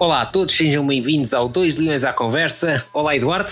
Olá 0.00 0.22
a 0.22 0.26
todos, 0.26 0.56
sejam 0.56 0.86
bem-vindos 0.86 1.34
ao 1.34 1.48
Dois 1.48 1.76
Leões 1.76 2.04
à 2.04 2.12
Conversa. 2.12 2.86
Olá, 2.92 3.16
Eduardo. 3.16 3.50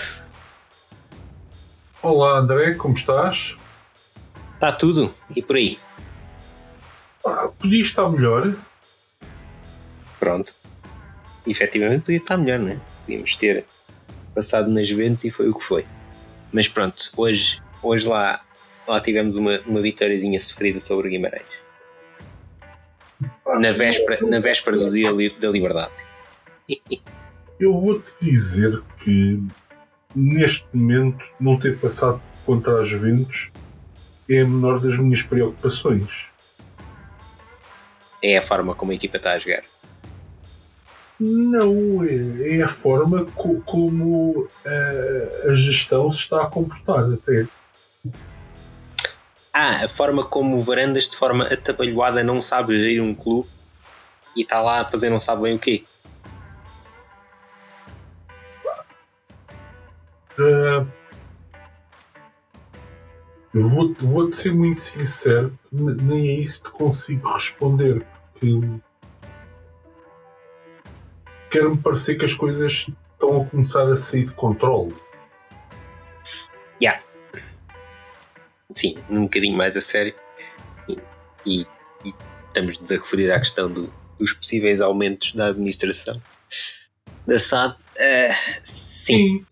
Olá, 2.01 2.37
André, 2.37 2.73
como 2.75 2.93
estás? 2.93 3.57
Está 4.53 4.71
tudo? 4.71 5.13
E 5.35 5.41
por 5.41 5.57
aí? 5.57 5.77
Ah, 7.25 7.49
podia 7.59 7.81
estar 7.81 8.07
melhor. 8.07 8.55
Pronto. 10.17 10.55
Efetivamente 11.45 12.03
podia 12.03 12.19
estar 12.19 12.37
melhor, 12.37 12.59
não 12.59 12.69
é? 12.69 12.79
Podíamos 13.01 13.35
ter 13.35 13.65
passado 14.33 14.71
nas 14.71 14.87
Juventus 14.87 15.25
e 15.25 15.29
foi 15.29 15.49
o 15.49 15.53
que 15.53 15.65
foi. 15.65 15.85
Mas 16.53 16.69
pronto, 16.69 16.95
hoje, 17.17 17.61
hoje 17.83 18.07
lá, 18.07 18.39
lá 18.87 19.01
tivemos 19.01 19.35
uma, 19.35 19.59
uma 19.65 19.81
vitóriazinha 19.81 20.39
sofrida 20.39 20.79
sobre 20.79 21.09
o 21.09 21.11
Guimarães. 21.11 21.43
Na 23.59 23.73
véspera, 23.73 24.25
na 24.25 24.39
véspera 24.39 24.77
do 24.77 24.89
dia 24.89 25.11
da 25.41 25.49
liberdade. 25.49 26.06
Eu 27.59 27.77
vou-te 27.77 28.11
dizer 28.21 28.81
que 29.03 29.41
neste 30.15 30.67
momento 30.73 31.23
não 31.39 31.57
ter 31.59 31.77
passado 31.79 32.21
contra 32.45 32.81
as 32.81 32.87
Juventus 32.87 33.51
é 34.29 34.41
a 34.41 34.45
menor 34.45 34.79
das 34.79 34.97
minhas 34.97 35.21
preocupações. 35.21 36.27
É 38.23 38.37
a 38.37 38.41
forma 38.41 38.75
como 38.75 38.91
a 38.91 38.95
equipa 38.95 39.17
está 39.17 39.33
a 39.33 39.39
jogar. 39.39 39.63
Não, 41.19 42.03
é, 42.03 42.57
é 42.57 42.61
a 42.61 42.67
forma 42.67 43.25
co- 43.33 43.61
como 43.65 44.47
eh, 44.65 45.47
a 45.49 45.55
gestão 45.55 46.11
se 46.11 46.19
está 46.19 46.43
a 46.43 46.47
comportar 46.47 47.05
até. 47.11 47.47
Ah, 49.51 49.85
a 49.85 49.89
forma 49.89 50.23
como 50.23 50.57
o 50.57 50.61
Varandas, 50.61 51.09
de 51.09 51.17
forma 51.17 51.45
atabalhoada, 51.45 52.23
não 52.23 52.39
sabe 52.39 52.77
gerir 52.77 53.01
um 53.01 53.15
clube 53.15 53.49
e 54.35 54.41
está 54.41 54.61
lá 54.61 54.81
a 54.81 54.85
fazer 54.85 55.09
não 55.09 55.19
sabe 55.19 55.43
bem 55.43 55.55
o 55.55 55.59
quê. 55.59 55.83
Eu 60.39 60.87
vou- 63.69 63.93
vou-te 63.95 64.37
ser 64.37 64.53
muito 64.53 64.81
sincero, 64.81 65.57
nem 65.71 66.29
a 66.37 66.41
isso 66.41 66.63
te 66.63 66.69
consigo 66.71 67.31
responder, 67.33 68.05
porque 68.33 68.59
quero-me 71.49 71.77
parecer 71.77 72.15
que 72.17 72.25
as 72.25 72.33
coisas 72.33 72.87
estão 73.11 73.41
a 73.41 73.45
começar 73.45 73.87
a 73.87 73.97
sair 73.97 74.25
de 74.25 74.33
controle. 74.33 74.95
Sim, 78.75 78.95
um 79.09 79.23
bocadinho 79.23 79.57
mais 79.57 79.75
a 79.75 79.81
sério. 79.81 80.13
E, 80.87 80.99
e- 81.45 81.65
e 82.05 82.13
estamos-nos 82.47 82.91
a 82.91 82.95
referir 82.95 83.31
à 83.31 83.39
questão 83.39 83.71
do- 83.71 83.91
dos 84.19 84.33
possíveis 84.33 84.81
aumentos 84.81 85.31
da 85.33 85.47
administração 85.47 86.21
da 87.25 87.39
SAD. 87.39 87.75
Ah, 87.97 88.33
sim, 88.61 89.15
Sim. 89.17 89.45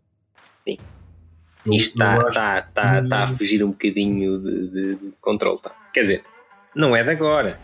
Isto 1.66 1.94
está 1.96 2.14
acho- 2.16 2.28
está- 2.30 2.60
está- 2.60 3.00
está 3.02 3.24
a 3.24 3.28
fugir 3.28 3.64
um 3.64 3.72
bocadinho 3.72 4.40
de, 4.42 4.68
de- 4.70 4.96
de 4.96 5.12
controle. 5.22 5.60
Tá? 5.60 5.72
Quer 5.94 6.02
dizer, 6.02 6.24
não 6.76 6.96
é 6.96 7.04
de 7.04 7.10
agora. 7.10 7.60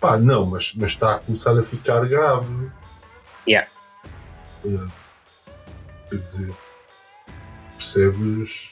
Pá, 0.00 0.18
não, 0.18 0.44
mas, 0.46 0.74
mas 0.74 0.92
está 0.92 1.14
a 1.16 1.18
começar 1.18 1.58
a 1.58 1.62
ficar 1.62 2.04
grave. 2.06 2.70
Yeah. 3.48 3.68
Eh, 4.64 4.86
quer 6.10 6.16
dizer, 6.18 6.54
percebes? 7.76 8.70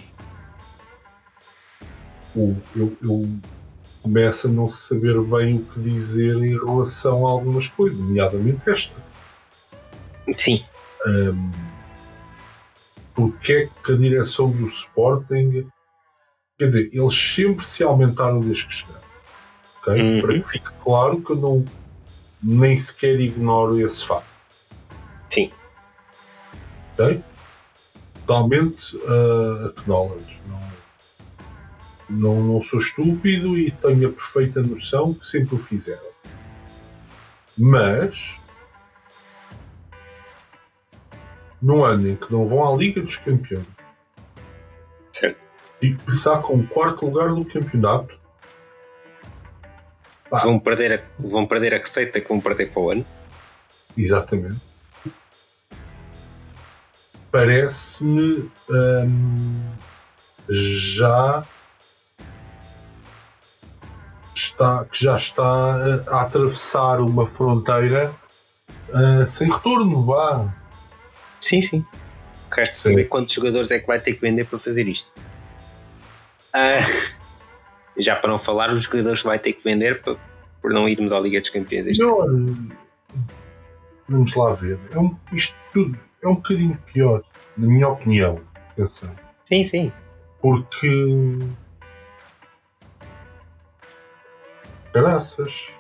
Eu, 2.34 2.96
eu 3.02 3.28
começo 4.02 4.48
a 4.48 4.50
não 4.50 4.68
saber 4.70 5.20
bem 5.20 5.56
o 5.58 5.64
que 5.64 5.80
dizer 5.80 6.34
em 6.36 6.58
relação 6.58 7.26
a 7.26 7.30
algumas 7.30 7.68
coisas, 7.68 7.98
nomeadamente 7.98 8.68
esta. 8.68 8.96
Sim, 10.36 10.64
Ahm, 11.06 11.50
porque 13.14 13.52
é 13.52 13.68
que 13.84 13.92
a 13.92 13.96
direção 13.96 14.50
do 14.50 14.66
Sporting 14.66 15.66
quer 16.58 16.66
dizer, 16.66 16.90
eles 16.92 17.14
sempre 17.14 17.64
se 17.64 17.82
aumentaram 17.82 18.40
desde 18.40 18.66
que 18.66 18.72
chegaram. 18.72 19.00
ok? 19.80 20.00
Uhum. 20.00 20.20
Para 20.20 20.40
que 20.40 20.48
fique 20.48 20.70
claro 20.82 21.20
que 21.20 21.32
eu 21.32 21.36
não 21.36 21.64
nem 22.42 22.76
sequer 22.76 23.20
ignoro 23.20 23.78
esse 23.80 24.04
facto. 24.04 24.26
sim. 25.28 25.50
ok? 26.94 27.22
Totalmente 28.14 28.96
uh, 28.96 29.66
acknowledge. 29.66 30.40
Não, 30.46 30.72
não, 32.08 32.42
não 32.42 32.62
sou 32.62 32.78
estúpido 32.78 33.58
e 33.58 33.70
tenho 33.70 34.08
a 34.08 34.12
perfeita 34.12 34.62
noção 34.62 35.14
que 35.14 35.26
sempre 35.26 35.56
o 35.56 35.58
fizeram. 35.58 36.12
Mas 37.58 38.40
no 41.62 41.84
ano 41.84 42.08
em 42.08 42.16
que 42.16 42.30
não 42.32 42.46
vão 42.46 42.66
à 42.66 42.76
Liga 42.76 43.00
dos 43.00 43.16
Campeões 43.16 43.66
Certo. 45.12 45.38
e 45.80 45.94
que 45.94 46.12
sacam 46.12 46.56
o 46.56 46.66
quarto 46.66 47.06
lugar 47.06 47.28
do 47.28 47.44
campeonato, 47.44 48.20
Pá. 50.28 50.38
Vão, 50.38 50.58
perder 50.58 50.94
a, 50.94 51.22
vão 51.22 51.46
perder 51.46 51.74
a 51.74 51.76
receita 51.76 52.18
que 52.18 52.26
vão 52.26 52.40
perder 52.40 52.70
para 52.70 52.80
o 52.80 52.90
ano. 52.90 53.04
Exatamente. 53.94 54.62
Parece-me 57.30 58.50
hum, 58.70 59.60
já 60.48 61.44
está, 64.34 64.86
que 64.86 65.04
já 65.04 65.18
está 65.18 65.44
a, 65.44 66.22
atravessar 66.22 67.00
uma 67.00 67.26
fronteira 67.26 68.14
ah, 68.92 69.26
sem 69.26 69.50
retorno, 69.50 70.02
vá. 70.04 70.61
Sim, 71.42 71.60
sim. 71.60 71.84
Sim. 72.66 72.74
saber 72.74 73.04
quantos 73.06 73.34
jogadores 73.34 73.70
é 73.70 73.78
que 73.78 73.86
vai 73.86 73.98
ter 74.00 74.14
que 74.14 74.20
vender 74.20 74.44
para 74.46 74.58
fazer 74.58 74.86
isto. 74.88 75.10
Ah, 76.52 76.78
já 77.98 78.16
para 78.16 78.30
não 78.30 78.38
falar 78.38 78.70
os 78.70 78.84
jogadores 78.84 79.20
que 79.20 79.26
vai 79.26 79.38
ter 79.38 79.52
que 79.54 79.62
vender 79.64 80.02
para- 80.02 80.16
por 80.60 80.72
não 80.72 80.88
irmos 80.88 81.12
à 81.12 81.18
Liga 81.20 81.40
dos 81.40 81.50
Campeões 81.50 81.86
este 81.86 82.02
ano. 82.02 82.26
Melhor, 82.28 82.68
vamos 84.08 84.34
lá 84.34 84.52
ver. 84.54 84.78
É 84.92 84.98
um, 84.98 85.16
isto 85.32 85.54
tudo 85.72 85.98
é 86.22 86.28
um 86.28 86.34
bocadinho 86.36 86.78
pior, 86.92 87.22
na 87.56 87.66
minha 87.66 87.88
opinião. 87.88 88.40
Atenção. 88.70 89.10
Sim, 89.44 89.64
sim. 89.64 89.92
porque 90.40 91.38
graças 94.92 95.72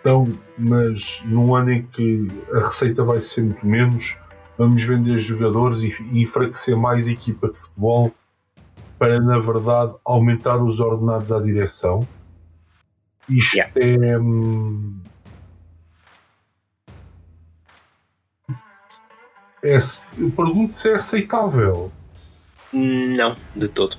então 0.00 0.32
mas 0.58 1.22
num 1.24 1.54
ano 1.54 1.72
em 1.72 1.82
que 1.82 2.30
a 2.52 2.60
receita 2.60 3.04
vai 3.04 3.20
ser 3.20 3.42
muito 3.42 3.66
menos 3.66 4.18
vamos 4.56 4.82
vender 4.82 5.18
jogadores 5.18 5.82
e, 5.82 5.94
e 6.12 6.22
enfraquecer 6.22 6.76
mais 6.76 7.06
a 7.08 7.12
equipa 7.12 7.48
de 7.48 7.58
futebol 7.58 8.12
para 8.98 9.20
na 9.20 9.38
verdade 9.38 9.94
aumentar 10.04 10.62
os 10.62 10.80
ordenados 10.80 11.32
à 11.32 11.40
direção 11.40 12.06
isto 13.28 13.56
Yeah. 13.56 13.72
é 13.76 14.18
hum, 14.18 15.00
é 19.62 19.76
eu 20.18 20.30
pergunto 20.30 20.76
se 20.76 20.90
é 20.90 20.94
aceitável 20.94 21.92
Não, 22.72 23.36
de 23.54 23.68
todo. 23.68 23.96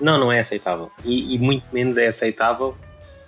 Não, 0.00 0.18
não 0.18 0.30
é 0.30 0.38
aceitável. 0.38 0.90
E, 1.04 1.34
e 1.34 1.38
muito 1.38 1.64
menos 1.72 1.98
é 1.98 2.06
aceitável 2.06 2.76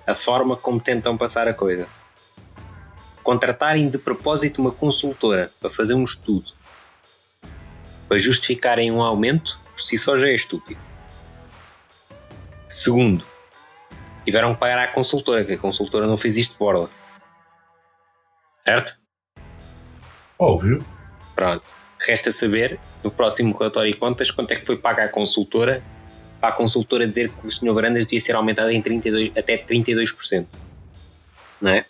a 0.07 0.15
forma 0.15 0.57
como 0.57 0.81
tentam 0.81 1.17
passar 1.17 1.49
a 1.49 1.55
coisa. 1.55 1.87
Contratarem 3.23 3.89
de 3.89 3.99
propósito 3.99 4.61
uma 4.61 4.73
consultora 4.73 5.51
para 5.61 5.71
fazer 5.71 5.95
um 5.95 6.05
estudo 6.05 6.53
para 8.11 8.19
justificarem 8.19 8.91
um 8.91 9.01
aumento, 9.01 9.57
por 9.71 9.81
si 9.81 9.97
só 9.97 10.19
já 10.19 10.27
é 10.27 10.35
estúpido. 10.35 10.81
Segundo, 12.69 13.25
tiveram 14.25 14.53
que 14.53 14.59
pagar 14.59 14.81
à 14.81 14.89
consultora, 14.89 15.45
que 15.45 15.53
a 15.53 15.59
consultora 15.59 16.09
não 16.09 16.19
fez 16.19 16.37
isto 16.37 16.55
de 16.55 16.59
borla. 16.59 16.91
Certo? 18.65 18.99
óbvio 20.37 20.85
Pronto. 21.37 21.63
Resta 22.01 22.33
saber, 22.33 22.81
no 23.05 23.13
próximo 23.13 23.57
relatório 23.57 23.93
de 23.93 23.99
contas, 23.99 24.31
quanto 24.33 24.51
é 24.51 24.57
que 24.57 24.67
foi 24.67 24.77
paga 24.77 25.05
à 25.05 25.09
consultora 25.09 25.81
para 26.41 26.49
a 26.49 26.53
consultora 26.53 27.07
dizer 27.07 27.31
que 27.31 27.47
o 27.47 27.51
Sr. 27.51 27.73
Varandas 27.73 28.05
devia 28.07 28.21
ser 28.21 28.35
aumentado 28.35 28.71
em 28.71 28.81
32, 28.81 29.37
até 29.37 29.59
32%. 29.59 30.47
Não 31.61 31.71
é? 31.71 31.85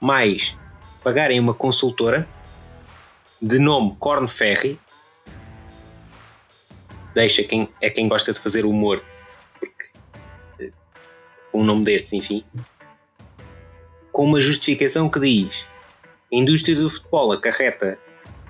Mais, 0.00 0.56
pagarem 1.02 1.38
uma 1.38 1.52
consultora 1.52 2.26
de 3.40 3.58
nome 3.58 3.94
Corn 3.98 4.26
Ferry, 4.26 4.78
deixa 7.14 7.44
quem, 7.44 7.68
é 7.80 7.90
quem 7.90 8.08
gosta 8.08 8.32
de 8.32 8.40
fazer 8.40 8.64
humor, 8.64 9.04
porque 9.58 9.84
eh, 10.60 10.72
um 11.52 11.62
nome 11.62 11.84
destes, 11.84 12.12
enfim, 12.14 12.44
com 14.10 14.24
uma 14.24 14.40
justificação 14.40 15.10
que 15.10 15.20
diz 15.20 15.64
a 16.32 16.36
indústria 16.36 16.74
do 16.74 16.88
futebol 16.88 17.32
acarreta 17.32 17.98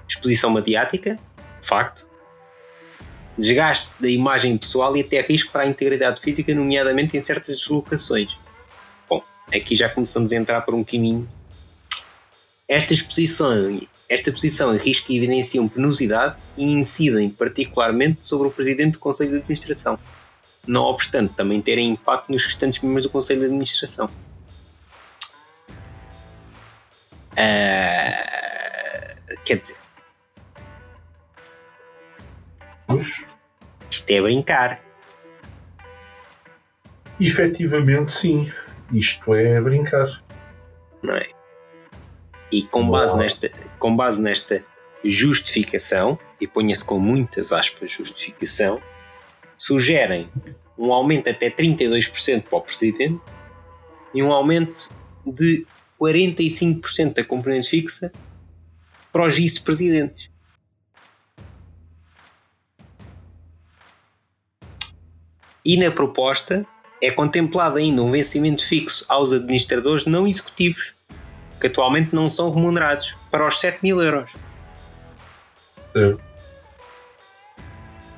exposição 0.08 0.50
mediática, 0.50 1.18
facto, 1.60 2.06
desgaste 3.36 3.88
da 3.98 4.08
imagem 4.08 4.56
pessoal 4.56 4.96
e 4.96 5.00
até 5.00 5.20
risco 5.20 5.50
para 5.50 5.62
a 5.62 5.66
integridade 5.66 6.20
física, 6.20 6.54
nomeadamente 6.54 7.16
em 7.16 7.22
certas 7.22 7.58
deslocações. 7.58 8.30
Bom, 9.08 9.22
aqui 9.52 9.74
já 9.74 9.88
começamos 9.88 10.32
a 10.32 10.36
entrar 10.36 10.60
por 10.62 10.74
um 10.74 10.84
caminho. 10.84 11.28
Esta 12.68 12.94
exposição, 12.94 13.80
esta 14.08 14.32
posição 14.32 14.74
e 14.74 15.16
evidenciam 15.16 15.68
penosidade 15.68 16.36
e 16.56 16.64
incidem 16.64 17.28
particularmente 17.28 18.26
sobre 18.26 18.48
o 18.48 18.50
Presidente 18.50 18.92
do 18.92 18.98
Conselho 18.98 19.32
de 19.32 19.36
Administração, 19.38 19.98
não 20.66 20.82
obstante 20.82 21.34
também 21.34 21.60
terem 21.60 21.90
impacto 21.90 22.32
nos 22.32 22.44
restantes 22.44 22.80
membros 22.80 23.02
do 23.02 23.10
Conselho 23.10 23.40
de 23.40 23.46
Administração. 23.46 24.08
Uh, 27.32 29.36
quer 29.44 29.58
dizer, 29.58 29.76
Pois. 32.96 33.26
isto 33.90 34.10
é 34.10 34.20
brincar. 34.20 34.80
Efetivamente, 37.20 38.12
sim. 38.12 38.50
Isto 38.92 39.34
é 39.34 39.60
brincar. 39.60 40.22
não 41.02 41.14
é? 41.14 41.28
E 42.50 42.62
com 42.62 42.88
base, 42.88 43.16
nesta, 43.16 43.50
com 43.78 43.96
base 43.96 44.22
nesta 44.22 44.64
justificação, 45.04 46.18
e 46.40 46.46
ponha-se 46.46 46.84
com 46.84 46.98
muitas 46.98 47.52
aspas 47.52 47.92
justificação, 47.92 48.80
sugerem 49.56 50.30
um 50.76 50.92
aumento 50.92 51.28
até 51.28 51.50
32% 51.50 52.42
para 52.42 52.58
o 52.58 52.60
Presidente 52.60 53.20
e 54.12 54.22
um 54.22 54.32
aumento 54.32 54.94
de 55.26 55.66
45% 56.00 57.14
da 57.14 57.24
componente 57.24 57.68
fixa 57.68 58.12
para 59.12 59.26
os 59.26 59.36
vice-presidentes. 59.36 60.28
E 65.64 65.76
na 65.76 65.90
proposta 65.90 66.66
é 67.02 67.10
contemplado 67.10 67.76
ainda 67.78 68.02
um 68.02 68.10
vencimento 68.10 68.66
fixo 68.66 69.04
aos 69.08 69.32
administradores 69.32 70.06
não 70.06 70.26
executivos, 70.26 70.92
que 71.60 71.66
atualmente 71.66 72.14
não 72.14 72.28
são 72.28 72.52
remunerados, 72.52 73.14
para 73.30 73.46
os 73.46 73.58
7 73.60 73.78
mil 73.82 74.00
euros. 74.02 74.30
É. 75.94 76.14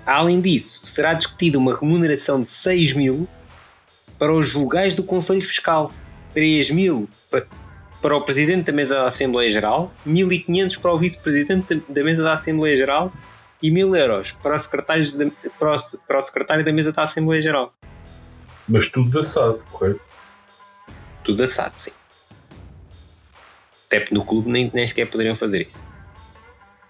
Além 0.05 0.41
disso, 0.41 0.87
será 0.87 1.15
discutida 1.15 1.59
uma 1.59 1.77
remuneração 1.77 2.43
de 2.43 2.51
6 2.51 2.93
mil 2.93 3.29
para 4.19 4.33
os 4.33 4.53
vogais 4.53 4.95
do 4.95 5.03
Conselho 5.03 5.43
Fiscal, 5.43 5.93
3 6.33 6.71
mil 6.71 7.09
pa- 7.31 7.43
para 8.01 8.17
o 8.17 8.21
Presidente 8.23 8.67
da 8.67 8.73
Mesa 8.73 8.95
da 8.95 9.07
Assembleia 9.07 9.51
Geral, 9.51 9.93
1.500 10.07 10.79
para 10.79 10.93
o 10.93 10.99
Vice-Presidente 10.99 11.83
da 11.89 12.05
Mesa 12.05 12.23
da 12.23 12.35
Assembleia 12.35 12.77
Geral 12.77 13.13
e 13.63 13.71
1.000 13.71 13.97
euros 13.99 14.33
para 14.33 14.55
o, 14.55 14.59
secretário 14.59 15.17
da, 15.17 15.27
para, 15.59 15.73
o, 15.73 15.99
para 16.07 16.19
o 16.19 16.23
Secretário 16.23 16.65
da 16.65 16.73
Mesa 16.73 16.93
da 16.93 17.03
Assembleia 17.03 17.43
Geral. 17.43 17.75
Mas 18.69 18.89
tudo 18.91 19.11
da 19.11 19.25
SAD, 19.25 19.59
correto? 19.71 20.01
Tudo 21.25 21.43
assado, 21.43 21.73
sim. 21.77 21.91
Até 23.87 24.07
no 24.11 24.25
clube 24.25 24.51
nem, 24.51 24.71
nem 24.73 24.87
sequer 24.87 25.07
poderiam 25.09 25.37
fazer 25.37 25.67
isso. 25.67 25.85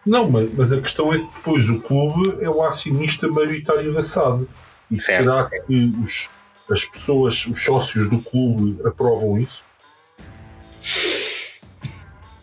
Não, 0.04 0.30
mas, 0.30 0.52
mas 0.54 0.72
a 0.72 0.80
questão 0.80 1.12
é 1.12 1.18
que 1.18 1.34
depois 1.34 1.68
o 1.68 1.80
clube 1.80 2.42
é 2.42 2.48
o 2.48 2.62
acionista 2.62 3.26
maioritário 3.28 3.92
da 3.92 4.02
SAD. 4.02 4.46
E 4.90 4.98
Certo. 4.98 5.24
será 5.24 5.50
que 5.50 5.92
os, 6.02 6.30
as 6.70 6.84
pessoas, 6.84 7.46
os 7.46 7.64
sócios 7.64 8.08
do 8.08 8.20
clube 8.20 8.80
aprovam 8.86 9.38
isso? 9.38 9.64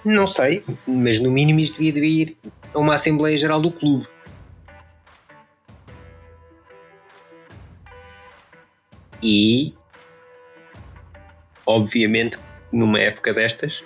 Não 0.04 0.28
sei, 0.28 0.64
mas 0.86 1.20
no 1.20 1.32
mínimo 1.32 1.62
isto 1.62 1.78
devia 1.80 1.94
de 1.94 2.06
ir 2.06 2.38
a 2.74 2.80
uma 2.80 2.96
Assembleia 2.96 3.38
Geral 3.38 3.62
do 3.62 3.72
clube. 3.72 4.08
E, 9.24 9.74
obviamente, 11.66 12.38
numa 12.70 13.00
época 13.00 13.34
destas, 13.34 13.82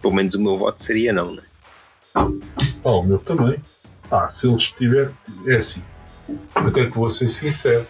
pelo 0.00 0.12
menos 0.12 0.34
o 0.34 0.42
meu 0.42 0.58
voto 0.58 0.82
seria 0.82 1.12
não, 1.12 1.36
né? 1.36 1.42
Ah, 2.12 2.26
o 2.90 3.02
meu 3.04 3.18
também. 3.20 3.62
Ah, 4.10 4.28
se 4.28 4.48
eles 4.48 4.72
tiverem. 4.72 5.14
É 5.46 5.54
assim. 5.54 5.82
Até 6.54 6.86
que 6.86 6.98
vou 6.98 7.08
ser 7.08 7.28
sincero. 7.28 7.86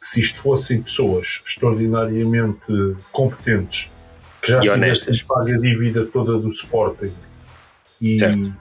Se 0.00 0.20
isto 0.20 0.38
fossem 0.40 0.80
pessoas 0.80 1.42
extraordinariamente 1.44 2.96
competentes 3.10 3.90
que 4.40 4.52
já 4.52 4.60
tivessem 4.60 5.24
pago 5.26 5.48
a 5.48 5.58
dívida 5.58 6.06
toda 6.06 6.38
do 6.38 6.50
Sporting 6.50 7.12
e 8.00 8.18
Certo. 8.18 8.54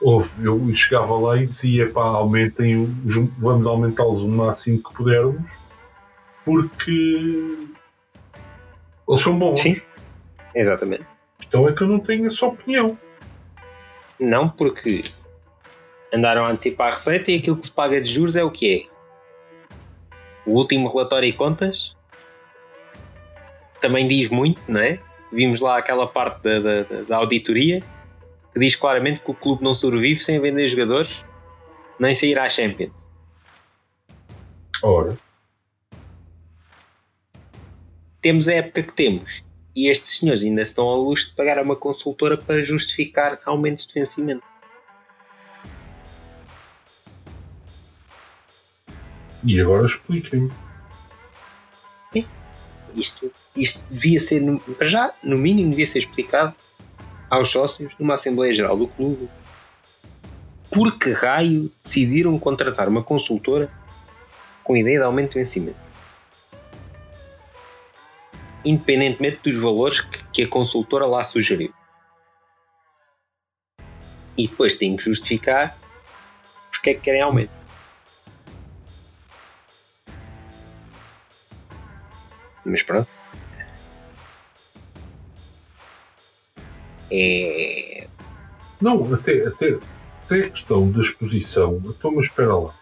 houve, 0.00 0.44
eu 0.44 0.74
chegava 0.74 1.14
lá 1.14 1.36
e 1.36 1.46
dizia 1.46 1.88
pá, 1.90 2.02
aumentem 2.02 2.76
os, 3.04 3.14
vamos 3.38 3.66
aumentá-los 3.66 4.22
o 4.22 4.28
máximo 4.28 4.82
que 4.82 4.92
pudermos 4.94 5.61
porque 6.44 7.56
eles 9.08 9.20
são 9.20 9.38
bons. 9.38 9.60
Sim. 9.60 9.80
Exatamente. 10.54 11.06
Então 11.46 11.68
é 11.68 11.72
que 11.72 11.82
eu 11.82 11.88
não 11.88 11.98
tenho 12.00 12.26
essa 12.26 12.46
opinião. 12.46 12.98
Não 14.18 14.48
porque 14.48 15.04
andaram 16.12 16.44
a 16.44 16.50
antecipar 16.50 16.88
a 16.88 16.94
receita 16.94 17.30
e 17.30 17.38
aquilo 17.38 17.56
que 17.56 17.66
se 17.66 17.72
paga 17.72 18.00
de 18.00 18.08
juros 18.08 18.36
é 18.36 18.44
o 18.44 18.50
que 18.50 18.88
é. 18.88 18.92
O 20.44 20.52
último 20.52 20.88
relatório 20.88 21.28
e 21.28 21.32
contas 21.32 21.96
também 23.80 24.06
diz 24.06 24.28
muito, 24.28 24.60
não 24.68 24.80
é? 24.80 25.00
Vimos 25.32 25.60
lá 25.60 25.78
aquela 25.78 26.06
parte 26.06 26.42
da, 26.42 26.60
da, 26.60 26.82
da- 26.82 27.02
da 27.02 27.16
auditoria 27.16 27.82
que 28.52 28.60
diz 28.60 28.76
claramente 28.76 29.20
que 29.22 29.30
o 29.30 29.34
clube 29.34 29.64
não 29.64 29.72
sobrevive 29.74 30.20
sem 30.20 30.38
vender 30.40 30.68
jogadores 30.68 31.24
nem 31.98 32.14
sair 32.14 32.38
à 32.38 32.48
Champions. 32.48 33.08
Ora, 34.82 35.16
Temos 38.22 38.48
a 38.48 38.54
época 38.54 38.82
que 38.82 38.92
temos 38.92 39.44
e 39.76 39.90
estes 39.90 40.18
senhores 40.18 40.42
ainda 40.42 40.64
se 40.64 40.74
dão 40.74 40.86
ao 40.86 41.02
luxo 41.02 41.28
de 41.28 41.34
pagar 41.34 41.58
a 41.58 41.62
uma 41.62 41.76
consultora 41.76 42.38
para 42.38 42.62
justificar 42.62 43.38
aumentos 43.44 43.86
de 43.86 43.92
vencimento. 43.92 44.52
e 49.44 49.60
agora 49.60 49.86
expliquem-me. 49.86 50.52
Isto, 52.94 53.32
isto 53.56 53.80
devia 53.90 54.20
ser, 54.20 54.42
para 54.76 54.86
já, 54.86 55.14
no 55.22 55.38
mínimo, 55.38 55.70
devia 55.70 55.86
ser 55.86 56.00
explicado 56.00 56.54
aos 57.30 57.50
sócios 57.50 57.94
numa 57.98 58.14
Assembleia 58.14 58.52
Geral 58.52 58.76
do 58.76 58.86
clube 58.86 59.30
por 60.70 60.98
que 60.98 61.10
raio 61.10 61.72
decidiram 61.82 62.38
contratar 62.38 62.88
uma 62.88 63.02
consultora 63.02 63.70
com 64.62 64.76
ideia 64.76 64.98
de 64.98 65.04
aumento 65.04 65.30
de 65.30 65.38
vencimento. 65.38 65.91
Independentemente 68.64 69.40
dos 69.42 69.60
valores 69.60 70.00
que, 70.00 70.24
que 70.28 70.42
a 70.44 70.48
consultora 70.48 71.06
lá 71.06 71.24
sugeriu. 71.24 71.72
E 74.36 74.48
depois 74.48 74.74
têm 74.74 74.96
que 74.96 75.04
justificar 75.04 75.76
porque 76.82 76.90
é 76.90 76.94
que 76.94 77.00
querem 77.00 77.22
aumento. 77.22 77.52
Mas 82.64 82.82
pronto. 82.82 83.08
É. 87.08 88.08
Não, 88.80 89.14
até, 89.14 89.46
até, 89.46 89.78
até 90.24 90.46
a 90.46 90.50
questão 90.50 90.90
da 90.90 91.00
exposição. 91.00 91.80
Então, 91.84 92.12
mas 92.12 92.24
espera 92.24 92.56
lá. 92.56 92.74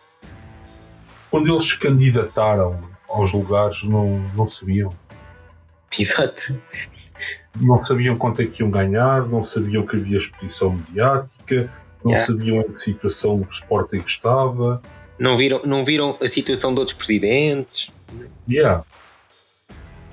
Quando 1.30 1.52
eles 1.52 1.66
se 1.66 1.78
candidataram 1.78 2.80
aos 3.06 3.32
lugares, 3.34 3.82
não, 3.82 4.18
não 4.34 4.48
sabiam. 4.48 4.94
Exato. 5.98 6.60
Não 7.56 7.84
sabiam 7.84 8.16
quanto 8.16 8.42
é 8.42 8.46
que 8.46 8.62
iam 8.62 8.70
ganhar, 8.70 9.26
não 9.26 9.42
sabiam 9.42 9.84
que 9.84 9.96
havia 9.96 10.18
exposição 10.18 10.72
mediática, 10.72 11.72
não 12.04 12.12
Yeah. 12.12 12.26
sabiam 12.26 12.60
em 12.60 12.72
que 12.72 12.80
situação 12.80 13.36
o 13.36 13.46
Sporting 13.50 14.02
estava. 14.06 14.80
Não 15.18 15.36
viram, 15.36 15.60
não 15.64 15.84
viram 15.84 16.16
a 16.20 16.28
situação 16.28 16.72
de 16.72 16.80
outros 16.80 16.96
presidentes? 16.96 17.90
Yeah. 18.48 18.84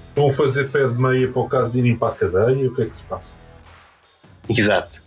Estão 0.10 0.28
a 0.28 0.34
fazer 0.34 0.70
pé 0.70 0.88
de 0.88 1.00
meia 1.00 1.32
para 1.32 1.42
o 1.42 1.48
caso 1.48 1.72
de 1.72 1.80
irem 1.80 1.96
para 1.96 2.12
a 2.12 2.16
cadeia, 2.16 2.68
o 2.68 2.76
que 2.76 2.82
é 2.82 2.86
que 2.88 2.98
se 2.98 3.04
passa? 3.04 3.30
Exato. 4.50 5.02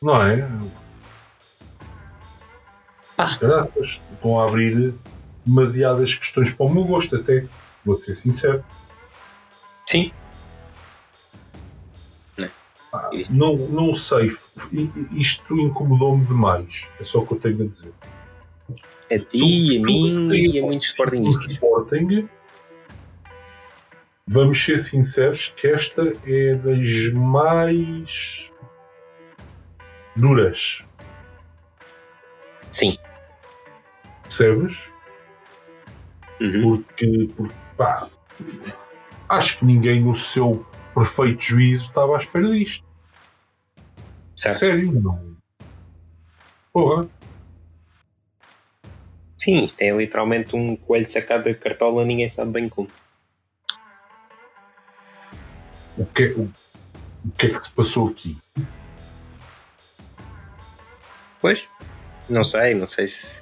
Não 0.00 0.22
é? 0.22 0.48
Ah. 3.18 3.36
Graças. 3.38 4.00
Estão 4.14 4.40
a 4.40 4.46
abrir 4.46 4.94
demasiadas 5.44 6.14
questões 6.14 6.50
para 6.52 6.64
o 6.64 6.72
meu 6.72 6.84
gosto, 6.84 7.16
até. 7.16 7.44
Vou-te 7.84 8.04
ser 8.06 8.14
sincero. 8.14 8.64
Sim. 9.90 10.12
Ah, 12.92 13.10
Isso. 13.12 13.34
não, 13.34 13.56
não 13.56 13.92
sei. 13.92 14.36
Isto 15.12 15.58
incomodou-me 15.58 16.24
demais. 16.26 16.88
É 17.00 17.04
só 17.04 17.18
o 17.20 17.26
que 17.26 17.34
eu 17.34 17.40
tenho 17.40 17.64
a 17.64 17.66
dizer. 17.66 17.92
A 19.12 19.18
ti, 19.18 19.78
a 19.78 19.80
Tu- 19.80 19.84
mim 19.84 20.28
tu- 20.28 20.34
e 20.34 20.58
a 20.60 20.62
muitos 20.62 20.90
sportingistas. 20.90 21.54
Sporting, 21.54 22.28
vamos 24.28 24.64
ser 24.64 24.78
sinceros 24.78 25.48
que 25.56 25.66
esta 25.66 26.02
é 26.24 26.54
das 26.54 27.12
mais 27.14 28.52
duras. 30.14 30.84
Sim. 32.70 32.96
Percebes? 34.22 34.92
Uhum. 36.40 36.62
Porque, 36.84 37.28
porque 37.36 37.54
pá, 37.76 38.08
acho 39.30 39.58
que 39.58 39.64
ninguém 39.64 40.00
no 40.00 40.16
seu 40.16 40.66
perfeito 40.92 41.42
juízo 41.42 41.88
estava 41.88 42.16
à 42.16 42.18
espera 42.18 42.50
disto. 42.50 42.84
Certo. 44.36 44.58
Sério, 44.58 44.92
não. 44.92 45.36
Porra. 46.72 47.08
Sim, 49.38 49.70
tem 49.74 49.96
literalmente 49.96 50.54
um 50.54 50.76
coelho 50.76 51.08
sacado 51.08 51.44
da 51.44 51.54
cartola, 51.54 52.04
ninguém 52.04 52.28
sabe 52.28 52.50
bem 52.50 52.68
como. 52.68 52.90
O 55.96 56.04
que, 56.06 56.26
o, 56.32 56.50
o 57.24 57.30
que 57.38 57.46
é 57.46 57.50
que 57.50 57.60
se 57.60 57.70
passou 57.70 58.08
aqui? 58.08 58.36
Pois, 61.40 61.68
não 62.28 62.44
sei, 62.44 62.74
não 62.74 62.86
sei 62.86 63.08
se, 63.08 63.40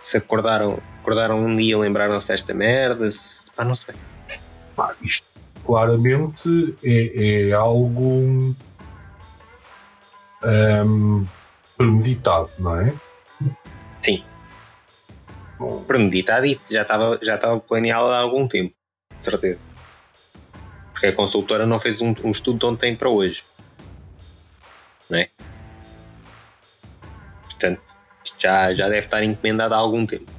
se 0.00 0.16
acordaram, 0.16 0.82
acordaram 1.00 1.44
um 1.44 1.54
dia 1.54 1.74
e 1.74 1.76
lembraram-se 1.76 2.28
desta 2.28 2.54
merda, 2.54 3.10
se, 3.10 3.50
pá, 3.52 3.64
não 3.64 3.76
sei. 3.76 3.94
Pá, 4.76 4.94
isto 5.02 5.26
claramente 5.64 6.76
é, 6.82 7.48
é 7.48 7.52
algo 7.52 8.54
hum, 10.44 11.26
premeditado, 11.76 12.50
não 12.58 12.80
é? 12.80 12.94
Sim. 14.02 14.24
Premeditado 15.86 16.46
e 16.46 16.60
já 16.70 16.82
estava, 16.82 17.18
já 17.22 17.36
estava 17.36 17.58
planeado 17.60 18.06
há 18.06 18.18
algum 18.18 18.46
tempo, 18.46 18.74
de 19.16 19.24
certeza. 19.24 19.58
Porque 20.92 21.06
a 21.06 21.14
consultora 21.14 21.66
não 21.66 21.78
fez 21.78 22.00
um, 22.00 22.14
um 22.22 22.30
estudo 22.30 22.58
de 22.58 22.66
ontem 22.66 22.96
para 22.96 23.08
hoje. 23.08 23.44
Não 25.08 25.18
é? 25.18 25.30
Portanto, 27.42 27.80
isto 28.24 28.36
já, 28.38 28.74
já 28.74 28.88
deve 28.88 29.06
estar 29.06 29.22
encomendado 29.22 29.74
há 29.74 29.78
algum 29.78 30.06
tempo. 30.06 30.30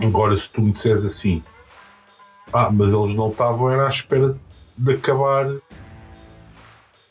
Agora, 0.00 0.36
se 0.36 0.50
tu 0.50 0.62
me 0.62 0.72
disseres 0.72 1.04
assim, 1.04 1.42
ah, 2.52 2.70
mas 2.70 2.92
eles 2.92 3.14
não 3.14 3.30
estavam 3.30 3.70
era 3.70 3.86
à 3.86 3.90
espera 3.90 4.36
de 4.76 4.92
acabar 4.94 5.46
a 5.46 5.60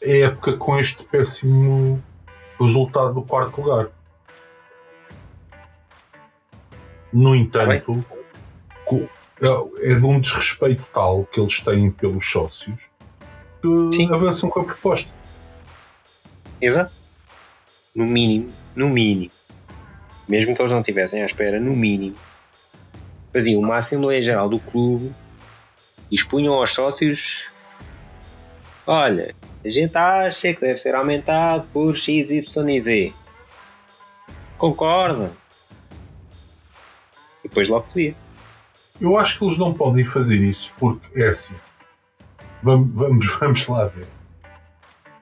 época 0.10 0.58
com 0.58 0.80
este 0.80 1.04
péssimo 1.04 2.02
resultado 2.60 3.14
do 3.14 3.22
quarto 3.22 3.62
lugar. 3.62 3.88
No 7.14 7.36
entanto, 7.36 8.04
co- 8.86 9.08
é 9.42 9.92
é 9.92 9.96
de 9.96 10.06
um 10.06 10.20
desrespeito 10.20 10.84
tal 10.94 11.26
que 11.26 11.40
eles 11.40 11.60
têm 11.62 11.92
pelos 11.92 12.30
sócios 12.30 12.90
que 13.62 13.96
Sim. 13.96 14.12
avançam 14.14 14.50
com 14.50 14.62
a 14.62 14.64
proposta. 14.64 15.12
Exato. 16.62 16.92
No 17.96 18.06
mínimo, 18.06 18.52
no 18.76 18.90
mínimo. 18.90 19.32
Mesmo 20.28 20.56
que 20.56 20.62
eles 20.62 20.72
não 20.72 20.80
estivessem 20.82 21.22
à 21.22 21.26
espera, 21.26 21.60
no 21.60 21.72
mínimo. 21.76 22.16
Faziam 23.32 23.62
uma 23.62 23.78
Assembleia 23.78 24.22
Geral 24.22 24.50
do 24.50 24.60
clube 24.60 25.14
expunham 26.12 26.54
aos 26.54 26.74
sócios: 26.74 27.46
Olha, 28.86 29.36
a 29.64 29.70
gente 29.70 29.96
acha 29.98 30.54
que 30.54 30.62
deve 30.62 30.78
ser 30.78 30.96
aumentado 30.96 31.68
por 31.74 31.98
X, 31.98 32.30
Y 32.30 32.70
e 32.70 32.82
Z. 32.82 33.14
Concorda? 34.58 35.32
E 37.44 37.48
depois 37.48 37.68
logo 37.70 37.86
se 37.86 37.94
via. 37.94 38.16
Eu 39.00 39.16
acho 39.18 39.38
que 39.38 39.46
eles 39.46 39.58
não 39.58 39.74
podem 39.74 40.04
fazer 40.04 40.38
isso 40.38 40.74
porque 40.80 41.22
é 41.22 41.28
assim. 41.28 41.56
Vamos, 42.64 42.98
vamos, 42.98 43.34
vamos 43.40 43.68
lá 43.68 43.86
ver. 43.86 44.08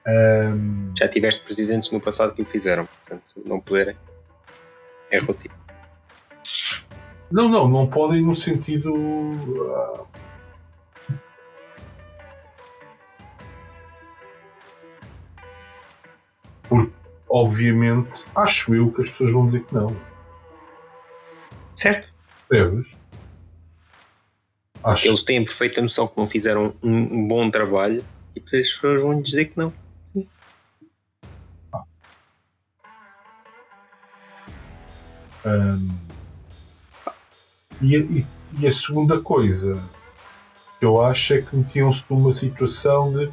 Ahm, 0.08 0.94
Já 0.98 1.08
tiveste 1.08 1.42
presidentes 1.44 1.90
no 1.92 2.00
passado 2.00 2.34
que 2.34 2.42
o 2.42 2.46
fizeram, 2.46 2.86
portanto, 2.86 3.24
não 3.46 3.60
poderem. 3.60 3.96
É 5.12 5.18
relativo. 5.20 5.54
não, 7.32 7.50
não, 7.50 7.68
não 7.68 7.88
podem 7.88 8.22
no 8.22 8.36
sentido. 8.36 8.94
ah, 9.76 10.04
porque, 16.70 16.92
obviamente, 17.30 18.26
acho 18.36 18.74
eu 18.76 18.92
que 18.92 19.02
as 19.04 19.10
pessoas 19.10 19.32
vão 19.32 19.46
dizer 19.46 19.64
que 19.64 19.74
não. 19.74 19.96
Certo? 21.76 22.08
Percebes? 22.48 22.96
Acho 24.84 25.08
Eles 25.08 25.24
têm 25.24 25.44
perfeita 25.44 25.82
noção 25.82 26.08
que 26.08 26.18
não 26.18 26.28
fizeram 26.28 26.74
um, 26.84 27.28
bom 27.28 27.50
trabalho 27.50 28.06
e 28.36 28.40
depois 28.40 28.68
as 28.68 28.74
pessoas 28.74 29.02
vão 29.02 29.20
dizer 29.22 29.46
que 29.46 29.58
não. 29.58 29.74
Ahm, 35.46 35.90
e, 37.82 37.96
a- 37.96 38.00
e- 38.00 38.26
e 38.60 38.68
a 38.68 38.72
segunda 38.72 39.20
coisa 39.20 39.82
que 40.80 40.86
eu 40.86 41.02
acho 41.02 41.34
é 41.34 41.42
que 41.42 41.56
metiam-se 41.56 42.04
numa 42.10 42.32
situação 42.34 43.12
de 43.14 43.32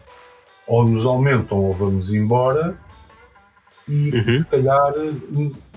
ou 0.66 0.84
nos 0.86 1.04
aumentam 1.06 1.58
ou 1.58 1.72
vamos 1.72 2.12
embora 2.12 2.76
e 3.88 4.10
Uhum. 4.10 4.32
se 4.38 4.46
calhar 4.46 4.92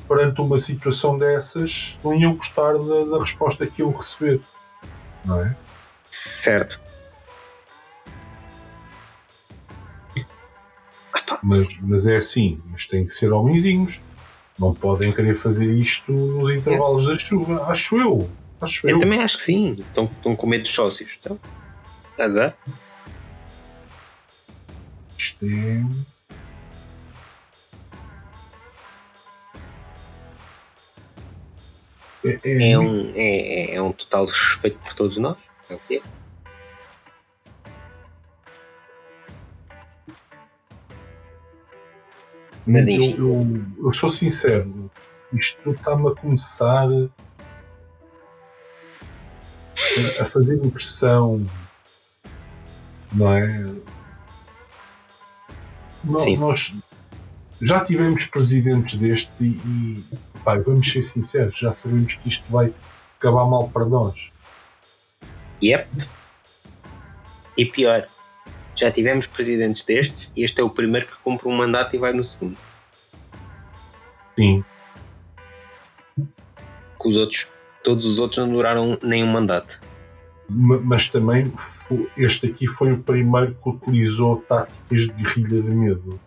perante 0.07 0.39
uma 0.41 0.57
situação 0.57 1.17
dessas 1.17 1.97
não 2.03 2.13
iam 2.13 2.35
gostar 2.35 2.73
da, 2.73 3.03
da 3.05 3.19
resposta 3.19 3.65
que 3.65 3.81
iam 3.81 3.91
receber. 3.91 4.39
Não 5.23 5.41
é? 5.43 5.55
Certo. 6.11 6.79
Mas, 11.41 11.77
mas 11.81 12.07
é 12.07 12.17
assim, 12.17 12.59
mas 12.71 12.85
têm 12.87 13.05
que 13.05 13.13
ser 13.13 13.31
homenzinhos. 13.31 14.01
Não 14.57 14.73
podem 14.73 15.11
querer 15.11 15.35
fazer 15.35 15.69
isto 15.73 16.11
nos 16.11 16.51
intervalos 16.51 17.07
da 17.07 17.15
chuva. 17.15 17.63
Acho 17.65 17.97
eu. 17.99 18.29
Acho 18.61 18.87
Eu 18.87 18.91
eu. 18.95 18.99
também 18.99 19.21
acho 19.21 19.37
que 19.37 19.43
sim. 19.43 19.73
Estão, 19.79 20.05
estão 20.05 20.35
com 20.35 20.47
medo 20.47 20.63
dos 20.63 20.73
sócios. 20.73 21.11
Então, 21.19 21.37
azar. 22.17 22.55
Isto 25.17 25.45
é. 25.45 25.83
É, 32.25 32.39
é, 32.43 32.71
É 32.71 32.79
um, 32.79 33.11
é, 33.15 33.71
é- 33.71 33.75
é 33.75 33.81
um 33.81 33.91
total 33.91 34.25
respeito 34.25 34.77
por 34.79 34.93
todos 34.93 35.17
nós. 35.17 35.37
É 35.69 35.75
o 35.75 35.79
que 35.79 35.97
é. 35.97 36.01
Mas 42.65 42.87
eu, 42.87 43.01
eu, 43.01 43.61
eu 43.85 43.93
sou 43.93 44.09
sincero, 44.09 44.89
isto 45.31 45.69
está-me 45.71 46.09
a 46.09 46.15
começar 46.15 46.87
a- 46.87 47.09
a 50.21 50.25
fazer 50.25 50.55
impressão, 50.65 51.45
não 53.13 53.31
é? 53.31 53.71
Sim. 56.19 56.37
Nós 56.37 56.73
já 57.61 57.83
tivemos 57.85 58.25
presidentes 58.25 58.95
destes 58.97 59.39
e, 59.41 59.45
e 59.65 60.03
pá, 60.45 60.57
vamos 60.59 60.89
ser 60.91 61.01
sinceros, 61.01 61.57
já 61.57 61.71
sabemos 61.73 62.13
que 62.13 62.29
isto 62.29 62.45
vai 62.51 62.71
acabar 63.19 63.45
mal 63.45 63.67
para 63.69 63.83
nós. 63.85 64.31
Yep. 65.63 65.89
E 67.57 67.65
pior, 67.65 68.05
já 68.75 68.91
tivemos 68.91 69.25
presidentes 69.27 69.81
destes 69.81 70.29
e 70.35 70.43
este 70.43 70.61
é 70.61 70.63
o 70.63 70.69
primeiro 70.69 71.07
que 71.07 71.15
cumpre 71.23 71.47
um 71.47 71.55
mandato 71.55 71.95
e 71.95 71.99
vai 71.99 72.13
no 72.13 72.23
segundo. 72.23 72.57
Sim, 74.37 74.63
Que 77.01 77.07
os 77.09 77.15
outros, 77.17 77.47
todos 77.83 78.05
os 78.05 78.19
outros 78.19 78.37
não 78.45 78.49
duraram 78.53 78.97
nenhum 79.01 79.27
mandato. 79.31 79.79
ma- 80.49 80.79
mas 80.81 81.07
também 81.09 81.51
este 82.17 82.47
aqui 82.47 82.67
foi 82.67 82.91
o 82.91 83.01
primeiro 83.01 83.55
que 83.63 83.69
utilizou 83.69 84.41
táticas 84.41 85.01
de 85.01 85.07
guerrilha 85.13 85.61
de 85.61 85.69
medo. 85.69 86.19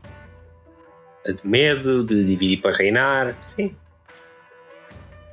De 1.27 1.47
medo, 1.47 2.03
de 2.05 2.25
dividir 2.25 2.63
para 2.63 2.75
reinar. 2.75 3.37
Sim. 3.55 3.77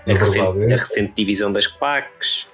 A, 0.05 0.13
Na 0.13 0.19
recente, 0.19 0.59
é. 0.59 0.65
a 0.73 0.77
recente 0.77 1.13
divisão 1.15 1.51
das 1.51 1.67
claques, 1.67 2.47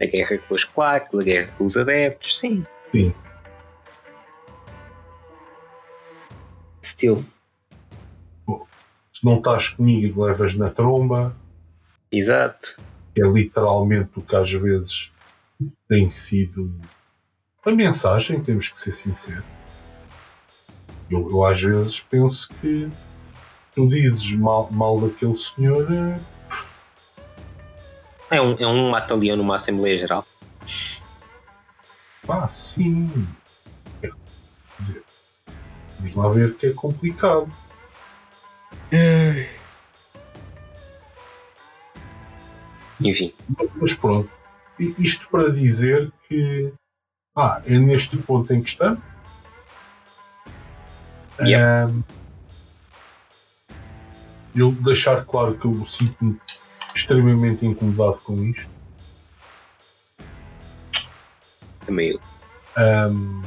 a 0.00 0.06
guerra 0.06 0.38
com 0.38 0.54
as 0.54 0.64
claques, 0.64 1.18
a 1.18 1.22
guerra 1.22 1.52
com 1.56 1.64
os 1.64 1.76
adeptos. 1.76 2.38
Sim. 2.38 2.66
Sim. 2.92 3.14
Still. 6.82 7.24
Se 9.12 9.24
não 9.24 9.38
estás 9.38 9.68
comigo, 9.68 10.24
levas 10.24 10.54
na 10.54 10.70
tromba. 10.70 11.34
Exato. 12.10 12.76
é 13.16 13.22
literalmente 13.22 14.10
o 14.16 14.22
que 14.22 14.36
às 14.36 14.52
vezes 14.52 15.12
tem 15.88 16.10
sido 16.10 16.80
a 17.64 17.70
mensagem, 17.70 18.42
temos 18.42 18.68
que 18.68 18.80
ser 18.80 18.92
sinceros. 18.92 19.44
Eu, 21.10 21.30
eu 21.30 21.44
às 21.44 21.62
vezes 21.62 22.00
penso 22.00 22.48
que 22.60 22.90
tu 23.74 23.88
dizes 23.88 24.34
mal, 24.34 24.70
mal 24.70 25.00
daquele 25.00 25.36
senhor, 25.36 25.90
eh, 25.90 26.18
É 28.34 28.40
um, 28.40 28.56
é 28.58 28.66
um 28.66 28.90
mata-leão 28.90 29.36
numa 29.36 29.56
Assembleia 29.56 29.98
Geral. 29.98 30.26
pá, 32.26 32.48
sim. 32.48 33.28
Quer 34.00 34.12
dizer, 34.78 35.02
vamos 35.98 36.14
lá 36.14 36.28
ver 36.30 36.56
que 36.56 36.66
é 36.66 36.72
complicado. 36.72 37.48
Enfim. 43.00 43.32
Mas 43.76 43.94
pronto, 43.94 44.30
isto 44.98 45.28
para 45.28 45.52
dizer 45.52 46.12
que 46.28 46.72
ah, 47.36 47.60
é 47.66 47.78
neste 47.78 48.16
ponto 48.16 48.52
em 48.52 48.62
que 48.62 48.70
estamos. 48.70 49.02
Um, 51.40 52.02
eu 54.54 54.70
deixar 54.72 55.24
claro 55.24 55.58
que 55.58 55.66
eu 55.66 55.84
sinto-me 55.84 56.40
extremamente 56.94 57.66
incomodado 57.66 58.20
com 58.20 58.42
isto. 58.44 58.70
Também 61.84 62.10
eu. 62.10 62.20
Um, 62.76 63.42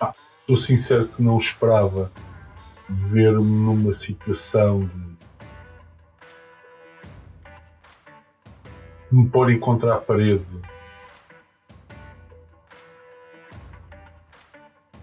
ah, 0.00 0.14
sou 0.46 0.56
sincero 0.56 1.08
que 1.08 1.22
não 1.22 1.38
esperava 1.38 2.10
ver-me 2.88 3.64
numa 3.64 3.92
situação 3.92 4.86
de 4.86 5.16
me 9.12 9.28
pôr 9.28 9.58
contra 9.58 9.94
a 9.94 10.00
parede 10.00 10.44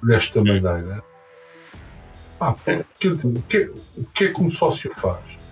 desta 0.04 0.40
maneira. 0.44 1.04
Quer 2.66 3.16
dizer, 3.16 3.28
o, 3.28 3.42
que, 3.42 3.58
o 3.98 4.06
que 4.14 4.26
é 4.26 4.34
que 4.34 4.42
um 4.42 4.50
sócio 4.50 4.94
faz? 4.94 5.47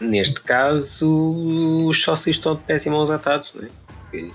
Neste 0.00 0.40
caso, 0.40 1.86
os 1.86 2.02
sócios 2.02 2.36
estão 2.36 2.54
de 2.54 2.62
pés 2.62 2.86
e 2.86 2.90
mãos 2.90 3.10
atados, 3.10 3.52
não 3.54 3.64
é? 3.64 3.70
Porque 4.02 4.32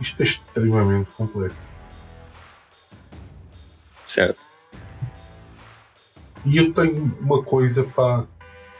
Isto 0.00 0.20
é 0.20 0.24
extremamente 0.24 1.10
complexo. 1.12 1.56
Certo. 4.06 4.38
E 6.44 6.56
eu 6.56 6.72
tenho 6.72 7.16
uma 7.20 7.42
coisa 7.42 7.84
para. 7.84 8.24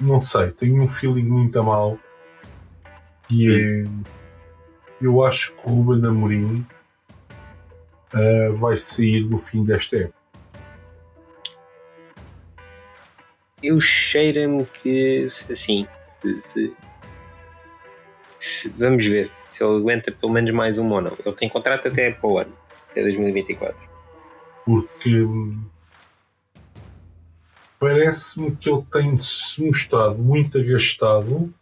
Não 0.01 0.21
sei, 0.21 0.53
tenho 0.53 0.81
um 0.81 0.89
feeling 0.89 1.25
muito 1.25 1.59
a 1.59 1.63
mal. 1.63 1.99
E 3.29 3.51
é. 3.51 4.09
Eu 5.01 5.25
acho 5.25 5.53
que 5.55 5.69
o 5.69 5.71
Ruben 5.71 6.09
Amorim 6.09 6.67
uh, 8.15 8.57
vai 8.57 8.79
sair 8.79 9.25
no 9.25 9.39
fim 9.39 9.65
desta 9.65 9.97
época. 9.97 10.18
Eu 13.63 13.81
cheiro-me 13.81 14.65
que, 14.67 15.25
assim, 15.25 15.87
se, 16.21 16.41
se, 16.41 16.77
se, 18.39 18.69
vamos 18.71 19.05
ver 19.05 19.31
se 19.47 19.65
ele 19.65 19.77
aguenta 19.79 20.13
pelo 20.13 20.33
menos 20.33 20.51
mais 20.53 20.79
um 20.79 20.91
ou 20.93 21.01
não. 21.01 21.17
Ele 21.25 21.35
tem 21.35 21.49
contrato 21.49 21.89
até 21.89 22.13
para 22.13 22.29
o 22.29 22.39
ano, 22.39 22.53
até 22.91 23.03
2024. 23.03 23.77
Porque 24.65 25.27
parece-me 27.79 28.55
que 28.57 28.69
ele 28.71 28.83
tem 28.93 29.19
se 29.19 29.63
mostrado 29.65 30.19
muito 30.19 30.59
agastado. 30.59 31.53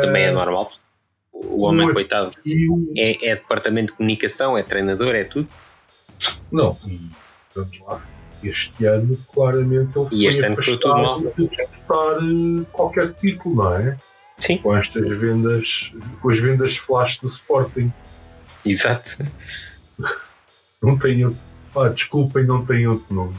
Também 0.00 0.24
é 0.24 0.30
normal. 0.30 0.72
O 1.32 1.62
homem, 1.62 1.88
o 1.88 1.92
coitado, 1.92 2.28
artigo- 2.28 2.92
é, 2.96 3.28
é 3.30 3.34
departamento 3.36 3.92
de 3.92 3.96
comunicação, 3.96 4.56
é 4.56 4.62
treinador, 4.62 5.14
é 5.14 5.24
tudo. 5.24 5.48
Não, 6.52 6.78
vamos 7.54 7.80
lá. 7.80 8.02
Este 8.48 8.84
ano, 8.86 9.16
claramente, 9.32 9.96
ele 9.98 10.28
E 10.28 10.32
foi 10.32 10.52
afastado 10.52 11.32
de 11.36 11.48
disputar 11.48 12.16
eh, 12.18 12.64
qualquer 12.72 13.12
título, 13.14 13.56
não 13.56 13.74
é? 13.74 13.96
Sim, 14.38 14.58
Com 14.58 14.76
estas 14.76 15.08
vendas, 15.18 15.92
com 16.20 16.28
as 16.30 16.38
vendas 16.38 16.76
flash 16.76 17.18
do 17.20 17.28
Sporting. 17.28 17.92
exato. 18.64 19.24
Não 20.82 20.98
tenho. 20.98 21.36
Ah, 21.74 21.88
desculpem, 21.88 22.44
não 22.44 22.64
tenho 22.66 22.92
outro 22.92 23.14
nome. 23.14 23.34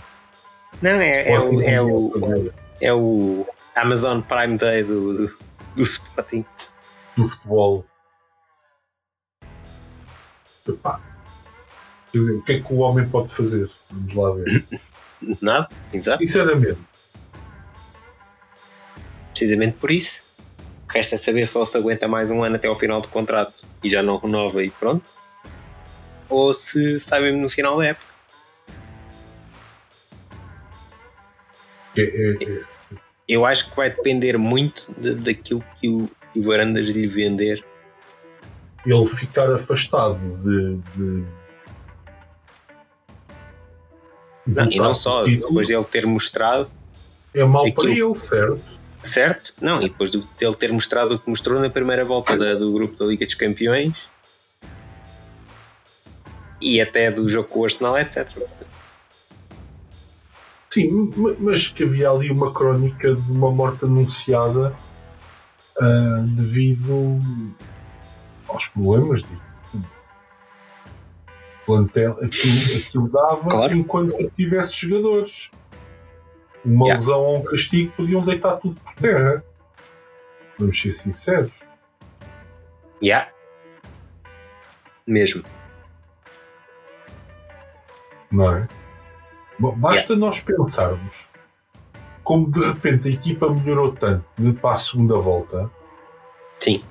Não, 0.81 0.89
é, 0.91 1.31
é, 1.31 1.39
o, 1.39 1.61
é, 1.61 1.81
o, 1.81 2.51
é 2.81 2.94
o 2.94 3.46
Amazon 3.75 4.22
Prime 4.22 4.57
Day 4.57 4.83
do, 4.83 5.27
do, 5.27 5.37
do 5.75 5.81
Sporting. 5.83 6.46
do 7.15 7.25
futebol. 7.25 7.85
Epá. 10.68 11.00
O 12.15 12.41
que 12.44 12.53
é 12.53 12.61
que 12.61 12.74
o 12.74 12.77
homem 12.77 13.07
pode 13.07 13.33
fazer? 13.33 13.70
Vamos 13.91 14.13
lá 14.13 14.31
ver. 14.31 14.65
Nada, 15.42 15.70
exato. 15.94 16.20
Sinceramente, 16.20 16.78
Precisamente 19.32 19.78
por 19.78 19.92
isso. 19.92 20.24
Resta 20.88 21.18
saber 21.18 21.46
só 21.48 21.66
se 21.66 21.78
aguenta 21.78 22.08
mais 22.08 22.32
um 22.32 22.42
ano 22.44 22.56
até 22.56 22.68
ao 22.68 22.78
final 22.80 23.01
do 23.01 23.08
contrato 23.08 23.66
e 23.84 23.90
já 23.90 24.01
não 24.01 24.18
renova 24.18 24.64
e 24.64 24.70
pronto. 24.70 25.04
Ou 26.30 26.54
se 26.54 27.00
sai 27.00 27.22
mesmo 27.22 27.42
no 27.42 27.50
final 27.50 27.78
da 27.78 27.88
época. 27.88 28.06
é, 31.98 32.01
é- 32.01 32.44
é- 32.44 32.64
Eu 33.28 33.46
acho 33.46 33.70
que 33.70 33.75
vai 33.75 33.90
depender 33.90 34.38
muito 34.38 34.94
de- 35.00 35.16
daquilo 35.16 35.64
que 35.80 35.88
o, 35.90 36.10
que 36.32 36.40
o 36.40 36.44
Varandas 36.44 36.88
lhe 36.88 37.08
vender. 37.08 37.64
ele 38.86 39.06
ficar 39.08 39.51
afastado 39.51 40.20
de. 40.44 40.75
de 40.96 41.25
Não, 44.46 44.72
e 44.72 44.77
não 44.77 44.94
só, 44.96 45.24
título, 45.25 45.48
depois 45.50 45.68
dele 45.68 45.84
ter 45.86 46.05
mostrado, 46.05 46.70
é 47.34 47.44
mau 47.44 47.64
aquilo- 47.66 47.75
para 47.75 47.90
ele, 47.92 48.18
certo? 48.20 48.62
certo? 49.03 49.53
Não, 49.62 49.77
e 49.81 49.90
depois 49.90 50.12
do- 50.12 50.27
dele 50.40 50.55
ter 50.55 50.72
mostrado 50.72 51.16
o 51.16 51.20
que 51.20 51.29
mostrou 51.29 51.60
na 51.60 51.70
primeira 51.70 52.05
volta 52.05 52.38
da- 52.38 52.53
do 52.55 52.72
grupo 52.72 52.96
da 52.98 53.05
Liga 53.05 53.25
dos 53.25 53.34
Campeões 53.36 53.94
e 56.62 56.79
até 56.79 57.12
do 57.12 57.27
jogo 57.29 57.48
com 57.50 57.60
o 57.62 57.66
Arsenal, 57.66 57.98
etc. 57.98 58.29
Sim, 60.70 61.12
ma- 61.16 61.36
mas 61.40 61.68
que 61.68 61.84
havia 61.84 62.10
ali 62.10 62.29
uma 62.31 62.51
crónica 62.53 63.14
de 63.16 63.31
uma 63.31 63.51
morte 63.51 63.86
anunciada 63.86 64.75
ah, 65.81 66.24
devido 66.36 67.20
aos 68.48 68.68
problemas 68.68 69.24
de 69.24 69.45
plantel. 71.66 72.12
Aquilo, 72.22 72.78
aquilo 72.80 73.10
dava 73.10 73.50
Claro. 73.50 73.75
enquanto 73.75 74.32
tivesse 74.36 74.75
jogadores. 74.88 75.51
Uma 76.64 76.86
Yeah. 76.88 76.94
lesão 77.00 77.22
ou 77.22 77.38
um 77.38 77.44
castigo 77.44 77.92
podiam 77.96 78.24
deitar 78.25 78.56
tudo 78.58 78.80
por 78.82 78.94
terra. 78.96 79.44
Vamos 80.58 80.80
ser 80.82 80.92
sinceros. 80.92 81.54
Yeah. 83.04 83.30
Mesmo. 85.06 85.44
não 88.32 88.51
é? 88.58 88.68
Bom, 89.60 89.78
basta 89.78 90.16
nós 90.16 90.42
pensarmos 90.42 91.30
como 92.24 92.51
de 92.51 92.60
repente 92.60 93.08
a 93.08 93.12
equipa 93.12 93.50
melhorou 93.50 93.94
tanto 93.94 94.25
para 94.60 94.74
a 94.74 94.78
segunda 94.78 95.16
volta 95.18 95.70
Sim. 96.60 96.84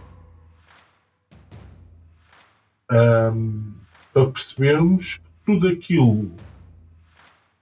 ahm, 2.91 3.74
para 4.15 4.27
percebermos 4.27 5.17
que 5.17 5.23
tudo 5.45 5.69
aquilo 5.69 6.31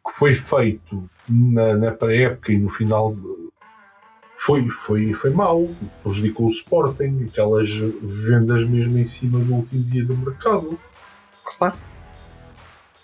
que 0.07 0.13
foi 0.13 0.35
feito 0.35 1.09
na, 1.27 1.75
na 1.75 1.91
pré-época 1.91 2.53
e 2.53 2.59
no 2.59 2.69
final 2.69 3.17
foi, 4.37 4.69
foi, 4.69 5.15
foi 5.15 5.31
mau, 5.31 5.69
prejudicou 6.03 6.47
o 6.47 6.51
Sporting, 6.51 7.27
aquelas 7.31 7.71
vendas 7.71 8.65
mesmo 8.67 8.99
em 8.99 9.07
cima 9.07 9.39
do 9.39 9.55
último 9.55 9.83
dia 9.85 10.05
do 10.05 10.17
mercado. 10.17 10.79
Claro. 11.45 11.77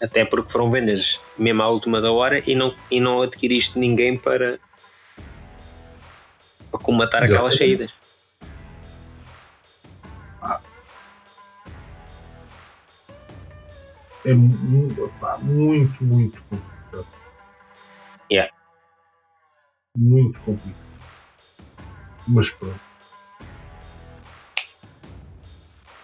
Até 0.03 0.25
porque 0.25 0.53
foram 0.53 0.71
vendas 0.71 1.21
mesmo 1.39 1.63
à 1.63 1.69
última 1.69 2.01
da 2.01 2.13
hora 2.13 2.43
e 2.47 2.55
não, 2.55 2.75
e 2.91 3.01
não 3.01 3.23
adquiriste 3.23 3.79
ninguém 3.79 4.17
para, 4.17 4.61
para 6.71 6.81
comatar 6.81 7.23
aquelas 7.23 7.55
Exatamente. 7.55 7.59
saídas. 7.59 7.98
É 14.29 14.35
mu- 14.35 15.09
pá, 15.21 15.39
muito, 15.39 16.05
muito 16.05 16.43
complicado. 16.43 17.07
Yeah. 18.31 18.53
Muito 19.97 20.39
complicado. 20.41 20.75
Mas 22.27 22.51
pronto. 22.51 22.81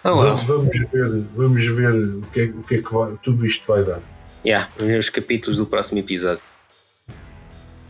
Oh, 0.04 0.20
well. 0.22 0.36
Vamos 0.36 0.78
ver, 0.78 1.20
vamos 1.34 1.66
ver 1.66 1.94
o 1.94 2.22
que 2.32 2.40
é, 2.40 2.44
o 2.46 2.62
que, 2.62 2.74
é 2.76 2.82
que 2.82 2.92
vai- 2.94 3.16
tudo 3.22 3.44
isto 3.46 3.66
vai 3.66 3.84
dar. 3.84 4.00
Yeah, 4.44 4.70
vamos 4.76 4.92
ver 4.92 4.98
os 4.98 5.10
capítulos 5.10 5.56
do 5.58 5.66
próximo 5.66 5.98
episódio. 5.98 6.42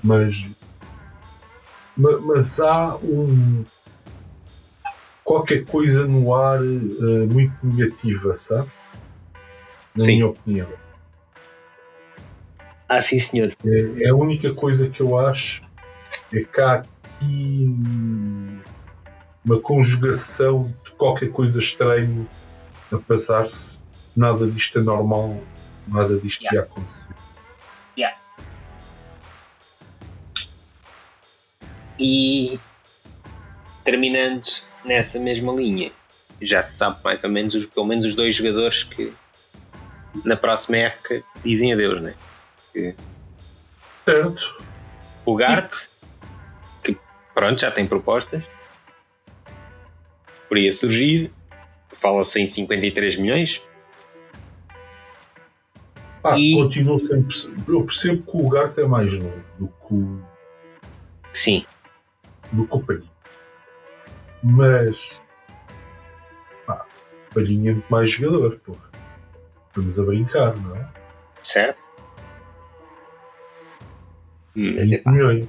Mas, 0.02 0.48
ma- 1.96 2.18
mas 2.20 2.58
há 2.60 2.96
um 2.96 3.64
qualquer 5.24 5.64
coisa 5.64 6.06
no 6.06 6.34
ar 6.34 6.60
eh, 6.60 7.26
muito 7.26 7.54
negativa, 7.64 8.36
sabe? 8.36 8.68
Na 9.96 10.04
Sim. 10.04 10.12
minha 10.14 10.26
opinião. 10.28 10.68
Ah, 12.88 13.00
sim, 13.02 13.18
senhor. 13.18 13.56
É, 13.64 14.04
é 14.04 14.08
a 14.10 14.14
única 14.14 14.52
coisa 14.54 14.90
que 14.90 15.00
eu 15.00 15.16
acho 15.18 15.62
é 16.32 16.40
que 16.42 16.60
há 16.60 16.74
aqui 16.74 17.66
uma 19.44 19.60
conjugação 19.60 20.72
de 20.84 20.90
qualquer 20.92 21.30
coisa 21.30 21.58
estranho 21.58 22.28
a 22.92 22.98
passar-se. 22.98 23.78
Nada 24.16 24.46
disto 24.48 24.78
é 24.78 24.82
normal 24.82 25.40
nada 25.88 26.18
disto 26.18 26.42
Yeah. 26.42 26.60
ia 26.60 26.62
acontecer. 26.62 27.08
E 31.98 32.58
terminando 33.84 34.42
nessa 34.84 35.18
mesma 35.20 35.52
linha, 35.52 35.92
já 36.42 36.60
se 36.60 36.76
sabe 36.76 36.98
mais 37.04 37.22
ou 37.22 37.30
menos, 37.30 37.54
os- 37.54 37.66
pelo 37.66 37.86
menos 37.86 38.04
os 38.04 38.14
dois 38.16 38.34
jogadores 38.34 38.82
que 38.82 39.12
na 40.24 40.36
próxima 40.36 40.76
época 40.78 41.22
dizem 41.44 41.72
adeus, 41.72 42.00
né? 42.00 42.14
Certo? 44.04 44.62
O 45.24 45.34
Gart, 45.36 45.86
que 46.82 46.98
pronto, 47.34 47.60
já 47.60 47.70
tem 47.70 47.86
propostas, 47.86 48.42
poderia 50.48 50.72
surgir, 50.72 51.32
fala-se 52.00 52.40
em 52.40 52.46
53 52.46 53.16
milhões, 53.16 53.62
Ah, 56.26 56.38
E- 56.38 56.54
continuo 56.54 56.98
sempre. 57.00 57.36
Eu 57.68 57.84
percebo 57.84 58.22
que 58.22 58.36
o 58.38 58.48
Garte 58.48 58.80
é 58.80 58.86
mais 58.86 59.12
novo 59.18 59.54
do 59.58 59.68
que 59.68 59.92
o, 59.94 60.22
sim, 61.34 61.66
do 62.50 62.66
que 62.66 62.74
o 62.74 62.80
Palhinha. 62.80 63.10
Mas. 64.42 65.20
Pá, 66.66 66.86
o 67.30 67.34
Palhinha 67.34 67.72
é 67.72 67.74
muito 67.74 67.86
mais 67.90 68.08
jogador, 68.10 68.58
porra. 68.60 68.90
Estamos 69.74 69.98
a 69.98 70.04
brincar, 70.04 70.56
não 70.56 70.76
é? 70.76 70.88
certo? 71.42 71.78
Hum, 74.56 74.72
Mas, 74.76 74.82
20 74.84 74.92
epá, 74.94 75.10
milhões. 75.10 75.48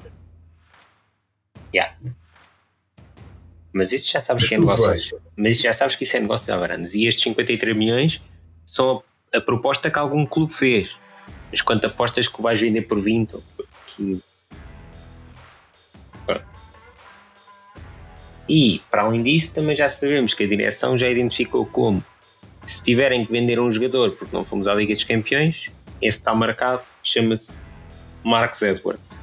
mas 3.71 3.91
isso 3.91 4.09
já 4.11 4.21
sabes 4.21 4.43
Mas 4.43 4.49
que 4.49 4.55
é 4.55 4.57
tudo 4.57 4.65
negócios. 4.71 5.13
Mas 5.35 5.51
isso 5.51 5.63
já 5.63 5.73
sabes 5.73 5.95
que 5.95 6.05
isso 6.05 6.17
é 6.17 6.19
negócio 6.21 6.45
de 6.45 6.51
Alvarandes. 6.53 6.95
E 6.95 7.05
estes 7.05 7.23
53 7.23 7.77
milhões 7.77 8.23
são 8.65 9.03
a, 9.33 9.38
a 9.38 9.41
proposta 9.41 9.91
que 9.91 9.99
algum 9.99 10.25
clube 10.25 10.53
fez. 10.53 10.95
Mas 11.51 11.61
quanto 11.61 11.85
apostas 11.85 12.27
que 12.27 12.41
vais 12.41 12.59
vender 12.59 12.83
por 12.83 12.99
20 12.99 13.35
ou 13.35 13.43
por 13.55 13.67
15? 13.97 14.23
Pronto. 16.25 16.45
E, 18.49 18.81
para 18.89 19.03
além 19.03 19.21
disso, 19.21 19.53
também 19.53 19.75
já 19.75 19.89
sabemos 19.89 20.33
que 20.33 20.43
a 20.45 20.47
direção 20.47 20.97
já 20.97 21.07
identificou 21.09 21.65
como 21.65 22.03
se 22.65 22.84
tiverem 22.84 23.25
que 23.25 23.32
vender 23.32 23.60
um 23.60 23.71
jogador 23.71 24.12
porque 24.12 24.36
não 24.36 24.43
fomos 24.43 24.67
à 24.67 24.73
Liga 24.73 24.93
dos 24.93 25.04
Campeões, 25.04 25.69
esse 26.01 26.17
está 26.17 26.34
marcado, 26.34 26.82
chama-se 27.04 27.62
Marcos 28.23 28.62
Edwards. 28.62 29.19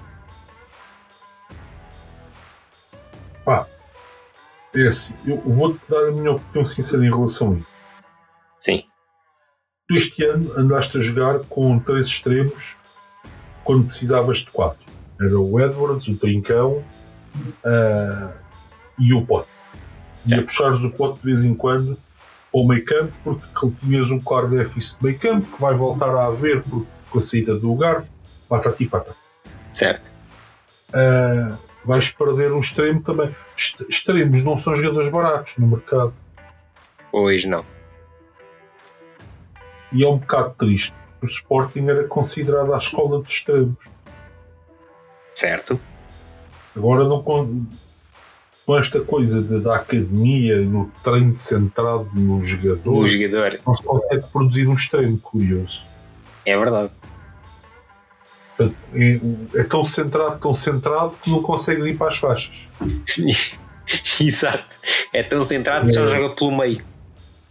É 4.75 4.87
assim, 4.87 5.15
eu 5.27 5.37
vou-te 5.39 5.81
dar 5.87 6.09
a 6.09 6.13
minha 6.13 6.33
opinião 6.33 6.65
sincera 6.65 7.05
em 7.05 7.11
relação 7.11 7.53
a 7.53 7.57
isso. 7.57 7.67
Sim, 8.59 8.85
Tu 9.89 9.97
este 9.97 10.25
ano 10.25 10.53
andaste 10.57 10.97
a 10.97 11.01
jogar 11.01 11.41
com 11.41 11.79
três 11.79 12.07
extremos 12.07 12.77
quando 13.65 13.85
precisavas 13.85 14.39
de 14.39 14.51
quatro. 14.51 14.91
Era 15.21 15.39
o 15.39 15.61
Edwards, 15.61 16.09
o 16.09 16.17
Trincão 16.17 16.83
ah, 17.65 18.35
e 18.99 19.13
o 19.13 19.27
Pote. 19.27 19.49
E 20.27 20.35
a 20.35 20.43
puxares 20.43 20.79
o 20.83 20.91
Pote 20.91 21.19
de 21.19 21.25
vez 21.25 21.45
em 21.45 21.55
quando 21.55 21.99
para 22.53 22.61
o 22.61 22.67
meio 22.69 22.85
campo, 22.85 23.13
porque 23.25 23.71
tinhas 23.81 24.11
um 24.11 24.21
claro 24.21 24.49
déficit 24.51 24.99
de 24.99 25.05
meio 25.07 25.19
campo 25.19 25.47
que 25.57 25.61
vai 25.61 25.75
voltar 25.75 26.11
a 26.15 26.27
haver 26.27 26.63
por- 26.63 26.87
com 27.11 27.19
a 27.19 27.21
saída 27.23 27.57
do 27.59 27.69
lugar. 27.69 28.05
Patati 28.49 28.87
patata. 28.87 29.17
certo. 29.73 30.11
Ah, 30.93 31.57
vais 31.85 32.11
perder 32.11 32.53
um 32.53 32.61
extremo 32.61 33.01
também. 33.03 33.35
Est- 33.57 33.81
Extremos 33.89 34.43
não 34.43 34.59
são 34.59 34.75
jogadores 34.77 35.09
baratos 35.11 35.55
no 35.57 35.67
mercado. 35.67 36.13
Hoje 37.11 37.49
não. 37.49 37.65
E 39.91 40.05
é 40.05 40.09
um 40.09 40.19
bocado 40.19 40.55
triste. 40.59 40.95
porque 41.21 41.27
O 41.27 41.29
Sporting 41.29 41.87
era 41.89 42.05
considerado 42.05 42.75
a 42.75 42.79
escola 42.79 43.23
dos 43.23 43.33
extremos. 43.33 43.89
Certo? 45.35 45.81
Agora 46.77 47.05
não 47.05 47.23
com, 48.67 48.77
esta 48.79 49.01
coisa 49.01 49.43
de- 49.43 49.61
da 49.61 49.77
academia 49.77 50.61
no 50.61 50.91
treino 51.03 51.37
centrado 51.37 52.09
no 52.15 52.43
jogador, 52.43 53.07
jogador. 53.09 53.59
não 53.67 53.75
se 53.75 53.83
consegue 53.83 54.25
produzir 54.33 54.67
um 54.69 54.75
extremo 54.75 55.19
curioso. 55.19 55.83
É 56.47 56.57
verdade. 56.57 56.91
É, 58.61 59.21
é 59.61 59.65
tão 59.65 59.83
centrado, 59.85 60.39
tão 60.39 60.55
centrado 60.55 61.17
que 61.23 61.31
não 61.31 61.43
consegues 61.43 61.87
ir 61.87 61.95
para 61.97 62.09
as 62.09 62.17
faixas. 62.19 62.69
Exato. 64.21 64.77
É 65.13 65.23
tão 65.23 65.43
centrado 65.43 65.87
que 65.87 65.93
só 65.93 66.05
É. 66.05 66.09
joga 66.09 66.35
pelo 66.35 66.57
meio. 66.57 66.85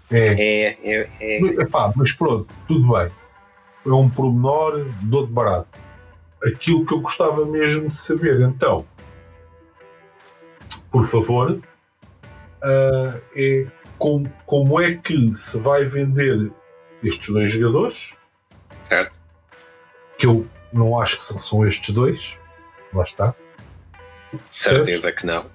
É. 0.10 0.28
É, 0.28 0.78
é, 0.84 1.10
é. 1.20 1.38
Epá, 1.62 1.92
mas 1.96 2.12
pronto, 2.12 2.48
tudo 2.68 2.88
bem. 2.98 3.10
É 3.86 3.90
um 3.92 4.10
pormenor, 4.10 4.86
dou 5.02 5.26
de 5.26 5.34
barato. 5.34 5.68
Aquilo 6.44 6.86
que 6.86 6.94
eu 6.94 7.00
gostava 7.02 7.46
mesmo 7.46 7.90
de 7.90 7.98
saber, 7.98 8.42
então, 8.42 8.86
por 10.92 11.06
favor, 11.06 11.62
ah, 12.62 13.20
é 13.36 13.68
como, 13.98 14.32
como 14.46 14.80
é 14.82 14.96
que 14.96 15.34
se 15.34 15.58
vai 15.60 15.86
vender 15.86 16.52
estes 17.04 17.30
dois 17.30 17.52
jogadores, 17.52 18.14
Certo? 18.90 19.20
que 20.18 20.26
eu 20.28 20.46
não 20.74 21.00
acho 21.00 21.18
que 21.18 21.24
são, 21.24 21.40
são 21.40 21.66
estes 21.66 21.94
dois, 21.94 22.38
lá 22.94 23.04
está. 23.04 23.34
Certeza 24.50 25.12
que 25.12 25.26
não. 25.26 25.46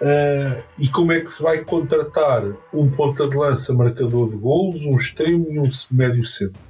Ah, 0.00 0.62
e 0.78 0.88
como 0.88 1.12
é 1.12 1.20
que 1.20 1.30
se 1.30 1.42
vai 1.42 1.64
contratar 1.64 2.42
um 2.72 2.90
ponta 2.90 3.28
de 3.28 3.36
lança 3.36 3.72
marcador 3.74 4.30
de 4.30 4.36
golos, 4.36 4.84
um 4.84 4.96
extremo 4.96 5.46
e 5.50 5.58
um 5.58 5.68
médio 5.90 6.24
centro? 6.24 6.60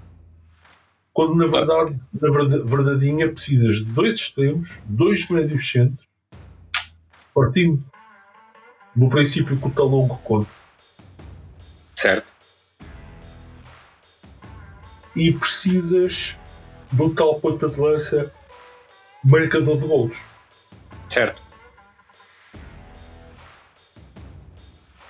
Quando 1.13 1.35
na 1.37 1.47
verdade, 1.47 1.97
na 2.21 2.31
verda- 2.31 2.65
verdadeinha, 2.65 3.31
precisas 3.31 3.77
de 3.77 3.85
dois 3.85 4.17
extremos, 4.17 4.81
dois 4.85 5.29
médios 5.29 5.71
centros, 5.71 6.07
partindo 7.35 7.83
do 8.95 9.09
princípio 9.09 9.59
que 9.59 9.67
o 9.67 9.71
talongo 9.71 10.17
conta, 10.19 10.51
Certo? 11.97 12.33
e 15.17 15.33
precisas 15.33 16.37
do 16.91 17.15
tal 17.15 17.41
ponta 17.41 17.69
de 17.69 17.81
lança 17.81 18.33
marcador 19.23 19.79
de 19.79 19.87
golos. 19.87 20.21
Certo. 21.09 21.41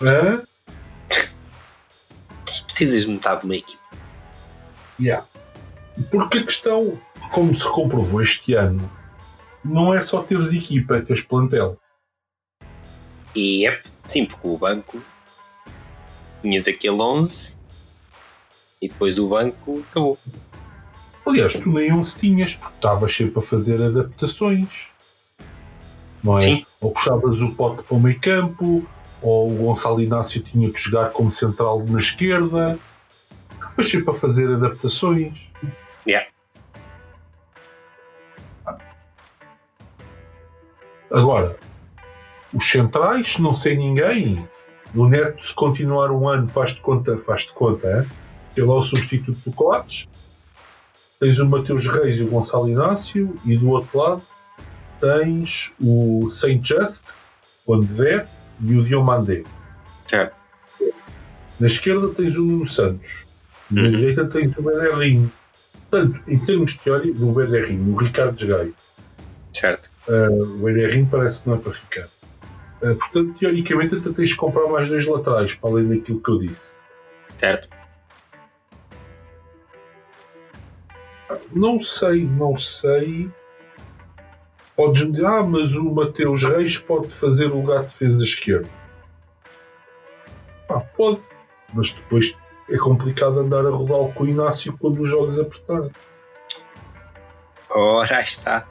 Hã? 0.03 0.43
Precisas 2.67 3.03
de 3.03 3.09
metade 3.09 3.41
de 3.41 3.47
uma 3.47 3.57
equipe. 3.57 3.83
Yeah. 5.01 5.27
Porque 6.11 6.39
a 6.39 6.45
questão, 6.45 7.01
como 7.33 7.55
se 7.55 7.67
comprovou 7.71 8.21
este 8.21 8.55
ano, 8.55 8.91
não 9.65 9.95
é 9.95 10.01
só 10.01 10.23
teres 10.23 10.53
equipa, 10.53 10.97
é 10.97 11.01
teres 11.01 11.23
plantel. 11.23 11.79
E 13.35 13.67
é 13.67 13.81
sim, 14.07 14.27
porque 14.27 14.47
o 14.47 14.57
banco 14.57 15.03
tinhas 16.43 16.69
aquele 16.69 17.01
11 17.01 17.57
e 18.81 18.89
depois 18.89 19.19
o 19.19 19.29
banco 19.29 19.83
acabou. 19.91 20.19
Aliás, 21.27 21.55
tu 21.55 21.71
nem 21.71 21.91
11 21.93 22.19
tinhas, 22.19 22.55
porque 22.55 22.75
estavas 22.75 23.17
sempre 23.17 23.39
a 23.39 23.43
fazer 23.43 23.83
adaptações. 23.83 24.89
Não 26.23 26.37
é? 26.37 26.43
Sim. 26.43 26.67
Ou 26.81 26.93
puxavas 26.93 27.41
o 27.41 27.55
pote 27.55 27.83
para 27.83 27.97
o 27.97 28.01
meio 28.01 28.21
campo, 28.21 28.87
ou 29.23 29.51
o 29.51 29.57
Gonçalo 29.57 30.03
Inácio 30.03 30.43
tinha 30.43 30.71
que 30.71 30.79
jogar 30.79 31.11
como 31.13 31.31
central 31.31 31.83
na 31.85 31.99
esquerda. 31.99 32.79
Estavas 33.53 33.91
sempre 33.91 34.11
a 34.11 34.15
fazer 34.15 34.53
adaptações. 34.53 35.51
Yeah. 36.07 36.29
Agora, 41.11 41.57
os 42.55 42.71
centrais, 42.71 43.39
não 43.39 43.53
sei 43.55 43.77
ninguém. 43.77 44.47
O 44.95 45.07
Neto, 45.09 45.45
se 45.47 45.55
continuar 45.55 46.11
um 46.11 46.29
ano, 46.29 46.47
faz-te 46.47 46.81
conta, 46.81 47.19
faz-te 47.19 47.53
conta, 47.53 47.87
é? 47.89 48.07
Ele 48.57 48.69
é 48.69 48.73
o 48.73 48.83
substituto 48.83 49.39
do 49.45 49.53
Coates. 49.53 50.09
Tens 51.19 51.41
o 51.41 51.49
Mateus 51.49 51.87
Reis 51.89 52.17
e 52.21 52.25
o 52.25 52.29
Gonçalo 52.29 52.69
Inácio, 52.69 53.37
e 53.45 53.57
do 53.57 53.71
outro 53.71 53.99
lado 53.99 54.23
tens 55.01 55.73
o 55.81 56.29
Saint 56.29 56.65
Just, 56.65 57.09
quando 57.67 57.87
der, 57.95 58.27
e 58.61 58.77
o 58.77 58.85
Diomandé. 58.85 59.43
Certo. 60.07 60.35
Na 61.59 61.67
esquerda 61.67 62.09
tens 62.09 62.37
o 62.37 62.65
Santos, 62.67 63.25
na 63.71 63.83
Uhum. 63.83 63.91
direita 63.91 64.25
tens 64.27 64.57
o 64.57 64.63
Bellerrinho. 64.63 65.33
Portanto, 65.91 66.21
em 66.29 66.39
termos 66.39 66.77
teóricos, 66.77 67.19
do 67.19 67.33
Bellerrinho, 67.33 67.95
o 67.95 67.97
Ricardo 67.97 68.35
Desgaio. 68.37 68.75
Certo. 69.53 69.91
Uh, 70.09 70.43
o 70.43 70.65
Bellerrinho 70.65 71.09
parece 71.11 71.43
que 71.43 71.49
não 71.49 71.57
é 71.57 71.59
para 71.59 71.73
ficar. 71.73 72.09
Uh, 72.83 72.95
portanto, 72.97 73.35
teoricamente, 73.39 73.97
até 73.97 74.11
tens 74.11 74.31
de 74.31 74.37
comprar 74.37 74.67
mais 74.69 74.89
dois 74.89 75.07
laterais, 75.07 75.55
para 75.55 75.71
além 75.71 75.89
daquilo 75.89 76.21
que 76.21 76.31
eu 76.31 76.39
disse. 76.39 76.77
Certo. 77.37 77.69
Não 81.53 81.79
sei, 81.79 82.25
não 82.25 82.59
sei. 82.59 83.31
Podes-me 84.77 85.13
dizer, 85.13 85.27
ah, 85.27 85.43
mas 85.43 85.77
o 85.77 85.93
Mateus 85.93 86.43
Reis 86.43 86.77
pode 86.79 87.09
fazer 87.09 87.47
o 87.47 87.61
lugar 87.61 87.83
de 87.83 87.87
defesa 87.87 88.23
esquerda. 88.23 88.69
Ah, 90.69 90.81
pode, 90.81 91.23
mas 91.73 91.93
depois 91.93 92.37
é 92.69 92.77
complicado 92.77 93.39
andar 93.39 93.65
a 93.67 93.71
rodar 93.71 94.13
com 94.15 94.25
o 94.25 94.29
Inácio 94.29 94.77
quando 94.79 95.01
os 95.01 95.09
jogos 95.09 95.39
apertados. 95.39 95.93
Ora, 97.71 98.21
está. 98.21 98.67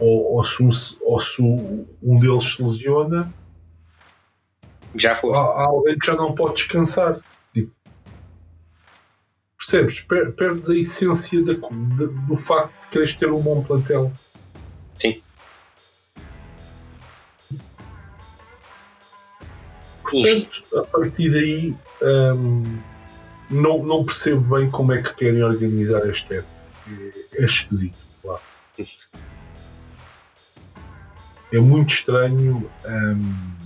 Ou, 0.00 0.36
ou, 0.36 0.44
se 0.44 0.62
um, 0.62 0.70
ou 1.02 1.20
se 1.20 1.42
um 1.42 2.18
deles 2.18 2.54
se 2.54 2.62
lesiona, 2.62 3.32
já 4.94 5.14
foste. 5.14 5.38
há, 5.38 5.42
há 5.42 5.66
alguém 5.66 5.98
que 5.98 6.06
já 6.06 6.16
não 6.16 6.34
pode 6.34 6.54
descansar. 6.54 7.20
Tipo, 7.52 7.70
percebes? 9.56 10.00
Per, 10.00 10.32
perdes 10.32 10.70
a 10.70 10.76
essência 10.76 11.44
da, 11.44 11.52
da, 11.52 12.06
do 12.26 12.36
facto 12.36 12.72
de 12.72 12.88
queres 12.90 13.14
ter 13.14 13.30
um 13.30 13.40
bom 13.40 13.62
plantel. 13.62 14.10
Sim. 14.98 15.22
Portanto, 20.02 20.64
a 20.76 20.82
partir 20.86 21.30
daí 21.30 21.74
hum, 22.34 22.80
não, 23.48 23.82
não 23.84 24.04
percebo 24.04 24.56
bem 24.56 24.68
como 24.68 24.92
é 24.92 25.02
que 25.02 25.14
querem 25.14 25.42
organizar 25.42 26.08
esta 26.08 26.34
época. 26.34 26.60
É, 26.88 27.42
é 27.42 27.44
esquisito, 27.44 27.96
claro. 28.20 28.40
É 31.52 31.58
muito 31.58 31.94
estranho. 31.94 32.70
Hum, 32.86 33.56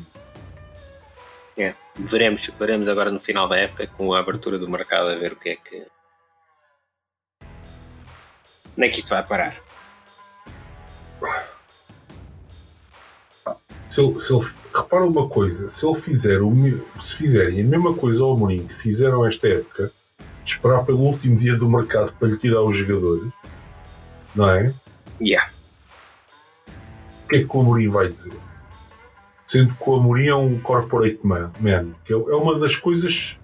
é, 1.57 1.75
veremos, 1.97 2.51
veremos 2.59 2.89
agora 2.89 3.11
no 3.11 3.21
final 3.21 3.49
da 3.49 3.57
época 3.57 3.87
com 3.87 4.13
a 4.13 4.21
abertura 4.21 4.59
do 4.59 4.69
mercado 4.69 5.09
a 5.09 5.15
ver 5.15 5.33
o 5.33 5.37
que 5.37 5.51
é 5.51 5.57
que. 5.57 5.87
Onde 8.77 8.87
é 8.87 8.89
que 8.89 8.99
isto 8.99 9.11
vai 9.11 9.23
parar? 9.23 9.57
Se 13.89 14.01
ele, 14.01 14.19
se 14.19 14.35
ele, 14.35 14.45
repara 14.75 15.05
uma 15.05 15.29
coisa, 15.29 15.69
se 15.69 15.87
ele 15.87 15.95
fizer 15.95 16.43
o, 16.43 16.53
se 17.01 17.15
fizerem 17.15 17.61
a 17.61 17.65
mesma 17.65 17.95
coisa 17.95 18.25
ao 18.25 18.37
Mourinho 18.37 18.67
que 18.67 18.75
fizeram 18.75 19.25
esta 19.25 19.47
época, 19.47 19.93
de 20.43 20.51
esperar 20.51 20.85
pelo 20.85 20.99
último 20.99 21.37
dia 21.37 21.57
do 21.57 21.69
mercado 21.69 22.13
para 22.15 22.29
lhe 22.29 22.37
tirar 22.37 22.63
os 22.63 22.77
jogadores, 22.77 23.33
não 24.35 24.51
é? 24.51 24.75
Yeah. 25.21 25.54
O 27.25 27.29
que 27.29 27.37
é 27.37 27.45
que 27.45 27.57
o 27.57 27.63
Mourinho 27.63 27.93
vai 27.93 28.09
dizer? 28.09 28.35
Sendo 29.47 29.75
que 29.75 29.91
o 29.91 29.95
Amorim 29.97 30.27
é 30.27 30.35
um 30.35 30.59
corporate 30.61 31.21
man, 31.23 31.53
man 31.61 31.93
que 32.05 32.13
é, 32.13 32.17
é 32.17 32.35
uma 32.35 32.59
das 32.59 32.77
coisas 32.77 33.39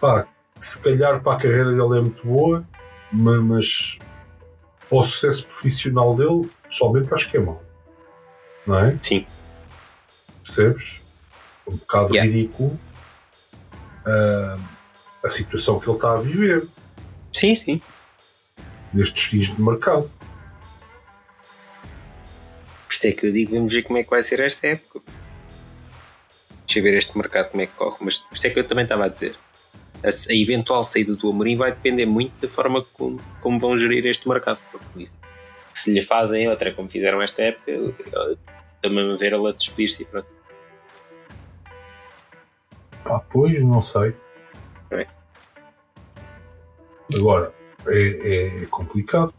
pá, 0.00 0.26
que 0.54 0.64
se 0.64 0.80
calhar 0.80 1.22
para 1.22 1.34
a 1.34 1.36
carreira 1.36 1.70
dele 1.70 1.98
é 1.98 2.00
muito 2.00 2.26
boa, 2.26 2.64
mas 3.12 3.98
para 4.88 4.98
o 4.98 5.04
sucesso 5.04 5.46
profissional 5.46 6.16
dele, 6.16 6.50
pessoalmente 6.62 7.12
acho 7.14 7.30
que 7.30 7.36
é 7.36 7.40
mau. 7.40 7.62
Não 8.66 8.78
é? 8.78 8.98
Sim. 9.02 9.26
Percebes? 10.44 11.00
Um 11.66 11.76
bocado 11.76 12.14
Yeah. 12.14 12.30
ridículo 12.30 12.78
uh, 14.06 14.60
a 15.24 15.30
situação 15.30 15.78
que 15.78 15.88
ele 15.88 15.96
está 15.96 16.12
a 16.14 16.20
viver 16.20 16.66
Sim, 17.32 17.54
sim. 17.54 17.80
nestes 18.92 19.24
fins 19.24 19.54
de 19.54 19.62
mercado. 19.62 20.10
Isso 23.00 23.06
é 23.08 23.12
que 23.12 23.26
eu 23.26 23.32
digo, 23.32 23.54
vamos 23.54 23.72
ver 23.72 23.82
como 23.82 23.98
é 23.98 24.04
que 24.04 24.10
vai 24.10 24.22
ser 24.22 24.40
esta 24.40 24.66
época. 24.66 25.00
Deixa 26.66 26.80
eu 26.80 26.82
ver 26.82 26.92
este 26.98 27.16
mercado 27.16 27.48
como 27.50 27.62
é 27.62 27.66
que 27.66 27.72
corre. 27.72 27.96
Mas 28.02 28.18
por 28.18 28.34
isso 28.36 28.46
é 28.46 28.50
que 28.50 28.58
eu 28.58 28.68
também 28.68 28.82
estava 28.82 29.06
a 29.06 29.08
dizer. 29.08 29.34
A, 30.04 30.08
a 30.08 30.34
eventual 30.34 30.82
saída 30.84 31.14
do 31.16 31.30
Amorim 31.30 31.56
vai 31.56 31.70
depender 31.72 32.04
muito 32.04 32.38
da 32.42 32.46
forma 32.46 32.84
como, 32.92 33.18
como 33.40 33.58
vão 33.58 33.78
gerir 33.78 34.04
este 34.04 34.28
mercado. 34.28 34.58
Porque 34.70 35.08
se 35.72 35.94
lhe 35.94 36.02
fazem 36.02 36.46
outra 36.50 36.74
como 36.74 36.90
fizeram 36.90 37.22
esta 37.22 37.40
época, 37.42 37.70
eu- 37.70 37.94
eu- 38.12 38.38
também 38.82 39.14
a 39.14 39.16
ver 39.16 39.32
ele 39.32 39.48
a 39.48 39.52
despedir-se 39.52 40.02
e 40.02 40.04
pronto. 40.04 40.28
Ah, 43.06 43.20
pois, 43.30 43.62
não 43.62 43.80
sei. 43.80 44.14
É. 44.90 45.06
Agora, 47.14 47.54
é- 47.86 48.62
é 48.62 48.66
complicado. 48.66 49.32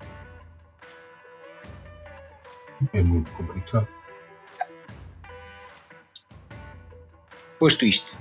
É 2.93 3.01
muito 3.01 3.31
complicado. 3.31 3.87
Posto 7.59 7.85
isto, 7.85 8.11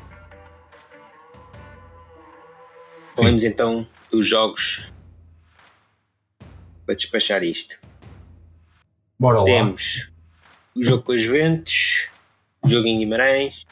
falemos 3.16 3.42
então 3.42 3.88
dos 4.10 4.28
jogos 4.28 4.86
para 6.84 6.94
despachar 6.94 7.42
isto. 7.42 7.80
Bora 9.18 9.38
lá. 9.38 9.44
Temos 9.46 10.10
o 10.74 10.84
jogo 10.84 11.02
com 11.04 11.12
os 11.12 11.22
Juventus, 11.22 12.08
o 12.60 12.68
jogo 12.68 12.86
em 12.86 12.98
Guimarães 12.98 13.66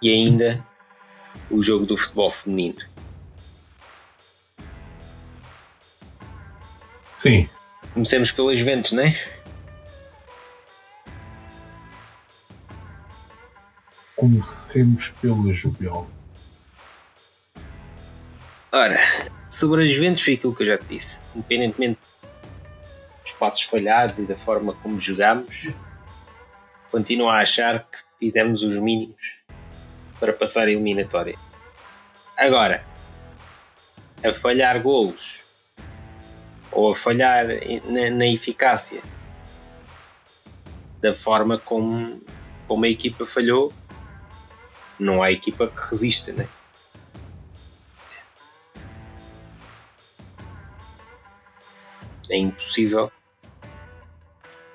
e 0.00 0.10
ainda 0.10 0.64
o 1.50 1.60
jogo 1.60 1.84
do 1.84 1.96
futebol 1.96 2.30
feminino. 2.30 2.80
Sim, 7.16 7.48
Comecemos 7.92 8.32
pelos 8.32 8.58
Juventus, 8.58 8.92
não 8.92 9.02
é? 9.02 9.31
Comecemos 14.22 15.08
pela 15.20 15.52
Jubel. 15.52 16.08
Ora, 18.70 18.96
sobre 19.50 19.84
as 19.84 19.90
Juventus 19.90 20.22
foi 20.22 20.34
aquilo 20.34 20.54
que 20.54 20.62
eu 20.62 20.66
já 20.68 20.78
te 20.78 20.84
disse. 20.84 21.20
Independentemente 21.34 21.98
dos 23.24 23.32
passos 23.32 23.62
falhados 23.62 24.20
e 24.20 24.22
da 24.22 24.36
forma 24.36 24.74
como 24.74 25.00
jogámos, 25.00 25.70
continuo 26.92 27.28
a 27.28 27.40
achar 27.40 27.80
que 27.80 27.98
fizemos 28.20 28.62
os 28.62 28.76
mínimos 28.76 29.38
para 30.20 30.32
passar 30.32 30.68
a 30.68 30.70
eliminatória. 30.70 31.36
Agora, 32.36 32.84
a 34.22 34.32
falhar 34.32 34.80
golos 34.80 35.40
ou 36.70 36.92
a 36.92 36.96
falhar 36.96 37.46
na, 37.86 38.08
na 38.08 38.26
eficácia 38.28 39.02
da 41.00 41.12
forma 41.12 41.58
como, 41.58 42.22
como 42.68 42.84
a 42.84 42.88
equipa 42.88 43.26
falhou, 43.26 43.72
não 45.02 45.22
há 45.22 45.30
equipa 45.32 45.66
que 45.66 45.90
resista, 45.90 46.32
né? 46.32 46.48
é 52.32 52.38
impossível. 52.38 53.12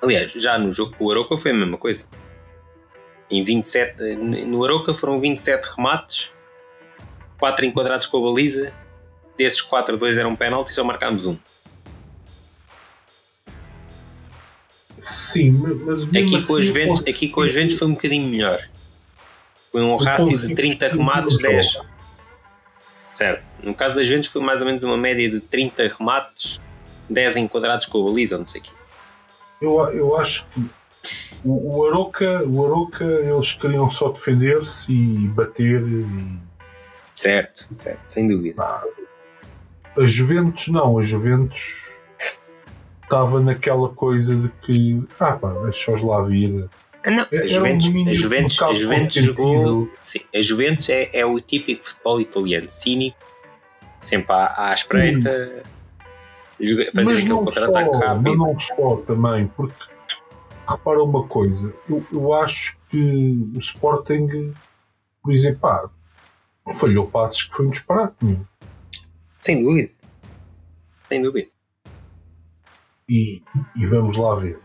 Aliás, 0.01 0.31
já 0.31 0.57
no 0.57 0.71
jogo 0.71 0.95
com 0.95 1.05
o 1.05 1.11
Aroca 1.11 1.37
foi 1.37 1.51
a 1.51 1.53
mesma 1.53 1.77
coisa. 1.77 2.05
Em 3.29 3.43
27, 3.43 4.01
no 4.15 4.63
Aroca 4.63 4.93
foram 4.93 5.19
27 5.19 5.65
remates, 5.75 6.29
4 7.39 7.65
enquadrados 7.65 8.07
com 8.07 8.17
a 8.17 8.31
baliza. 8.31 8.71
Desses 9.37 9.61
4, 9.61 9.97
2 9.97 10.17
eram 10.17 10.35
penalti 10.35 10.69
e 10.69 10.73
só 10.73 10.83
marcámos 10.83 11.25
um. 11.25 11.37
Sim, 14.99 15.51
mas 15.51 16.03
Aqui 16.03 16.35
assim 16.35 16.47
com 16.47 16.59
eu 16.59 16.73
Ventos, 16.73 17.01
aqui 17.01 17.29
com 17.29 17.45
dizer 17.45 17.61
Ventos 17.61 17.77
foi 17.77 17.87
um 17.87 17.93
bocadinho 17.93 18.27
melhor. 18.27 18.67
Foi 19.71 19.81
um 19.81 19.95
rácio 19.97 20.27
de 20.27 20.33
consigo 20.33 20.55
30 20.55 20.85
discutir 20.85 20.97
remates, 20.97 21.35
o 21.35 21.39
jogo. 21.39 21.53
10. 21.53 21.77
Certo. 23.11 23.43
No 23.63 23.73
caso 23.73 23.95
das 23.95 24.07
Ventos 24.07 24.29
foi 24.29 24.41
mais 24.41 24.61
ou 24.61 24.67
menos 24.67 24.83
uma 24.83 24.97
média 24.97 25.29
de 25.29 25.39
30 25.39 25.87
remates, 25.97 26.59
10 27.09 27.37
enquadrados 27.37 27.85
com 27.87 28.01
a 28.01 28.09
baliza, 28.09 28.35
ou 28.35 28.39
não 28.39 28.45
sei 28.45 28.61
o 28.61 28.63
quê. 28.63 28.71
Eu, 29.61 29.79
eu 29.91 30.17
acho 30.17 30.45
que 30.53 30.69
o, 31.43 31.77
o 31.77 31.87
Aroca, 31.87 32.43
o 32.45 32.65
Aroca, 32.65 33.03
eles 33.03 33.53
queriam 33.53 33.89
só 33.89 34.09
defender-se 34.09 34.93
e 34.93 35.27
bater. 35.29 35.81
E, 35.81 36.47
Certo, 37.15 37.67
certo, 37.75 38.03
sem 38.07 38.27
dúvida. 38.27 38.63
a 38.63 40.05
Juventus 40.05 40.67
não, 40.67 40.99
a 40.99 41.03
Juventus 41.03 41.97
estava 43.01 43.39
naquela 43.39 43.89
coisa 43.89 44.35
de 44.35 44.49
que, 44.61 45.03
ah 45.19 45.33
pá, 45.33 45.51
deixa-os 45.63 46.01
lá 46.03 46.21
vir. 46.21 46.69
Ah, 47.07 47.11
não, 47.11 47.25
Era 47.31 47.41
a 47.41 47.45
um 47.45 47.47
Juventus, 47.47 47.85
domínio 47.87 48.11
a 48.11 48.15
Juventus, 48.15 48.61
a 48.61 48.73
Juventus 48.73 49.15
jogou. 49.15 49.89
Sim, 50.03 50.19
a 50.35 50.41
Juventus 50.41 50.89
é, 50.89 51.09
é 51.13 51.25
o 51.25 51.39
típico 51.39 51.87
futebol 51.89 52.19
italiano, 52.19 52.69
cínico, 52.69 53.17
sempre 54.01 54.33
à, 54.33 54.67
à 54.67 54.69
espreita, 54.69 55.63
fazer 56.57 56.89
Mas 56.93 57.09
aquele 57.09 57.29
contra-ataque 57.29 57.91
só, 57.91 57.99
mas 57.99 58.07
rápido. 58.09 58.35
não 58.37 58.59
só 58.59 58.95
também, 59.07 59.47
porque 59.47 59.83
repara 60.67 61.01
uma 61.03 61.25
coisa, 61.27 61.73
eu, 61.89 62.05
eu 62.11 62.33
acho 62.33 62.77
que 62.89 63.49
o 63.55 63.57
Sporting, 63.57 64.53
por 65.23 65.31
exemplo, 65.31 65.59
pá, 65.61 65.89
falhou 66.73 67.07
passos 67.09 67.43
que 67.43 67.55
foi 67.55 67.67
um 67.67 67.69
disparate. 67.69 68.15
meu. 68.21 68.45
Sem 69.41 69.63
dúvida. 69.63 69.91
Sem 71.07 71.21
dúvida. 71.21 71.47
E, 73.09 73.41
e 73.77 73.85
vamos 73.85 74.17
lá 74.17 74.35
ver. 74.35 74.59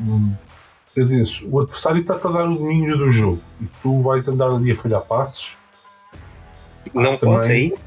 Hum, 0.00 0.34
Quer 0.94 1.06
dizer, 1.06 1.46
o 1.50 1.60
adversário 1.60 2.00
está 2.02 2.14
a 2.14 2.18
dar 2.18 2.48
o 2.48 2.54
domínio 2.54 2.98
do 2.98 3.10
jogo 3.10 3.40
e 3.60 3.66
tu 3.82 4.02
vais 4.02 4.28
andar 4.28 4.50
ali 4.50 4.72
a 4.72 4.76
falhar 4.76 5.00
passos, 5.02 5.56
Não 6.92 7.14
Ah, 7.14 7.18
podes, 7.18 7.38
é 7.38 7.42
também. 7.48 7.68
isso? 7.68 7.82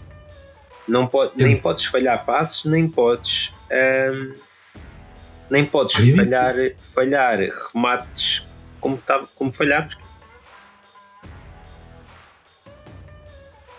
Não 0.88 1.08
pode, 1.08 1.32
nem 1.36 1.58
podes 1.60 1.86
falhar 1.86 2.26
passos, 2.26 2.66
nem 2.66 2.88
podes. 2.88 3.54
ahm, 3.72 4.34
nem 5.50 5.64
podes 5.66 5.96
falhar, 6.16 6.56
falhar 6.94 7.38
remates 7.74 8.44
como, 8.80 8.98
tá, 8.98 9.24
como 9.36 9.54
falhámos. 9.54 9.96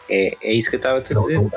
É, 0.08 0.36
é 0.40 0.52
isso 0.52 0.68
que 0.70 0.76
eu 0.76 0.78
estava 0.78 0.98
a 0.98 1.02
te 1.02 1.14
dizer. 1.14 1.40
Não, 1.40 1.50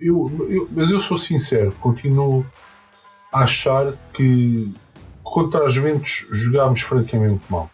eu, 0.00 0.46
eu, 0.50 0.68
mas 0.72 0.90
eu 0.90 1.00
sou 1.00 1.16
sincero, 1.18 1.72
continuo 1.80 2.44
achar 3.32 3.94
que 4.14 4.72
contra 5.22 5.64
as 5.64 5.74
Juventus 5.74 6.26
jogámos 6.30 6.80
francamente 6.80 7.42
mal. 7.48 7.70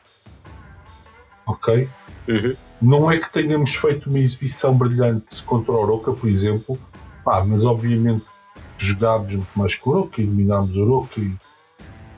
Ok? 1.47 1.89
Uhum. 2.29 2.57
Não 2.83 3.11
é 3.11 3.19
que 3.19 3.33
tenhamos 3.33 3.75
feito 3.75 4.11
uma 4.11 4.19
exibição 4.19 4.77
brilhante 4.77 5.43
contra 5.43 5.73
o 5.73 5.77
Oroca, 5.77 6.13
por 6.13 6.29
exemplo, 6.29 6.79
pá, 7.25 7.43
mas 7.45 7.65
obviamente 7.65 8.25
jogámos 8.77 9.35
muito 9.35 9.59
mais 9.59 9.75
que 9.75 9.89
o 9.89 9.93
Oroca, 9.93 10.21
eliminámos 10.21 10.77
o 10.77 10.83
Oroca, 10.83 11.21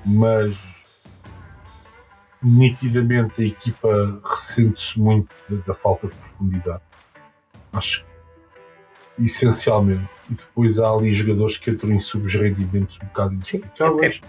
mas 0.05 0.59
nitidamente 2.43 3.43
a 3.43 3.45
equipa 3.45 4.21
ressente-se 4.25 4.99
muito 4.99 5.29
da, 5.67 5.75
falta 5.75 6.09
de 6.09 6.15
profundidade. 6.15 6.83
Acho 7.73 8.05
que 8.05 8.08
essencialmente. 9.19 10.09
E 10.31 10.35
depois 10.35 10.79
há 10.79 10.91
ali 10.91 11.13
jogadores 11.13 11.57
que 11.57 11.71
entram 11.71 11.93
em 11.93 12.01
subrendimentos 12.01 12.99
um 13.03 13.07
bocado 13.07 13.35
inexplicáveis. 13.35 14.21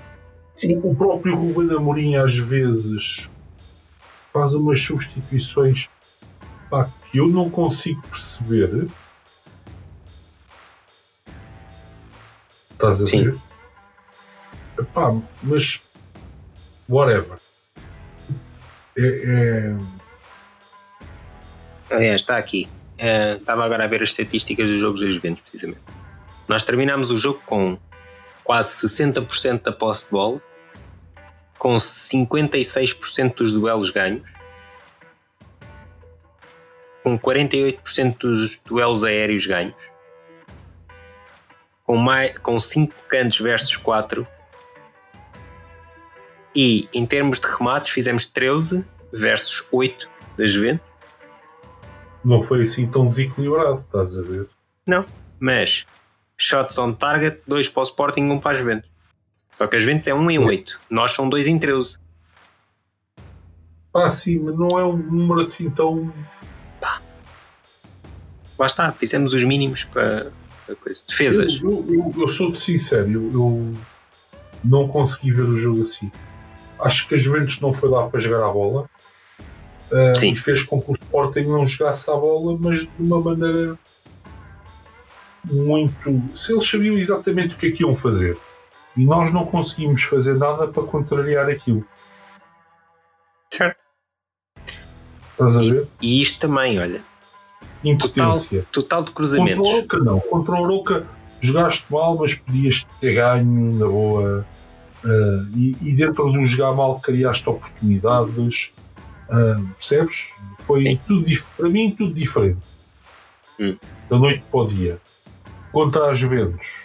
Sim. 0.54 0.80
O 0.84 0.93
próprio 0.93 1.36
Ruben 1.36 1.75
Amorim 1.75 2.15
às 2.15 2.38
vezes 2.38 3.30
faz 4.34 4.54
umas 4.54 4.82
substituições 4.82 5.89
pá, 6.69 6.89
que 7.12 7.19
eu 7.19 7.28
não 7.28 7.49
consigo 7.49 8.02
perceber. 8.04 8.88
Estás 12.71 13.02
a 13.02 13.08
Sim. 13.08 13.23
ver? 13.25 13.38
Epá, 14.80 15.15
mas 15.43 15.82
whatever. 16.88 17.38
É, 18.97 19.08
é... 19.08 19.78
Aliás, 21.89 22.21
está 22.21 22.38
aqui. 22.38 22.67
Uh, 22.99 23.38
estava 23.38 23.63
agora 23.63 23.85
a 23.85 23.88
ver 23.88 24.03
as 24.03 24.09
estatísticas 24.09 24.69
dos 24.69 24.79
jogos 24.79 24.99
das 24.99 25.13
Juventus, 25.13 25.41
precisamente. 25.41 25.79
Nós 26.49 26.65
terminámos 26.65 27.12
o 27.12 27.17
jogo 27.17 27.41
com 27.45 27.77
quase 28.43 28.88
60% 28.88 29.62
da 29.62 29.71
posse 29.71 30.05
de 30.05 30.12
bola, 30.12 30.41
com 31.57 31.75
56% 31.75 33.35
dos 33.35 33.53
duelos 33.53 33.89
ganhos, 33.89 34.27
com 37.03 37.17
48% 37.17 38.17
dos 38.17 38.57
duelos 38.57 39.03
aéreos 39.05 39.45
ganhos, 39.45 39.75
com, 41.85 41.95
mais, 41.95 42.38
com 42.39 42.59
5 42.59 42.93
cantos 43.07 43.39
versus 43.39 43.77
4. 43.77 44.27
E 46.53 46.89
em 46.91 47.05
termos 47.05 47.39
de 47.39 47.47
remates, 47.47 47.91
fizemos 47.91 48.25
13 48.25 48.85
versus 49.13 49.63
8 49.71 50.09
das 50.38 50.51
Juventus. 50.51 50.88
Não 52.23 52.41
foi 52.41 52.63
assim 52.63 52.88
tão 52.88 53.08
desequilibrado, 53.08 53.79
estás 53.79 54.17
a 54.17 54.21
ver? 54.21 54.47
Não, 54.86 55.05
mas 55.39 55.86
shots 56.38 56.77
on 56.77 56.93
target, 56.93 57.41
2 57.47 57.69
para 57.69 57.82
o 57.82 57.84
Sporting, 57.84 58.23
1 58.23 58.32
um 58.32 58.39
para 58.39 58.51
as 58.51 58.60
Juventus. 58.60 58.89
Só 59.55 59.67
que 59.67 59.75
as 59.75 59.84
Juventus 59.84 60.08
é 60.08 60.13
1 60.13 60.17
um 60.17 60.32
em 60.32 60.39
8, 60.39 60.79
nós 60.89 61.13
são 61.13 61.29
2 61.29 61.47
em 61.47 61.58
13. 61.58 61.97
Ah, 63.93 64.12
sim, 64.12 64.39
mas 64.39 64.55
não 64.55 64.79
é 64.79 64.86
um 64.86 64.97
número 64.97 65.41
assim 65.41 65.69
tão 65.69 66.12
lá 68.60 68.67
está, 68.67 68.91
fizemos 68.91 69.34
os 69.34 69.43
mínimos 69.43 69.86
para, 69.86 70.32
para 70.65 70.75
coisa. 70.75 71.03
defesas. 71.08 71.60
Eu, 71.62 71.86
eu, 71.88 72.13
eu, 72.17 72.27
sou-te 72.27 72.60
sincero, 72.60 73.10
eu, 73.10 73.32
eu, 73.32 73.73
não 74.62 74.88
consegui 74.89 75.32
ver 75.32 75.43
o 75.43 75.55
jogo 75.55 75.82
assim. 75.84 76.12
Acho 76.79 77.08
que 77.08 77.15
a 77.15 77.17
Juventus 77.17 77.62
não 77.62 77.71
foi 77.71 77.89
lá 77.89 78.08
para 78.10 78.19
jogar 78.19 78.45
a 78.45 78.51
bola 78.51 78.89
Sim. 80.15 80.34
e 80.34 80.36
fez 80.36 80.63
com 80.63 80.82
que 80.82 80.91
o 80.91 80.93
Sporting 80.93 81.41
não 81.41 81.65
jogasse 81.65 82.10
a 82.10 82.15
bola, 82.15 82.58
mas 82.60 82.82
de 82.82 82.89
uma 82.99 83.19
maneira 83.19 83.78
muito. 85.43 86.23
Se 86.36 86.54
eles 86.54 86.69
sabiam 86.69 86.97
exatamente 86.97 87.56
o 87.56 87.58
que 87.58 87.67
é 87.67 87.71
que 87.71 87.84
iam 87.84 87.95
fazer 87.95 88.38
e 88.95 89.06
nós 89.06 89.32
não 89.32 89.45
conseguimos 89.45 90.04
fazer 90.04 90.36
nada 90.36 90.67
para 90.67 90.84
contrariar 90.84 91.49
aquilo. 91.49 91.86
Certo. 93.52 93.80
Estás 95.32 95.58
a 95.58 95.62
ver? 95.62 95.88
E, 96.02 96.17
e 96.17 96.21
isto 96.21 96.39
também, 96.39 96.80
olha, 96.80 97.02
impotência. 97.84 98.65
Total, 98.71 98.84
total 98.84 99.04
de 99.04 99.12
cruzamentos. 99.12 99.69
Contra 99.69 99.73
o 99.73 99.78
Oroca 99.78 99.99
não. 99.99 100.19
Contra 100.19 100.56
o 100.56 100.62
Oroca 100.62 101.08
jogaste 101.39 101.86
mal, 101.89 102.17
mas 102.17 102.36
podias 102.36 102.86
ter 102.99 103.13
ganho 103.13 103.73
na 103.80 103.88
boa. 103.88 104.45
Uh, 105.04 105.47
e, 105.56 105.78
e, 105.82 105.93
dentro 105.93 106.30
de 106.30 106.38
um 106.38 106.43
jogar 106.43 106.73
mal 106.73 106.99
criaste 106.99 107.49
oportunidades. 107.49 108.71
Uh, 109.30 109.68
percebes? 109.76 110.34
Foi 110.65 110.84
Sim. 110.84 111.00
tudo 111.08 111.26
para 111.56 111.70
mim 111.70 111.92
tudo 111.92 112.13
diferente. 112.13 112.60
Hum. 113.60 113.78
Da 114.10 114.18
noite 114.18 114.44
para 114.50 114.60
o 114.60 114.68
dia. 114.68 115.00
Contra 115.72 116.10
as 116.10 116.18
Juventus 116.18 116.84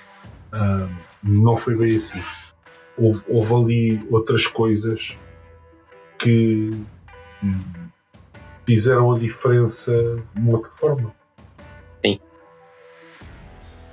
uh, 0.53 0.91
não 1.23 1.57
foi 1.57 1.77
bem 1.77 1.97
assim. 1.97 2.21
Houve, 2.97 3.25
houve 3.29 3.55
ali 3.55 4.07
outras 4.11 4.47
coisas 4.47 5.19
que 6.19 6.71
hum, 7.43 7.61
fizeram 8.67 9.13
a 9.13 9.19
diferença 9.19 9.93
de 10.35 10.41
uma 10.41 10.53
outra 10.53 10.71
forma. 10.73 11.15
Sim. 12.05 12.21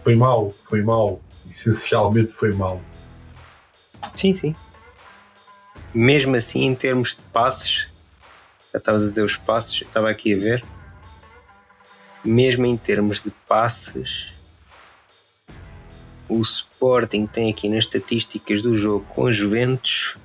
Foi 0.04 0.16
mal, 0.16 0.54
foi 0.66 0.82
mal. 0.82 1.22
Essencialmente 1.50 2.32
foi 2.32 2.54
mal. 2.54 2.82
Sim, 4.16 4.34
sim. 4.34 4.56
Mesmo 5.94 6.36
assim, 6.36 6.66
em 6.66 6.76
termos 6.76 7.16
de 7.16 7.22
passes, 7.34 7.91
estavas 8.80 9.04
a 9.04 9.08
dizer 9.08 9.24
os 9.24 9.38
passes, 9.38 9.82
eu 9.82 9.88
estava 9.88 10.10
aqui 10.10 10.34
a 10.34 10.38
ver. 10.38 10.64
Mesmo 12.24 12.66
em 12.66 12.78
termos 12.78 13.22
de 13.22 13.32
passes, 13.48 14.34
o 16.30 16.40
Sporting 16.40 17.26
tem 17.26 17.50
aqui 17.50 17.68
nas 17.68 17.86
estatísticas 17.86 18.62
do 18.62 18.78
jogo 18.78 19.06
com 19.10 19.24
os 19.24 19.36
Juventus 19.36 20.16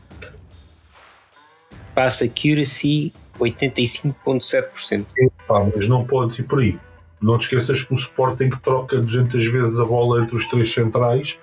pass 1.96 2.20
accuracy 2.20 3.12
85,7%. 3.40 5.06
Pá, 5.48 5.66
mas 5.74 5.88
não 5.88 6.04
podes 6.04 6.38
ir 6.38 6.42
por 6.42 6.60
aí. 6.60 6.78
Não 7.20 7.38
te 7.38 7.44
esqueças 7.44 7.82
que 7.82 7.94
o 7.94 7.96
Sporting 7.96 8.50
troca 8.62 9.00
200 9.00 9.46
vezes 9.46 9.80
a 9.80 9.84
bola 9.86 10.22
entre 10.22 10.36
os 10.36 10.44
três 10.46 10.70
centrais 10.70 11.40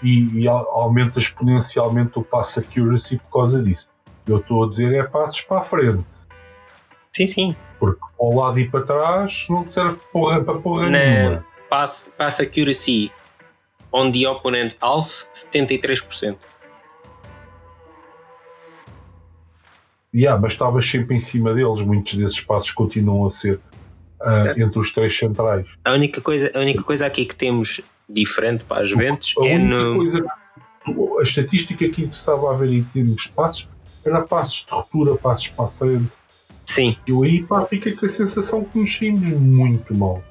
e, 0.00 0.42
e 0.42 0.48
aumenta 0.48 1.18
exponencialmente 1.18 2.12
o 2.18 2.22
pass 2.22 2.56
accuracy 2.56 3.18
por 3.18 3.40
causa 3.40 3.60
disso. 3.60 3.88
Eu 4.26 4.38
estou 4.38 4.64
a 4.64 4.68
dizer 4.68 4.92
é 4.94 5.02
passos 5.04 5.40
para 5.42 5.58
a 5.60 5.64
frente. 5.64 6.26
Sim, 7.12 7.26
sim. 7.26 7.56
Porque 7.78 8.00
ao 8.18 8.34
lado 8.34 8.58
e 8.60 8.68
para 8.68 8.82
trás 8.82 9.46
não 9.48 9.64
te 9.64 9.72
serve 9.72 9.98
porra, 10.12 10.42
para 10.44 10.58
porra 10.58 10.90
Na 10.90 10.98
nenhuma. 10.98 11.46
pass, 11.68 12.10
pass 12.16 12.40
accuracy 12.40 13.10
on 13.92 14.12
the 14.12 14.28
opponent 14.28 14.74
half, 14.80 15.24
73%. 15.34 16.36
Yeah, 20.14 20.40
mas 20.40 20.52
estavas 20.52 20.86
sempre 20.88 21.16
em 21.16 21.20
cima 21.20 21.54
deles. 21.54 21.82
Muitos 21.82 22.14
desses 22.14 22.40
passos 22.40 22.70
continuam 22.72 23.26
a 23.26 23.30
ser 23.30 23.60
uh, 24.20 24.60
entre 24.60 24.78
os 24.78 24.92
três 24.92 25.16
centrais. 25.16 25.66
A 25.84 25.92
única, 25.92 26.20
coisa, 26.20 26.50
a 26.54 26.58
única 26.58 26.82
coisa 26.82 27.06
aqui 27.06 27.24
que 27.24 27.34
temos 27.34 27.80
diferente 28.08 28.64
para 28.64 28.82
as 28.82 28.90
Juventus 28.90 29.34
A 29.38 29.46
é 29.46 29.54
única 29.54 29.76
no. 29.76 29.96
coisa, 29.96 30.24
a 31.18 31.22
estatística 31.22 31.88
que 31.88 32.02
interessava 32.02 32.50
a 32.52 32.56
ver 32.56 32.72
em 32.72 32.82
termos 32.82 33.22
de 33.22 33.28
passos 33.30 33.68
era 34.04 34.20
passos 34.22 34.64
de 34.66 34.70
ruptura, 34.72 35.16
passos 35.16 35.48
para 35.48 35.64
a 35.66 35.68
frente. 35.68 36.18
Sim, 36.66 36.96
Eu 37.06 37.22
aí 37.24 37.42
pá, 37.42 37.64
fiquei 37.66 37.94
com 37.94 38.06
a 38.06 38.08
sensação 38.08 38.64
que 38.64 38.78
nos 38.78 38.96
saímos 38.96 39.26
muito 39.28 39.92
mal. 39.94 40.22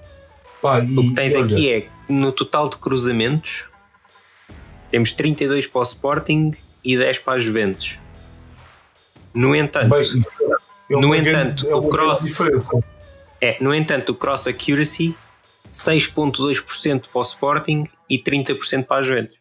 Pá, 0.61 0.79
e, 0.79 0.97
o 0.97 1.01
que 1.09 1.13
tens 1.13 1.35
olha, 1.35 1.45
aqui 1.45 1.69
é 1.69 1.81
que 1.81 1.89
no 2.09 2.31
total 2.31 2.69
de 2.69 2.77
cruzamentos 2.77 3.65
temos 4.89 5.11
32 5.13 5.67
para 5.67 5.79
o 5.79 5.83
Sporting 5.83 6.51
e 6.83 6.97
10 6.97 7.19
para 7.19 7.37
as 7.37 7.43
Juventus. 7.43 7.97
No 9.33 9.53
entanto, 9.55 9.89
bem, 9.89 10.01
isso 10.01 10.17
é 10.89 10.95
No 10.95 11.13
entanto, 11.13 11.65
grande- 11.65 11.69
é 11.69 11.75
o 11.75 11.81
grande 11.81 11.89
cross- 11.95 12.23
diferença. 12.23 12.83
é, 13.41 13.57
no 13.61 13.73
entanto, 13.73 14.09
o 14.11 14.15
cross 14.15 14.47
accuracy 14.47 15.15
6.2% 15.71 17.09
para 17.09 17.19
o 17.19 17.21
Sporting 17.21 17.83
e 18.09 18.17
30% 18.17 18.85
para 18.85 19.01
as 19.01 19.07
Juventus. 19.07 19.35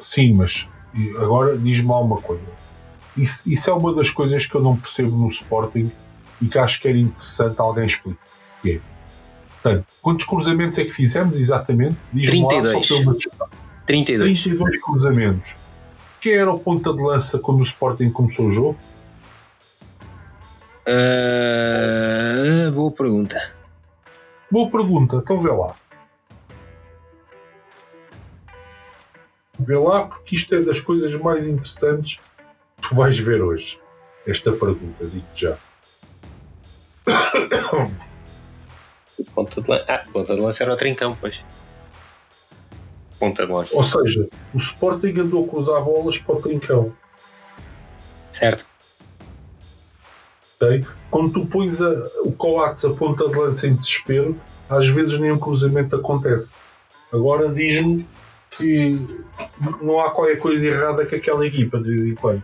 Sim, 0.00 0.32
mas 0.34 0.66
e 0.94 1.10
agora 1.16 1.56
diz-me 1.56 1.90
uma 1.90 2.20
coisa. 2.20 2.42
Isso, 3.16 3.50
isso 3.50 3.70
é 3.70 3.72
uma 3.72 3.94
das 3.94 4.10
coisas 4.10 4.46
que 4.46 4.54
eu 4.54 4.62
não 4.62 4.76
percebo 4.76 5.16
no 5.16 5.28
Sporting 5.28 5.90
e 6.42 6.46
que 6.46 6.58
acho 6.58 6.80
que 6.80 6.88
era 6.88 6.98
interessante 6.98 7.60
alguém 7.60 7.86
explicar. 7.86 8.24
É, 8.64 8.80
portanto, 9.62 9.86
quantos 10.02 10.26
cruzamentos 10.26 10.78
é 10.78 10.84
que 10.84 10.92
fizemos 10.92 11.38
exatamente? 11.38 11.96
Lá, 12.12 12.26
32. 12.26 12.70
só 12.70 12.80
para 12.80 12.96
eu 12.96 13.10
me 13.10 13.16
ajustar. 13.16 13.48
32. 13.86 14.42
32 14.42 14.82
cruzamentos. 14.82 15.56
Quem 16.20 16.32
era 16.32 16.50
o 16.50 16.58
ponta 16.58 16.92
de 16.92 17.02
lança 17.02 17.38
quando 17.38 17.60
o 17.60 17.62
Sporting 17.62 18.10
começou 18.10 18.46
o 18.46 18.50
jogo? 18.50 18.78
Ah, 20.86 22.70
boa 22.72 22.90
pergunta. 22.90 23.52
Boa 24.50 24.70
pergunta, 24.70 25.16
então 25.16 25.38
vê 25.38 25.50
lá. 25.50 25.74
Vê 29.58 29.76
lá, 29.76 30.06
porque 30.06 30.34
isto 30.34 30.54
é 30.54 30.60
das 30.60 30.80
coisas 30.80 31.14
mais 31.16 31.46
interessantes 31.46 32.20
tu 32.88 32.94
vais 32.94 33.18
ver 33.18 33.42
hoje. 33.42 33.78
Esta 34.26 34.52
pergunta, 34.52 35.06
digo 35.06 35.26
já. 35.34 35.56
Ponta 39.34 39.60
de 39.60 39.70
lança. 39.70 39.84
Ah, 39.88 40.04
ponta 40.12 40.34
de 40.34 40.40
lança 40.40 40.64
era 40.64 40.72
o 40.74 40.76
trincão, 40.76 41.16
pois. 41.20 41.44
Ponta 43.18 43.46
de 43.46 43.52
lança. 43.52 43.76
Ou 43.76 43.82
seja, 43.82 44.28
o 44.52 44.56
Sporting 44.56 45.18
andou 45.18 45.44
a 45.44 45.48
cruzar 45.48 45.82
bolas 45.82 46.18
para 46.18 46.34
o 46.34 46.42
trincão. 46.42 46.92
Certo. 48.32 48.66
ok? 50.60 50.86
Quando 51.10 51.32
tu 51.32 51.46
pões 51.46 51.80
a, 51.80 51.90
o 52.22 52.32
Coates 52.32 52.84
a 52.84 52.90
ponta 52.90 53.28
de 53.28 53.36
lança 53.36 53.66
em 53.66 53.74
desespero, 53.74 54.40
às 54.68 54.88
vezes 54.88 55.18
nenhum 55.20 55.38
cruzamento 55.38 55.94
acontece. 55.96 56.56
Agora 57.12 57.48
diz-me 57.48 58.06
que 58.52 58.98
não 59.82 60.00
há 60.00 60.10
qualquer 60.10 60.38
coisa 60.38 60.68
errada 60.68 61.06
com 61.06 61.14
aquela 61.14 61.46
equipa 61.46 61.78
de 61.78 61.90
vez 61.90 62.06
em 62.06 62.14
quando. 62.14 62.42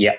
Yeah. 0.00 0.18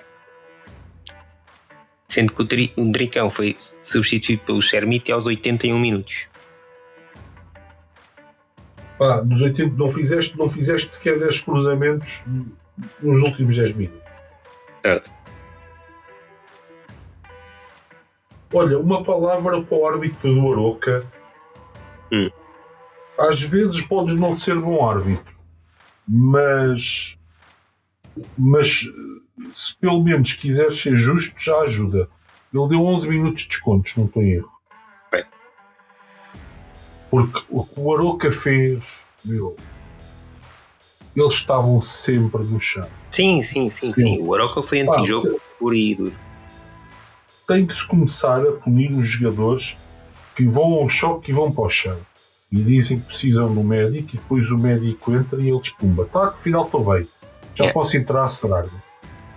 Sendo 2.08 2.34
que 2.34 2.42
o, 2.42 2.46
tri, 2.46 2.72
o 2.78 2.92
Dricão 2.92 3.32
foi 3.32 3.56
substituído 3.82 4.44
pelo 4.44 4.62
Shermite 4.62 5.12
aos 5.12 5.26
81 5.26 5.80
minutos. 5.80 6.28
Pá, 9.00 9.24
nos 9.24 9.42
80, 9.42 9.76
não, 9.76 9.90
fizeste, 9.90 10.38
não 10.38 10.48
fizeste 10.48 10.94
sequer 10.94 11.18
10 11.18 11.40
cruzamentos 11.40 12.24
nos 13.02 13.22
últimos 13.22 13.56
10 13.56 13.74
minutos. 13.74 14.02
Certo. 14.84 15.12
Olha, 18.54 18.78
uma 18.78 19.04
palavra 19.04 19.62
para 19.62 19.78
o 19.78 19.88
árbitro 19.88 20.34
do 20.34 20.52
Aroca. 20.52 21.06
Hum. 22.12 22.30
Às 23.18 23.42
vezes 23.42 23.88
podes 23.88 24.16
não 24.16 24.36
ser 24.36 24.60
bom 24.60 24.88
árbitro, 24.88 25.36
mas. 26.08 27.18
Mas 28.38 28.84
se 29.52 29.76
pelo 29.78 30.02
menos 30.04 30.34
quiseres 30.34 30.80
ser 30.82 30.96
justo, 30.96 31.36
já 31.40 31.58
ajuda. 31.60 32.10
Ele 32.54 32.68
deu 32.70 32.86
11 32.86 33.08
minutos 33.10 33.44
de 33.44 33.50
descontos, 33.50 33.96
não 33.96 34.06
estou 34.06 34.22
em 34.24 34.32
erro. 34.32 34.52
Bem. 35.12 35.24
Porque 37.10 37.44
o 37.50 37.64
que 37.66 37.80
o 37.80 37.94
Aroca 37.94 38.32
fez, 38.32 38.84
meu, 39.24 39.56
eles 41.16 41.34
estavam 41.34 41.82
sempre 41.82 42.44
no 42.44 42.60
chão. 42.60 42.88
Sim, 43.10 43.44
sim, 43.44 43.70
sim, 43.70 43.88
sim. 43.88 43.94
Sim. 43.94 44.22
O 44.22 44.34
Aroca 44.34 44.64
foi 44.64 44.84
Pá, 44.86 44.98
antijogo 44.98 45.40
puro 45.60 45.76
e 45.76 45.96
duro. 45.96 46.16
tem 47.48 47.66
que 47.66 47.76
se 47.76 47.86
começar 47.86 48.42
a 48.46 48.52
punir 48.54 48.92
os 48.94 49.08
jogadores 49.08 49.78
que 50.36 50.46
vão 50.46 50.74
ao 50.76 50.88
choque 50.88 51.32
e 51.32 51.34
vão 51.34 51.52
para 51.52 51.64
o 51.66 51.70
chão. 51.70 51.98
E 52.52 52.62
dizem 52.64 53.00
que 53.00 53.06
precisam 53.08 53.54
do 53.54 53.64
médico 53.64 54.10
e 54.14 54.18
depois 54.18 54.52
o 54.52 54.58
médico 54.58 55.14
entra 55.14 55.42
e 55.42 55.50
eles 55.50 55.70
pumba. 55.70 56.06
Tá, 56.06 56.30
que 56.32 56.36
afinal 56.38 56.66
estou 56.66 56.84
bem. 56.94 57.08
Já 57.56 57.66
É. 57.66 57.72
posso 57.74 57.96
entrar 57.98 58.22
a 58.22 58.26
acelerar. 58.26 58.66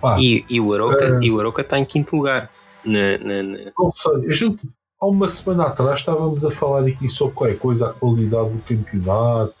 Pá, 0.01 0.17
E, 0.19 0.45
e 0.49 0.59
o 0.61 0.73
Aroca 0.73 1.19
e 1.21 1.31
o 1.31 1.39
Aroca 1.39 1.61
está 1.61 1.79
em 1.79 1.85
quinto 1.85 2.15
lugar. 2.15 2.49
Na, 2.83 3.17
na, 3.17 3.43
na- 3.43 3.71
não 3.77 3.91
sei. 3.91 4.29
A 4.29 4.33
gente, 4.33 4.59
há 5.01 5.05
uma 5.07 5.27
semana 5.27 5.65
atrás 5.65 5.99
estávamos 6.01 6.45
a 6.45 6.51
falar 6.51 6.85
aqui 6.85 7.09
sobre 7.09 7.33
qualquer 7.33 7.57
coisa, 7.57 7.89
a 7.89 7.93
qualidade 7.93 8.49
do 8.51 8.59
campeonato, 8.59 9.55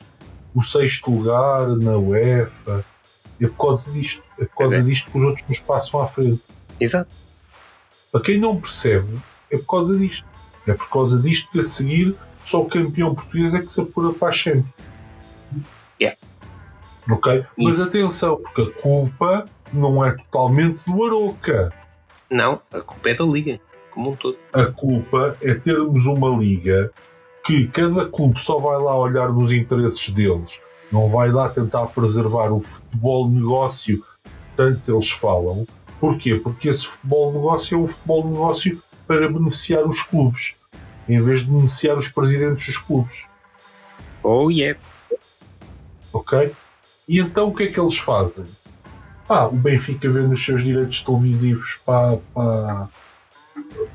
o 0.53 0.61
sexto 0.61 1.11
lugar 1.11 1.67
na 1.69 1.97
UEFA. 1.97 2.85
É 3.41 3.47
por 3.47 3.57
causa 3.67 3.91
disto. 3.91 4.23
É 4.39 4.45
por 4.45 4.55
causa 4.57 4.77
é. 4.77 4.81
disto 4.81 5.11
que 5.11 5.17
os 5.17 5.23
outros 5.23 5.45
nos 5.47 5.59
passam 5.59 6.01
à 6.01 6.07
frente. 6.07 6.41
Exato. 6.79 7.09
Para 8.11 8.21
quem 8.21 8.39
não 8.39 8.55
percebe, 8.59 9.19
é 9.51 9.57
por 9.57 9.65
causa 9.67 9.97
disto. 9.97 10.27
É 10.67 10.73
por 10.73 10.89
causa 10.89 11.19
disto 11.21 11.51
que 11.51 11.59
a 11.59 11.63
seguir 11.63 12.15
só 12.43 12.61
o 12.61 12.65
campeão 12.69 13.13
português 13.13 13.53
é 13.53 13.61
que 13.61 13.71
se 13.71 13.81
apura 13.81 14.13
para 14.13 14.29
a 14.29 14.31
Champions. 14.31 14.65
Yeah. 15.99 16.17
Ok? 17.09 17.45
Mas 17.57 17.79
Isso. 17.79 17.89
atenção, 17.89 18.37
porque 18.37 18.61
a 18.61 18.81
culpa 18.81 19.45
não 19.75 20.03
é 20.03 20.11
totalmente 20.11 20.79
do 20.85 21.03
Aroca. 21.03 21.73
Não, 22.29 22.61
a 22.71 22.81
culpa 22.81 23.09
é 23.09 23.13
da 23.13 23.25
Liga, 23.25 23.59
como 23.91 24.11
um 24.11 24.15
todo. 24.15 24.37
A 24.51 24.65
culpa 24.65 25.37
é 25.41 25.53
termos 25.53 26.05
uma 26.05 26.29
liga 26.29 26.91
que 27.45 27.67
cada 27.67 28.07
clube 28.07 28.41
só 28.41 28.57
vai 28.57 28.77
lá 28.77 28.97
olhar 28.97 29.31
nos 29.31 29.51
interesses 29.51 30.09
deles. 30.09 30.59
Não 30.91 31.09
vai 31.09 31.31
lá 31.31 31.49
tentar 31.49 31.87
preservar 31.87 32.51
o 32.51 32.59
futebol 32.59 33.29
negócio, 33.29 34.03
tanto 34.55 34.91
eles 34.91 35.11
falam. 35.11 35.67
Porquê? 35.99 36.35
Porque 36.35 36.69
esse 36.69 36.85
futebol 36.85 37.33
negócio 37.33 37.77
é 37.77 37.81
um 37.81 37.87
futebol 37.87 38.27
negócio 38.27 38.81
para 39.07 39.29
beneficiar 39.29 39.87
os 39.87 40.01
clubes, 40.01 40.55
em 41.07 41.21
vez 41.21 41.41
de 41.41 41.51
beneficiar 41.51 41.97
os 41.97 42.07
presidentes 42.07 42.65
dos 42.65 42.77
clubes. 42.77 43.25
Oh, 44.23 44.49
yeah. 44.49 44.79
Ok? 46.11 46.51
E 47.07 47.19
então 47.19 47.49
o 47.49 47.55
que 47.55 47.63
é 47.63 47.67
que 47.67 47.79
eles 47.79 47.97
fazem? 47.97 48.45
Ah, 49.27 49.47
o 49.47 49.51
Benfica 49.55 50.07
vende 50.09 50.33
os 50.33 50.43
seus 50.45 50.63
direitos 50.63 51.01
televisivos 51.01 51.79
para, 51.85 52.17
para, 52.33 52.89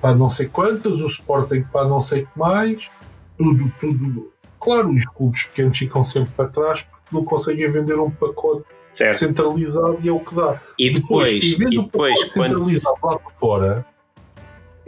para 0.00 0.14
não 0.14 0.28
sei 0.28 0.46
quantas, 0.46 1.00
o 1.00 1.06
Sporting 1.06 1.62
para 1.72 1.86
não 1.86 2.02
sei 2.02 2.22
que 2.22 2.38
mais, 2.38 2.90
tudo, 3.38 3.72
tudo. 3.80 4.32
Claro, 4.58 4.90
os 4.92 5.06
clubes 5.06 5.44
pequenos 5.44 5.78
ficam 5.78 6.02
sempre 6.04 6.32
para 6.36 6.48
trás 6.48 6.82
porque 6.82 7.04
não 7.12 7.24
conseguem 7.24 7.70
vender 7.70 7.98
um 7.98 8.10
pacote 8.10 8.64
Certo. 8.92 9.18
centralizado 9.18 9.98
e 10.02 10.08
é 10.08 10.12
o 10.12 10.18
que 10.18 10.34
dá. 10.34 10.60
E 10.76 10.90
depois, 10.92 11.30
vende 11.54 11.76
e 11.76 11.78
o 11.78 11.84
depois 11.84 12.24
quando. 12.34 12.62
se- 12.64 12.84
lá 12.84 13.18
para 13.18 13.30
fora, 13.38 13.86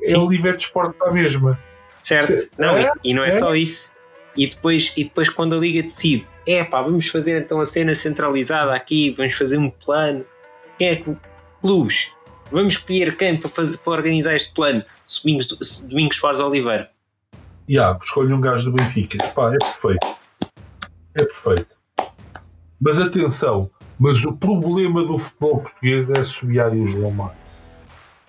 é 0.01 0.05
Sim. 0.07 0.17
o 0.17 0.29
Livete 0.29 0.67
Esportes 0.67 1.01
à 1.03 1.11
mesma. 1.13 1.59
Certo. 2.03 2.51
Não, 2.59 2.77
é? 2.77 2.91
e, 3.05 3.11
e 3.11 3.15
não 3.15 3.23
é, 3.23 3.29
É? 3.29 3.31
só 3.31 3.55
isso. 3.55 3.93
E 4.37 4.49
depois, 4.49 4.93
e 4.97 5.05
depois 5.05 5.29
quando 5.29 5.55
a 5.55 5.59
Liga 5.59 5.83
decide, 5.83 6.27
é 6.47 6.65
pá, 6.65 6.83
vamos 6.83 7.07
fazer 7.09 7.41
então 7.41 7.61
a 7.61 7.67
cena 7.67 7.95
centralizada 7.95 8.75
aqui, 8.75 9.15
vamos 9.17 9.35
fazer 9.35 9.57
um 9.59 9.71
plano. 9.71 10.25
Quem 10.83 10.89
é 10.89 10.97
que. 10.97 11.17
Clubes, 11.61 12.11
vamos 12.51 12.75
escolher 12.75 13.17
quem 13.17 13.37
para, 13.37 13.49
fazer, 13.49 13.79
para 13.79 13.93
organizar 13.93 14.35
este 14.35 14.53
plano? 14.53 14.85
Domingos, 15.23 15.47
Domingos 15.89 16.17
Soares 16.17 16.41
Oliveira. 16.41 16.91
Ah, 17.79 17.97
escolhe 18.03 18.33
um 18.33 18.41
gajo 18.41 18.69
do 18.69 18.73
Benfica. 18.73 19.17
Pá, 19.29 19.55
é 19.55 19.59
perfeito. 19.59 20.07
É 21.17 21.25
perfeito. 21.25 21.77
Mas 22.81 22.99
atenção, 22.99 23.71
mas 23.97 24.25
o 24.25 24.33
problema 24.37 25.05
do 25.05 25.21
futebol 25.21 25.61
português 25.61 26.11
é 26.11 26.19
assobiar 26.19 26.73
o 26.73 26.85
João 26.85 27.13
Mário. 27.13 27.37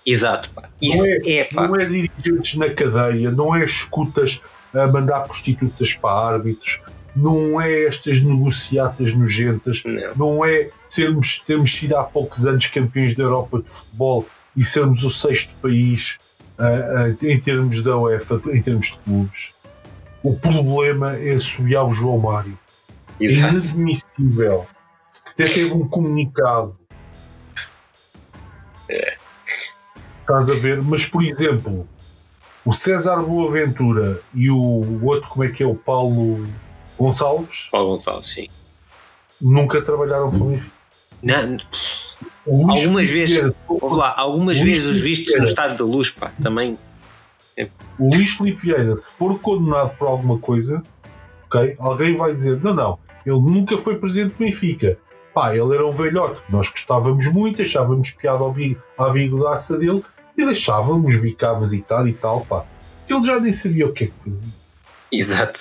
Exato, 0.05 0.51
pá. 0.51 0.69
Isso 0.79 0.97
Não 0.97 1.05
é, 1.25 1.43
pá. 1.45 1.67
Não 1.67 1.75
é 1.75 1.85
dirigentes 1.85 2.53
na 2.55 2.69
cadeia, 2.69 3.31
não 3.31 3.55
é 3.55 3.65
escutas 3.65 4.43
a 4.75 4.85
mandar 4.85 5.21
prostitutas 5.21 5.95
para 5.95 6.35
árbitros, 6.35 6.81
não 7.15 7.61
é 7.61 7.85
estas 7.85 8.21
negociatas 8.21 9.13
nojentas, 9.13 9.83
Não. 9.83 10.15
não 10.15 10.45
é 10.45 10.69
sermos, 10.87 11.39
termos 11.39 11.73
sido 11.73 11.95
há 11.95 12.03
poucos 12.03 12.45
anos 12.45 12.65
campeões 12.67 13.15
da 13.15 13.23
Europa 13.23 13.61
de 13.61 13.69
futebol 13.69 14.27
e 14.55 14.63
sermos 14.63 15.03
o 15.03 15.09
sexto 15.09 15.53
país 15.61 16.17
ah, 16.57 16.65
ah, 16.65 17.25
em 17.25 17.39
termos 17.39 17.81
da 17.81 17.97
UEFA, 17.97 18.39
em 18.51 18.61
termos 18.61 18.87
de 18.87 18.97
clubes. 18.99 19.53
O 20.23 20.35
problema 20.35 21.17
é 21.17 21.33
assobiar 21.33 21.85
o 21.85 21.93
João 21.93 22.17
Mário. 22.17 22.57
É 23.19 23.25
Exato. 23.25 23.55
inadmissível. 23.55 24.65
Até 25.25 25.45
teve 25.45 25.73
um 25.73 25.87
comunicado. 25.87 26.77
Estás 30.21 30.49
a 30.49 30.53
ver? 30.53 30.81
Mas, 30.81 31.05
por 31.05 31.23
exemplo, 31.23 31.87
o 32.63 32.71
César 32.71 33.21
Boaventura 33.21 34.21
e 34.33 34.49
o 34.49 35.03
outro, 35.03 35.29
como 35.29 35.43
é 35.43 35.49
que 35.49 35.63
é? 35.63 35.65
O 35.65 35.75
Paulo 35.75 36.47
Gonçalves, 37.03 37.67
Paulo 37.71 37.89
Gonçalves, 37.89 38.31
sim. 38.31 38.47
nunca 39.41 39.81
trabalharam 39.81 40.29
para 40.29 40.39
o 40.41 40.45
Benfica. 40.49 40.73
Não, 41.21 41.57
Algumas 42.45 43.05
vezes- 43.09 43.53
lá, 43.81 44.13
algumas 44.17 44.59
Luís 44.59 44.75
vezes 44.77 44.95
os 44.95 45.01
vistos 45.01 45.33
no 45.37 45.45
estado 45.45 45.77
da 45.77 45.85
luz, 45.85 46.09
pá, 46.09 46.31
também. 46.41 46.77
O 47.99 48.09
Luís 48.13 48.31
Filipe 48.31 48.61
Vieira, 48.63 48.95
se 48.97 49.17
for 49.17 49.39
condenado 49.39 49.95
por 49.97 50.07
alguma 50.07 50.37
coisa, 50.39 50.83
ok? 51.45 51.75
Alguém 51.79 52.17
vai 52.17 52.35
dizer: 52.35 52.59
não, 52.61 52.73
não, 52.73 52.99
ele 53.25 53.39
nunca 53.39 53.77
foi 53.77 53.97
presidente 53.97 54.33
do 54.33 54.39
Benfica. 54.39 54.97
Pá, 55.33 55.55
ele 55.55 55.73
era 55.73 55.87
um 55.87 55.91
velhote 55.91 56.41
que 56.41 56.51
nós 56.51 56.69
gostávamos 56.69 57.25
muito, 57.27 57.61
achávamos 57.61 58.11
piada 58.11 58.39
ao 58.43 58.51
bi- 58.51 58.77
à 58.97 59.09
bigodaça 59.09 59.77
dele 59.77 60.03
e 60.37 60.45
deixávamos 60.45 61.15
vir 61.15 61.35
cá 61.35 61.53
visitar 61.53 62.05
e 62.07 62.13
tal, 62.13 62.41
pá. 62.41 62.65
Ele 63.07 63.23
já 63.23 63.39
nem 63.39 63.51
sabia 63.53 63.87
o 63.87 63.93
que 63.93 64.05
é 64.05 64.07
que 64.07 64.13
fazia. 64.29 64.49
Exato. 65.11 65.59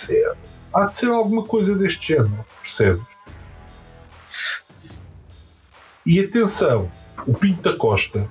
Há 0.74 0.86
de 0.86 0.96
ser 0.96 1.10
alguma 1.10 1.44
coisa 1.44 1.76
deste 1.76 2.14
género, 2.14 2.44
percebes? 2.62 3.02
E 6.06 6.18
atenção, 6.18 6.90
o 7.26 7.34
Pinto 7.34 7.62
da 7.62 7.76
Costa 7.76 8.28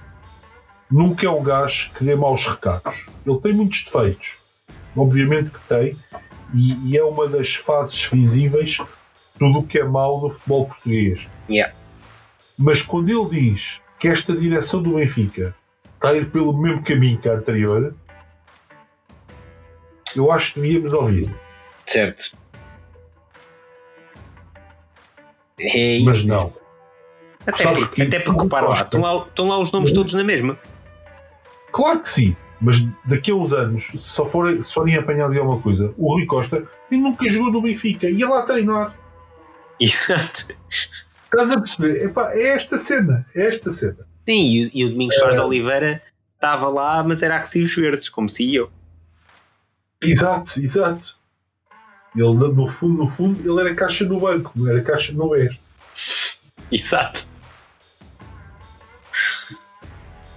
nunca 0.89 1.25
é 1.25 1.29
um 1.29 1.43
gajo 1.43 1.91
que 1.93 2.03
dê 2.03 2.15
maus 2.15 2.45
recados. 2.45 3.07
Ele 3.25 3.39
tem 3.39 3.53
muitos 3.53 3.83
defeitos, 3.83 4.37
obviamente 4.95 5.51
que 5.51 5.59
tem, 5.67 5.97
e, 6.53 6.89
e 6.89 6.97
é 6.97 7.03
uma 7.03 7.27
das 7.27 7.55
fases 7.55 8.03
visíveis 8.05 8.71
de 8.71 8.85
tudo 9.39 9.59
o 9.59 9.67
que 9.67 9.79
é 9.79 9.83
mau 9.83 10.19
do 10.19 10.29
futebol 10.31 10.65
português. 10.65 11.29
Yeah. 11.49 11.73
Mas 12.57 12.81
quando 12.81 13.09
ele 13.09 13.39
diz 13.39 13.81
que 13.99 14.07
esta 14.07 14.35
direção 14.35 14.81
do 14.81 14.95
Benfica 14.95 15.55
está 15.95 16.09
a 16.09 16.17
ir 16.17 16.29
pelo 16.29 16.57
mesmo 16.57 16.83
caminho 16.83 17.19
que 17.19 17.29
a 17.29 17.33
anterior, 17.33 17.95
eu 20.15 20.31
acho 20.31 20.55
que 20.55 20.61
devíamos 20.61 20.91
ouvir. 20.91 21.33
Certo. 21.85 22.35
É 25.59 25.97
isso. 25.97 26.05
Mas 26.05 26.23
não. 26.23 26.53
Até 27.45 27.63
Sabes 27.63 27.81
porque, 27.81 27.95
que 27.95 28.01
até 28.07 28.19
porque 28.19 28.41
o 28.41 28.43
repara 28.43 28.67
lá, 28.67 28.73
estão 28.75 29.01
lá, 29.01 29.25
estão 29.27 29.47
lá 29.47 29.57
os 29.59 29.71
nomes 29.71 29.91
todos 29.91 30.13
na 30.13 30.23
mesma. 30.23 30.57
Claro 31.71 31.99
que 32.01 32.09
sim. 32.09 32.35
Mas 32.61 32.77
daqui 33.05 33.31
a 33.31 33.35
uns 33.35 33.53
anos, 33.53 33.85
se 33.85 33.97
só 33.97 34.23
forem, 34.25 34.61
se 34.61 34.71
forem 34.71 34.95
apanhados 34.95 35.35
em 35.35 35.39
alguma 35.39 35.59
coisa, 35.59 35.93
o 35.97 36.13
Rui 36.13 36.27
Costa 36.27 36.67
nem 36.91 37.01
nunca 37.01 37.27
jogou 37.27 37.51
no 37.51 37.61
Benfica, 37.61 38.07
ia 38.07 38.29
lá 38.29 38.45
treinar. 38.45 38.95
Exato. 39.79 40.45
Estás 41.25 41.51
a 41.51 41.57
perceber? 41.57 42.05
Epá, 42.05 42.31
é 42.33 42.49
esta 42.49 42.77
cena, 42.77 43.25
é 43.33 43.47
esta 43.47 43.71
cena. 43.71 44.05
Sim, 44.27 44.43
e, 44.43 44.71
e 44.73 44.85
o 44.85 44.89
Domingos 44.91 45.15
Soares 45.15 45.37
É. 45.37 45.41
Oliveira 45.41 46.03
estava 46.35 46.69
lá, 46.69 47.03
mas 47.03 47.23
era 47.23 47.35
a 47.35 47.39
recibos 47.39 47.75
verdes, 47.75 48.09
como 48.09 48.29
CEO. 48.29 48.71
Exato, 49.99 50.59
exato. 50.59 51.15
Ele, 52.15 52.33
no 52.33 52.67
fundo, 52.67 52.97
no 52.97 53.07
fundo, 53.07 53.39
ele 53.39 53.67
era 53.67 53.75
caixa 53.75 54.03
no 54.05 54.19
banco, 54.19 54.51
não 54.55 54.69
era 54.69 54.81
caixa 54.81 55.13
no 55.13 55.27
oeste. 55.27 55.61
Exato. 56.71 57.25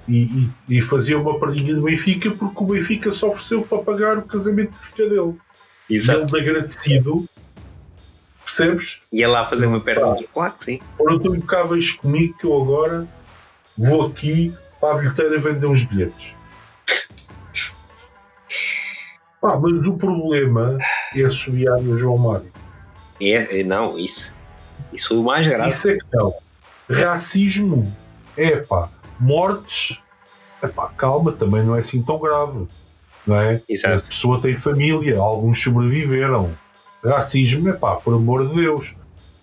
E, 0.07 0.51
e, 0.69 0.79
e 0.79 0.83
fazia 0.83 1.19
uma 1.19 1.41
perninha 1.41 1.75
do 1.75 1.83
Benfica 1.83 2.31
porque 2.31 2.63
o 2.63 2.67
Benfica 2.67 3.11
só 3.11 3.29
ofereceu 3.29 3.63
para 3.63 3.79
pagar 3.79 4.19
o 4.19 4.23
casamento 4.23 4.73
de 4.73 4.79
filha 4.79 5.09
dele. 5.09 5.37
E 5.89 5.97
Exato. 5.97 6.21
ele 6.21 6.27
de 6.31 6.39
agradecido, 6.39 7.29
percebes? 8.45 9.01
Ia 9.13 9.29
lá 9.29 9.47
fazer 9.47 9.67
uma 9.67 9.81
perninha. 9.81 10.29
Claro 10.33 10.53
que 10.55 10.65
sim. 10.65 10.81
Foram 10.97 11.19
tão 11.19 11.35
impecáveis 11.35 11.93
comigo 11.93 12.37
que 12.39 12.47
eu 12.47 12.63
agora 12.63 13.09
vou 13.77 14.07
aqui 14.07 14.55
para 14.81 14.95
a 14.95 14.99
bilheteira 14.99 15.39
vender 15.41 15.67
uns 15.67 15.85
bilhetes. 15.85 16.35
Pá, 19.41 19.59
mas 19.59 19.87
o 19.87 19.97
problema 19.97 20.79
é 21.23 21.27
assobiar 21.27 21.79
o 21.79 21.97
João 21.97 22.19
Mário. 22.19 22.51
É, 23.21 23.61
é, 23.61 23.65
não, 23.65 23.99
isso. 23.99 24.33
Isso 24.93 25.09
foi 25.09 25.17
o 25.19 25.23
mais 25.23 25.47
grave. 25.47 25.69
Isso 25.71 25.89
é 25.89 25.95
que 25.97 26.05
não. 26.13 26.35
Racismo. 26.91 27.95
É 28.37 28.57
pá. 28.57 28.89
Mortes. 29.19 30.01
É 30.63 30.69
pá, 30.69 30.89
calma, 30.97 31.33
também 31.33 31.63
não 31.63 31.77
é 31.77 31.81
assim 31.81 32.03
tão 32.03 32.19
grave. 32.19 32.67
Não 33.27 33.37
é? 33.41 33.55
A 33.57 33.61
Exato. 33.69 34.09
pessoa 34.09 34.41
tem 34.41 34.55
família, 34.55 35.19
alguns 35.19 35.63
sobreviveram. 35.63 36.51
Racismo, 37.05 37.69
é 37.69 37.73
pá, 37.73 37.97
por 37.97 38.15
amor 38.15 38.47
de 38.49 38.55
Deus. 38.55 38.95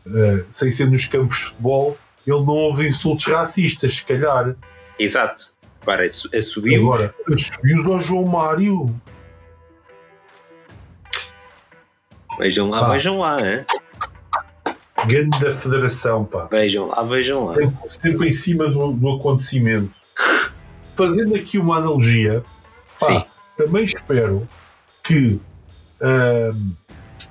Eh, 0.06 0.44
sem 0.50 0.72
ser 0.72 0.88
nos 0.90 1.06
campos 1.06 1.38
de 1.38 1.44
futebol, 1.46 1.98
ele 2.26 2.40
não 2.40 2.54
ouve 2.56 2.88
insultos 2.88 3.26
racistas, 3.26 3.96
se 3.96 4.06
calhar. 4.06 4.56
Exato. 4.98 5.52
Para, 5.86 6.06
assu- 6.06 6.30
assumiu. 6.36 6.92
Agora, 6.94 7.14
subiu 7.38 7.94
ao 7.94 8.00
João 8.00 8.26
Mário. 8.26 8.94
Vejam 12.38 12.70
lá, 12.70 12.82
Pá. 12.82 12.90
vejam 12.92 13.18
lá, 13.20 13.40
hein? 13.42 13.66
Grande 15.06 15.40
da 15.40 15.54
federação, 15.54 16.26
pá. 16.26 16.48
Vejam 16.50 16.88
lá, 16.88 17.02
vejam 17.04 17.46
lá. 17.46 17.56
Sempre, 17.56 17.90
sempre 17.90 18.28
em 18.28 18.32
cima 18.32 18.68
do, 18.68 18.92
do 18.92 19.10
acontecimento. 19.12 19.92
Fazendo 20.96 21.36
aqui 21.36 21.58
uma 21.58 21.78
analogia, 21.78 22.44
pá, 23.00 23.08
Sim. 23.08 23.24
também 23.58 23.86
espero 23.86 24.48
que 25.04 25.40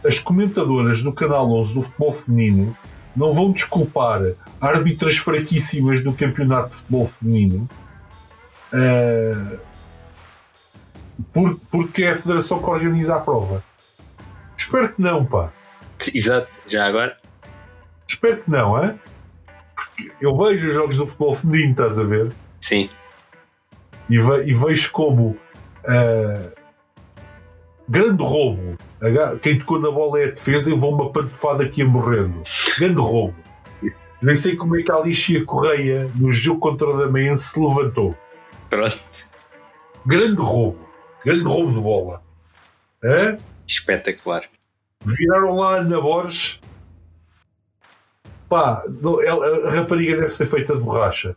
as 0.05 0.19
comentadoras 0.19 1.03
do 1.03 1.13
Canal 1.13 1.51
11 1.53 1.75
do 1.75 1.83
futebol 1.83 2.13
feminino 2.13 2.77
não 3.17 3.35
vão 3.35 3.51
desculpar 3.53 4.21
árbitras 4.61 5.17
fraquíssimas 5.17 6.03
do 6.03 6.13
campeonato 6.13 6.71
de 6.71 6.77
futebol 6.77 7.05
feminino 7.07 7.69
ah, 8.73 9.57
por- 11.33 11.59
porque 11.71 12.05
é 12.05 12.11
a 12.13 12.17
federação 12.17 12.61
que 12.61 12.71
organiza 12.71 13.17
a 13.17 13.21
prova. 13.21 13.63
Espero 14.71 14.93
que 14.95 15.03
não, 15.03 15.25
pá. 15.25 15.53
Exato. 16.14 16.61
Já 16.68 16.87
agora? 16.87 17.16
Espero 18.09 18.39
que 18.43 18.51
não, 18.51 18.79
é? 18.79 18.95
Porque 19.75 20.12
eu 20.21 20.37
vejo 20.37 20.68
os 20.68 20.75
jogos 20.75 20.97
do 20.97 21.07
futebol 21.07 21.35
feminino, 21.35 21.71
estás 21.73 21.99
a 21.99 22.05
ver? 22.05 22.33
Sim. 22.61 22.89
E, 24.09 24.18
ve- 24.21 24.45
e 24.45 24.55
vejo 24.55 24.91
como 24.93 25.37
ah, 25.87 26.51
grande 27.89 28.23
roubo. 28.23 28.77
Quem 29.43 29.59
tocou 29.59 29.81
na 29.81 29.91
bola 29.91 30.21
é 30.21 30.25
a 30.25 30.31
defesa 30.31 30.71
e 30.71 30.75
levou 30.75 30.95
uma 30.95 31.11
pantofada 31.11 31.64
aqui 31.64 31.83
a 31.83 31.87
morrendo. 31.87 32.43
Grande 32.79 33.01
roubo. 33.01 33.35
Nem 34.23 34.37
sei 34.37 34.55
como 34.55 34.79
é 34.79 34.83
que 34.83 34.93
a 34.93 34.97
Alicia 34.97 35.45
Correia, 35.47 36.11
no 36.14 36.31
jogo 36.31 36.61
contra 36.61 36.87
o 36.89 36.97
Damaense, 36.97 37.45
se 37.45 37.59
levantou. 37.61 38.14
Pronto. 38.68 39.27
Grande 40.07 40.41
roubo. 40.41 40.87
Grande 41.25 41.45
roubo 41.45 41.73
de 41.73 41.81
bola. 41.81 42.23
Hã? 43.03 43.39
Espetacular. 43.66 44.43
Viraram 45.11 45.57
lá 45.57 45.75
a 45.75 45.79
Ana 45.81 46.01
Borges. 46.01 46.61
Pá, 48.49 48.83
não- 49.01 49.23
ela- 49.23 49.69
a 49.69 49.71
rapariga 49.71 50.17
deve 50.17 50.35
ser 50.35 50.47
feita 50.47 50.75
de 50.77 50.81
borracha. 50.83 51.37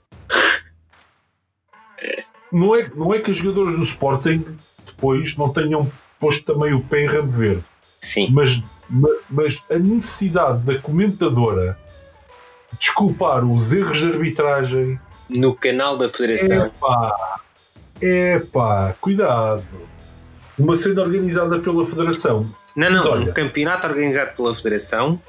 Não 2.52 2.76
é, 2.76 2.90
não 2.96 3.14
é 3.14 3.20
que 3.20 3.32
os 3.32 3.38
jogadores 3.38 3.78
do 3.78 3.84
Sporting 3.84 4.46
depois 4.86 5.36
não 5.38 5.52
tenham 5.52 5.90
posto 6.20 6.54
também 6.54 6.74
o 6.74 6.84
pé 6.84 7.04
em 7.04 7.08
ramo 7.08 7.32
verde, 7.32 7.64
Sim. 8.02 8.28
mas, 8.32 8.62
ma- 8.90 9.10
mas 9.30 9.64
a 9.72 9.78
necessidade 9.80 10.60
da 10.64 10.78
comentadora 10.80 11.78
desculpar 12.80 13.44
os 13.44 13.74
erros 13.74 14.00
de 14.00 14.08
arbitragem 14.08 15.00
No 15.30 15.56
canal 15.56 15.98
da 15.98 16.10
Federação. 16.10 16.68
Epá, 16.68 17.40
epá, 18.02 18.96
cuidado. 19.02 19.64
Uma 20.58 20.76
cena 20.76 21.02
organizada 21.02 21.58
pela 21.60 21.86
Federação. 21.88 22.48
Não, 22.76 22.90
não. 22.90 23.06
Olha. 23.06 23.30
Um 23.30 23.34
campeonato 23.34 23.88
organizado 23.88 24.36
pela 24.36 24.56
Federação 24.56 25.22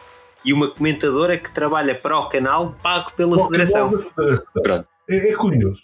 e 0.44 0.52
uma 0.52 0.68
comentadora 0.68 1.36
que 1.36 1.50
trabalha 1.50 1.94
para 1.94 2.18
o 2.18 2.28
canal 2.28 2.76
pago 2.82 3.12
pela 3.16 3.42
Federação. 3.44 4.00
Federação. 4.00 4.84
É, 5.08 5.30
é 5.30 5.34
curioso. 5.34 5.82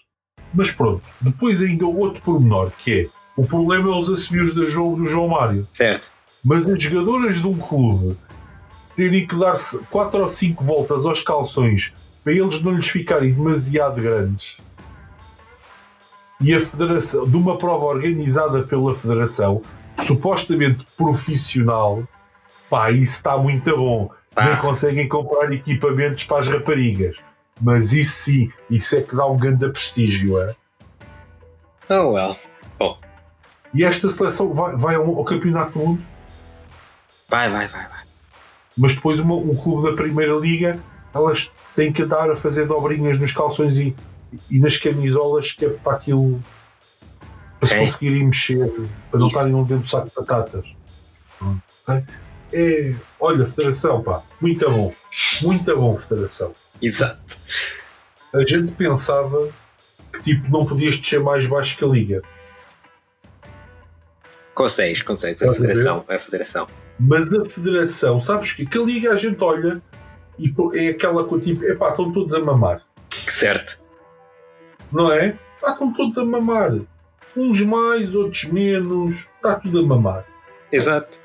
Mas 0.52 0.70
pronto, 0.70 1.02
depois 1.20 1.62
ainda 1.62 1.86
o 1.86 1.96
outro 1.96 2.20
pormenor 2.22 2.72
que 2.78 3.02
é 3.02 3.20
o 3.36 3.46
problema 3.46 3.88
é 3.88 3.96
os 3.96 4.10
assobios 4.10 4.52
do 4.52 4.66
João, 4.66 4.94
do 4.94 5.06
João 5.06 5.28
Mário. 5.28 5.66
Certo. 5.72 6.10
Mas 6.44 6.66
as 6.66 6.82
jogadoras 6.82 7.40
de 7.40 7.46
um 7.46 7.56
clube 7.56 8.16
terem 8.96 9.26
que 9.26 9.36
dar 9.36 9.54
4 9.90 10.20
ou 10.20 10.28
5 10.28 10.64
voltas 10.64 11.06
aos 11.06 11.22
calções 11.22 11.94
para 12.22 12.32
eles 12.32 12.60
não 12.62 12.72
lhes 12.72 12.88
ficarem 12.88 13.32
demasiado 13.32 14.02
grandes 14.02 14.58
e 16.40 16.54
a 16.54 16.60
federação, 16.60 17.28
de 17.28 17.36
uma 17.36 17.58
prova 17.58 17.84
organizada 17.84 18.62
pela 18.62 18.94
federação, 18.94 19.62
supostamente 20.00 20.86
profissional, 20.96 22.02
pá, 22.68 22.90
isso 22.90 23.14
está 23.16 23.36
muito 23.38 23.76
bom. 23.76 24.10
Pá. 24.34 24.44
Nem 24.44 24.56
conseguem 24.58 25.08
comprar 25.08 25.52
equipamentos 25.52 26.24
para 26.24 26.38
as 26.38 26.48
raparigas. 26.48 27.16
Mas 27.60 27.92
isso 27.92 28.12
sim, 28.24 28.52
isso 28.70 28.96
é 28.96 29.02
que 29.02 29.14
dá 29.14 29.26
um 29.26 29.36
grande 29.36 29.68
prestígio. 29.68 30.40
É? 30.40 30.54
Oh, 31.90 32.12
well. 32.12 32.36
E 33.74 33.84
esta 33.84 34.08
seleção 34.08 34.52
vai, 34.52 34.74
vai 34.76 34.94
ao, 34.96 35.06
ao 35.18 35.24
Campeonato 35.24 35.72
do 35.72 35.78
Mundo, 35.78 36.02
Vai, 37.28 37.48
vai, 37.48 37.68
vai, 37.68 37.86
vai. 37.86 38.00
mas 38.76 38.94
depois 38.94 39.20
uma- 39.20 39.36
um 39.36 39.54
clube 39.54 39.88
da 39.88 39.94
Primeira 39.94 40.32
Liga, 40.34 40.80
elas 41.14 41.52
têm 41.76 41.92
que 41.92 42.02
andar 42.02 42.28
a 42.28 42.34
fazer 42.34 42.66
dobrinhas 42.66 43.16
nos 43.16 43.30
calções 43.30 43.78
e, 43.78 43.94
e 44.50 44.58
nas 44.58 44.76
camisolas, 44.76 45.52
que 45.52 45.64
é 45.66 45.68
para 45.68 45.92
aquilo 45.96 46.42
se 47.62 47.68
Sim. 47.68 47.78
conseguirem 47.80 48.26
mexer, 48.26 48.70
para 49.10 49.20
não 49.20 49.26
Isso. 49.26 49.36
estarem 49.36 49.54
um 49.54 49.64
dentro 49.64 49.84
do 49.84 49.88
saco 49.88 50.08
de 50.08 50.14
batatas. 50.14 50.66
Ok? 51.40 52.04
É, 52.52 52.94
olha, 53.20 53.46
Federação, 53.46 54.02
pá, 54.02 54.22
muito 54.40 54.68
bom, 54.68 54.92
muito 55.42 55.76
bom, 55.76 55.96
Federação. 55.96 56.52
Exato. 56.82 57.36
A 58.34 58.40
gente 58.46 58.72
pensava 58.72 59.48
que 60.12 60.22
tipo, 60.22 60.50
não 60.50 60.66
podias 60.66 60.96
descer 60.96 61.20
mais 61.20 61.46
baixo 61.46 61.76
que 61.76 61.84
a 61.84 61.88
Liga. 61.88 62.22
Consegues, 64.54 65.02
consegues. 65.02 65.42
A 65.42 65.46
Estás 65.46 65.56
a? 65.56 65.66
Federação. 65.66 66.04
A 66.08 66.18
Federação. 66.18 66.66
Mas 66.98 67.32
a 67.32 67.44
federação, 67.46 68.20
sabes 68.20 68.52
que, 68.52 68.66
que 68.66 68.76
a 68.76 68.82
liga 68.82 69.10
a 69.12 69.16
gente 69.16 69.42
olha 69.42 69.80
e 70.38 70.52
é 70.74 70.88
aquela 70.90 71.24
coisa 71.24 71.44
tipo, 71.46 71.64
epá, 71.64 71.90
estão 71.90 72.12
todos 72.12 72.34
a 72.34 72.40
mamar, 72.40 72.82
Certo. 73.26 73.78
não 74.92 75.10
é? 75.10 75.34
Pá, 75.62 75.72
estão 75.72 75.92
todos 75.94 76.18
a 76.18 76.24
mamar. 76.26 76.72
Uns 77.36 77.60
mais, 77.62 78.14
outros 78.14 78.44
menos, 78.44 79.28
está 79.36 79.54
tudo 79.58 79.78
a 79.80 79.82
mamar. 79.82 80.26
Exato. 80.72 81.18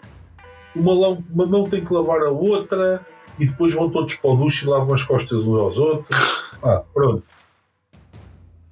Uma, 0.75 0.93
mão- 0.95 1.23
uma 1.33 1.45
mão 1.45 1.69
tem 1.69 1.83
que 1.83 1.93
lavar 1.93 2.21
a 2.21 2.29
outra 2.29 3.05
e 3.39 3.45
depois 3.47 3.73
vão 3.73 3.89
todos 3.89 4.15
para 4.15 4.29
o 4.31 4.35
duche 4.35 4.65
e 4.65 4.69
lavam 4.69 4.93
as 4.93 5.03
costas 5.03 5.41
uns 5.41 5.57
aos 5.59 5.77
outros. 5.77 6.45
Ah, 6.63 6.83
pronto. 6.93 7.23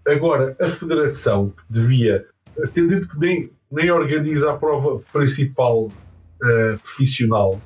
Agora, 0.07 0.55
a 0.59 0.67
federação 0.67 1.49
que 1.49 1.63
devia, 1.69 2.25
atendendo 2.61 3.07
que 3.07 3.17
nem, 3.17 3.49
nem 3.71 3.89
organiza 3.91 4.51
a 4.51 4.57
prova 4.57 5.01
principal 5.13 5.89
eh, 6.43 6.77
profissional, 6.81 7.59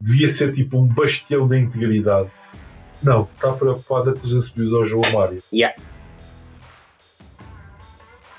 devia 0.00 0.28
ser 0.28 0.52
tipo 0.52 0.78
um 0.78 0.86
bastião 0.86 1.48
da 1.48 1.58
integridade. 1.58 2.30
Não, 3.02 3.28
está 3.34 3.52
preocupada 3.52 4.12
com 4.12 4.26
os 4.26 4.36
assobios 4.36 4.74
ao 4.74 4.84
João 4.84 5.10
Mário. 5.12 5.42
Yeah. 5.52 5.74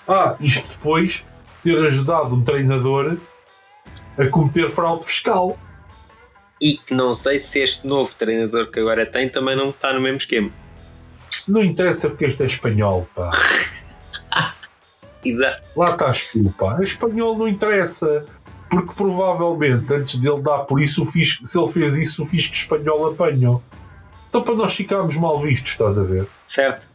Ah, 0.08 0.36
isto 0.40 0.68
depois 0.68 1.26
ter 1.64 1.80
ajudado 1.86 2.36
um 2.36 2.44
treinador 2.44 3.18
a 4.18 4.28
cometer 4.28 4.70
fraude 4.70 5.06
fiscal. 5.06 5.58
E 6.62 6.78
que 6.78 6.94
não 6.94 7.14
sei 7.14 7.40
se 7.40 7.60
este 7.60 7.88
novo 7.88 8.14
treinador 8.14 8.70
que 8.70 8.80
agora 8.80 9.06
tem 9.06 9.28
também 9.28 9.56
não 9.56 9.72
está 9.72 9.94
no 9.94 10.02
mesmo 10.02 10.18
esquema. 10.18 10.52
Não 11.48 11.64
interessa 11.64 12.08
porque 12.10 12.26
este 12.26 12.44
é 12.44 12.46
espanhol, 12.46 13.08
pá. 13.16 13.32
Exato. 15.26 15.64
Lá 15.76 15.92
estás 15.92 16.28
tu, 16.28 16.54
pá. 16.58 16.78
A 16.78 16.84
espanhol 16.84 17.38
não 17.38 17.48
interessa. 17.48 18.26
Porque 18.70 18.94
provavelmente, 18.94 19.92
antes 19.94 20.18
dele 20.18 20.42
dar 20.42 20.60
por 20.60 20.80
isso, 20.80 21.02
o 21.02 21.06
fisco, 21.06 21.46
se 21.46 21.60
ele 21.60 21.68
fez 21.68 21.98
isso, 21.98 22.24
o 22.24 22.26
fisco 22.26 22.54
espanhol 22.54 23.12
apanhou. 23.12 23.62
Então 24.30 24.42
para 24.42 24.56
nós 24.56 24.74
ficarmos 24.74 25.18
mal 25.18 25.42
vistos, 25.42 25.72
estás 25.72 26.00
a 26.00 26.04
ver? 26.04 26.26
Certo. 26.46 26.88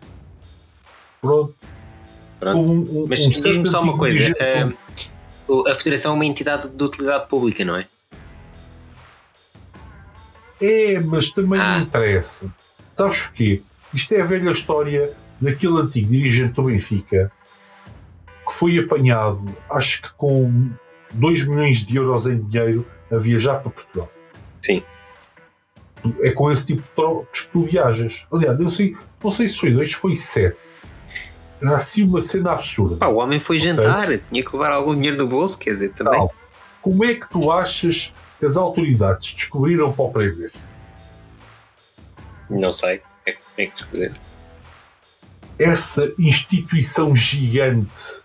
Pronto. 1.20 1.54
Pronto. 2.38 2.58
Um, 2.58 3.02
um, 3.02 3.06
Mas 3.08 3.20
um 3.20 3.30
diz-me 3.30 3.68
só 3.68 3.80
uma 3.82 3.96
coisa. 3.96 4.18
dirigente- 4.18 4.42
eh, 4.42 5.70
a 5.70 5.74
Federação 5.76 6.12
é 6.12 6.14
uma 6.14 6.24
entidade 6.26 6.68
de 6.68 6.84
utilidade 6.84 7.28
pública, 7.28 7.64
não 7.64 7.76
é? 7.76 7.86
É, 10.60 10.98
mas 11.00 11.30
também 11.30 11.60
Ah. 11.60 11.78
interessa. 11.78 12.46
Sabes 12.92 13.20
porquê? 13.22 13.62
Isto 13.92 14.14
é 14.14 14.22
a 14.22 14.24
velha 14.24 14.50
história 14.50 15.12
daquele 15.40 15.78
antigo 15.80 16.08
dirigente 16.08 16.54
do 16.54 16.62
Benfica 16.64 17.30
que 18.46 18.52
foi 18.52 18.78
apanhado, 18.78 19.44
acho 19.68 20.02
que 20.02 20.08
com 20.16 20.70
2 21.12 21.46
milhões 21.46 21.84
de 21.84 21.96
euros 21.96 22.26
em 22.26 22.40
dinheiro 22.40 22.86
a 23.10 23.16
viajar 23.16 23.56
para 23.56 23.70
Portugal. 23.70 24.10
Sim. 24.62 24.82
É 26.20 26.30
com 26.30 26.50
esse 26.50 26.64
tipo 26.66 26.82
de 26.82 26.88
trocos 26.94 27.40
que 27.42 27.50
tu 27.50 27.62
viajas. 27.62 28.24
Aliás, 28.32 28.56
eu 28.58 28.64
não 28.64 28.70
sei, 28.70 28.96
não 29.22 29.30
sei 29.30 29.48
se 29.48 29.58
foi 29.58 29.72
2, 29.72 29.92
foi 29.92 30.14
7. 30.16 30.56
Era 31.60 31.76
assim 31.76 32.02
uma 32.02 32.20
cena 32.20 32.52
absurda. 32.52 32.96
Pá, 32.96 33.06
o 33.06 33.16
homem 33.16 33.40
foi 33.40 33.58
jantar, 33.58 34.08
tinha 34.08 34.44
que 34.44 34.52
levar 34.52 34.72
algum 34.72 34.94
dinheiro 34.94 35.16
no 35.16 35.26
bolso, 35.26 35.58
quer 35.58 35.72
dizer, 35.72 35.92
também. 35.92 36.14
Tal. 36.14 36.34
Como 36.82 37.04
é 37.04 37.14
que 37.14 37.28
tu 37.30 37.50
achas 37.50 38.12
que 38.38 38.46
as 38.46 38.56
autoridades 38.56 39.32
descobriram 39.32 39.92
para 39.92 40.04
o 40.04 40.10
prender? 40.10 40.52
Não 42.50 42.72
sei. 42.72 43.02
É, 43.24 43.32
como 43.32 43.54
é 43.58 43.66
que 43.66 43.72
descobrir? 43.72 44.12
essa 45.58 46.12
instituição 46.18 47.14
gigante, 47.14 48.22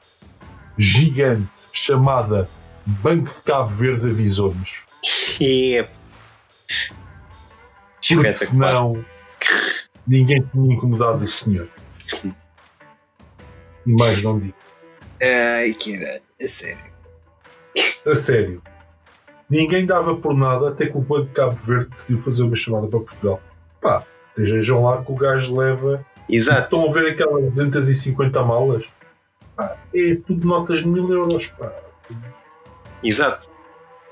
gigante, 0.77 1.67
chamada 1.71 2.49
Banco 2.85 3.29
de 3.29 3.41
Cabo 3.41 3.69
Verde 3.69 4.09
avisou-nos. 4.09 4.81
É. 5.43 5.87
Porque 8.07 8.33
senão 8.33 9.03
ninguém 10.07 10.41
tinha 10.51 10.75
incomodado 10.75 11.23
o 11.23 11.27
senhor. 11.27 11.67
E 13.85 13.91
mais 13.93 14.21
não 14.21 14.39
digo. 14.39 14.53
Ai, 15.21 15.73
caralho, 15.73 16.21
a 16.41 16.47
sério. 16.47 16.91
A 18.05 18.15
sério. 18.15 18.61
Ninguém 19.49 19.85
dava 19.85 20.15
por 20.15 20.33
nada 20.33 20.69
até 20.69 20.85
que 20.87 20.97
o 20.97 21.01
Banco 21.01 21.25
de 21.27 21.33
Cabo 21.33 21.55
Verde 21.57 21.89
decidiu 21.89 22.17
fazer 22.19 22.43
uma 22.43 22.55
chamada 22.55 22.87
para 22.87 22.99
Portugal. 22.99 23.41
Pá, 23.81 24.03
estejam 24.37 24.83
lá 24.83 25.03
que 25.03 25.11
o 25.11 25.15
gajo 25.15 25.57
leva. 25.57 26.05
Exato. 26.29 26.75
Estão 26.75 26.89
a 26.89 26.93
ver 26.93 27.11
aquelas 27.11 27.51
250 27.53 28.43
malas? 28.43 28.85
Pá, 29.55 29.75
é 29.93 30.15
tudo 30.15 30.47
notas 30.47 30.79
de 30.79 30.87
mil 30.87 31.11
euros. 31.11 31.47
Pá. 31.47 31.71
Exato. 33.03 33.49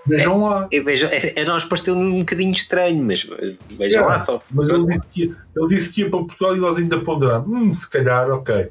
Vejam 0.05 0.43
lá. 0.43 0.67
Eu 0.71 0.83
vejo, 0.83 1.05
a, 1.05 1.41
a 1.41 1.45
nós 1.45 1.63
pareceu-nos 1.63 2.13
um 2.13 2.19
bocadinho 2.19 2.51
estranho, 2.53 3.03
mas 3.03 3.27
eh, 3.31 3.55
vejam 3.71 3.99
Yeah. 4.01 4.07
lá 4.07 4.19
só. 4.19 4.41
Mas 4.51 4.69
ele 4.69 4.85
disse, 4.87 5.05
que 5.11 5.35
ele 5.55 5.67
disse 5.67 5.93
que 5.93 6.01
ia 6.01 6.09
para 6.09 6.19
Portugal 6.19 6.55
e 6.55 6.59
nós 6.59 6.77
ainda 6.77 6.99
ponderámos. 7.01 7.47
Hum, 7.47 7.73
se 7.73 7.89
calhar, 7.89 8.29
ok. 8.31 8.69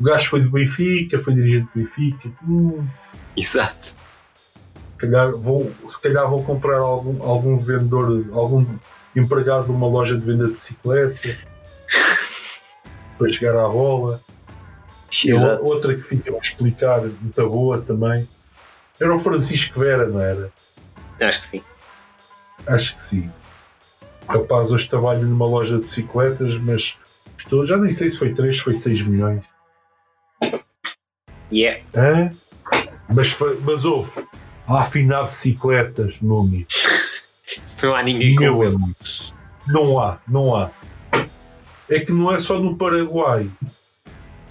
O 0.00 0.02
gajo 0.02 0.30
foi 0.30 0.40
do 0.40 0.50
Benfica, 0.50 1.18
foi 1.18 1.34
dirigente 1.34 1.68
do 1.74 1.80
Benfica. 1.80 2.30
Hum, 2.48 2.86
Exato. 3.36 3.88
se, 3.88 3.94
calhar 4.96 5.30
vou, 5.32 5.70
se 5.86 6.00
calhar 6.00 6.28
vou 6.28 6.42
comprar 6.42 6.78
algum, 6.78 7.22
algum 7.22 7.56
vendedor, 7.58 8.26
algum 8.32 8.64
empregado 9.14 9.66
de 9.66 9.72
uma 9.72 9.86
loja 9.86 10.18
de 10.18 10.24
venda 10.24 10.46
de 10.46 10.54
bicicletas 10.54 11.46
para 13.18 13.28
chegar 13.28 13.56
à 13.56 13.68
bola. 13.68 14.22
Exato. 15.22 15.64
outra 15.64 15.94
que 15.94 16.02
fica 16.02 16.32
a 16.32 16.38
explicar, 16.38 17.02
muito 17.02 17.48
boa 17.48 17.80
também. 17.82 18.26
Era 18.98 19.14
o 19.14 19.18
Francisco 19.18 19.80
Vera, 19.80 20.06
não 20.06 20.20
era? 20.20 20.50
Acho 21.20 21.40
que 21.40 21.46
sim. 21.46 21.64
Acho 22.66 22.94
que 22.94 23.00
sim. 23.02 23.30
O 24.28 24.32
rapaz 24.32 24.70
hoje 24.70 24.88
trabalha 24.88 25.20
numa 25.20 25.46
loja 25.46 25.76
de 25.76 25.84
bicicletas, 25.84 26.56
mas 26.56 26.96
já 27.64 27.76
nem 27.76 27.92
sei 27.92 28.08
se 28.08 28.18
foi 28.18 28.32
3, 28.32 28.56
se 28.56 28.62
foi 28.62 28.74
6 28.74 29.02
milhões. 29.02 29.44
Yeah. 31.52 31.82
Hã? 31.94 32.32
Mas, 33.08 33.36
mas 33.64 33.84
houve. 33.84 34.24
A 34.66 34.82
afinar 34.82 35.24
bicicletas, 35.24 36.20
meu 36.20 36.40
amigo. 36.40 36.68
Não 37.82 37.94
há 37.94 38.02
ninguém 38.02 38.36
Meu 38.36 38.56
com 38.56 38.64
ele. 38.64 38.76
Não 39.66 39.98
há, 39.98 40.18
não 40.28 40.54
há. 40.54 40.70
É 41.88 42.00
que 42.00 42.12
não 42.12 42.32
é 42.32 42.38
só 42.38 42.58
no 42.60 42.76
Paraguai. 42.76 43.50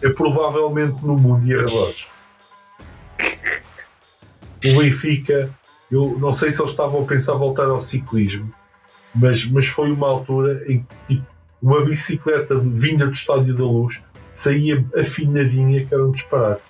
É 0.02 0.10
provavelmente 0.10 1.04
no 1.06 1.16
mundo 1.18 1.46
e 1.48 1.54
arredores. 1.54 2.08
O 4.66 4.80
Benfica, 4.80 5.50
eu 5.92 6.18
não 6.20 6.34
sei 6.34 6.52
se 6.52 6.62
eles 6.62 6.72
estavam 6.72 7.04
a 7.04 7.06
pensar 7.06 7.34
voltar 7.34 7.68
ao 7.68 7.80
ciclismo, 7.80 8.54
mas, 9.16 9.46
mas 9.46 9.68
foi 9.68 9.92
uma 9.92 10.08
altura 10.08 10.64
em 10.68 10.84
que 10.84 11.16
tipo, 11.16 11.28
uma 11.62 11.84
bicicleta 11.86 12.60
vinda 12.60 13.06
do 13.06 13.12
Estádio 13.12 13.56
da 13.56 13.64
Luz 13.64 14.02
saía 14.34 14.86
afinadinha 14.98 15.86
que 15.86 15.94
era 15.94 16.06
um 16.06 16.12
disparate. 16.12 16.62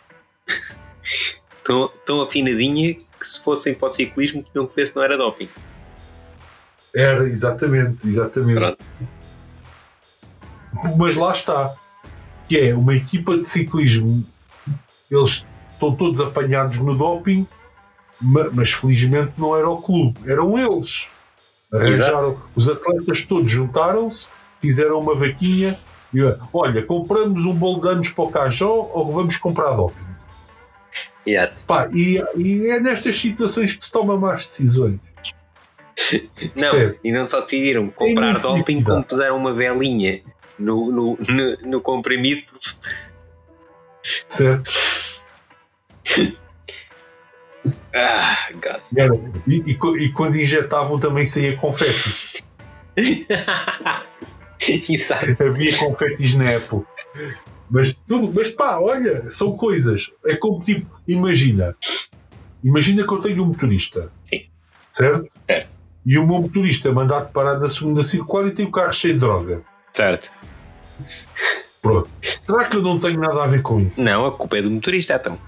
Tão, 1.63 1.91
tão 2.05 2.21
afinadinha 2.21 2.95
que 2.95 3.27
se 3.27 3.43
fossem 3.43 3.75
para 3.75 3.87
o 3.87 3.89
ciclismo 3.89 4.41
tinham 4.43 4.65
que 4.65 4.75
ver 4.75 4.87
se 4.87 4.95
não 4.95 5.03
era 5.03 5.15
doping. 5.17 5.49
Era, 6.95 7.27
exatamente, 7.29 8.07
exatamente. 8.07 8.55
Pronto. 8.55 8.77
Mas 10.97 11.15
lá 11.15 11.31
está. 11.31 11.73
Que 12.47 12.57
é 12.57 12.75
uma 12.75 12.95
equipa 12.95 13.37
de 13.37 13.45
ciclismo. 13.47 14.25
Eles 15.11 15.45
estão 15.73 15.93
todos 15.95 16.19
apanhados 16.21 16.79
no 16.79 16.95
doping, 16.95 17.45
ma- 18.19 18.49
mas 18.51 18.71
felizmente 18.71 19.33
não 19.37 19.55
era 19.55 19.69
o 19.69 19.79
clube, 19.81 20.19
eram 20.25 20.57
eles. 20.57 21.07
Arranjaram, 21.71 22.19
Exato. 22.21 22.41
os 22.55 22.67
atletas 22.67 23.25
todos 23.25 23.51
juntaram-se, 23.51 24.27
fizeram 24.59 24.99
uma 24.99 25.13
vaquinha 25.15 25.77
e 26.11 26.19
olha, 26.51 26.81
compramos 26.83 27.45
um 27.45 27.53
bolo 27.53 27.81
de 27.81 27.89
anos 27.89 28.09
para 28.09 28.23
o 28.23 28.31
Cajó 28.31 28.89
ou 28.91 29.11
vamos 29.11 29.37
comprar 29.37 29.71
doping. 29.75 30.08
Exato. 31.25 31.65
Pá, 31.65 31.89
e, 31.93 32.21
e 32.35 32.67
é 32.67 32.79
nestas 32.79 33.15
situações 33.15 33.73
que 33.73 33.85
se 33.85 33.91
tomam 33.91 34.17
más 34.17 34.45
decisões. 34.45 34.99
Não, 36.55 36.71
Percebe? 36.71 36.99
e 37.03 37.11
não 37.11 37.27
só 37.27 37.41
decidiram 37.41 37.89
comprar 37.89 38.39
Tem 38.39 38.41
doping, 38.41 38.83
como 38.83 39.03
puseram 39.03 39.37
uma 39.37 39.53
velinha 39.53 40.21
no, 40.57 40.91
no, 40.91 41.17
no, 41.17 41.69
no 41.69 41.81
comprimido. 41.81 42.43
Certo? 44.27 44.71
Ah, 47.93 48.49
God. 48.53 48.81
E, 49.47 49.71
e 49.71 49.77
e 50.03 50.11
quando 50.13 50.37
injetavam 50.37 50.99
também 50.99 51.25
saía 51.25 51.57
confetes. 51.57 52.41
Havia 55.39 55.77
confetes 55.77 56.35
na 56.35 56.55
Apple. 56.55 56.83
Mas, 57.69 57.93
tudo, 57.93 58.31
mas 58.33 58.49
pá, 58.49 58.79
olha, 58.79 59.29
são 59.29 59.55
coisas. 59.55 60.11
É 60.25 60.35
como 60.35 60.63
tipo, 60.63 60.89
imagina. 61.07 61.75
Imagina 62.63 63.05
que 63.05 63.13
eu 63.13 63.21
tenho 63.21 63.43
um 63.43 63.47
motorista. 63.47 64.11
Sim. 64.25 64.45
Certo? 64.91 65.29
Certo. 65.47 65.69
E 66.05 66.17
o 66.17 66.25
meu 66.25 66.41
motorista 66.41 66.89
é 66.89 66.91
mandado 66.91 67.31
parar 67.31 67.59
na 67.59 67.69
segunda 67.69 68.01
circular 68.01 68.47
e 68.47 68.51
tem 68.51 68.65
o 68.65 68.71
carro 68.71 68.93
cheio 68.93 69.13
de 69.13 69.19
droga. 69.19 69.61
Certo. 69.93 70.31
Pronto. 71.81 72.09
Será 72.45 72.65
que 72.65 72.75
eu 72.75 72.81
não 72.81 72.99
tenho 72.99 73.19
nada 73.19 73.43
a 73.43 73.47
ver 73.47 73.61
com 73.61 73.79
isso? 73.81 74.01
Não, 74.01 74.25
a 74.25 74.31
culpa 74.31 74.57
é 74.57 74.61
do 74.61 74.71
motorista, 74.71 75.15
então. 75.15 75.39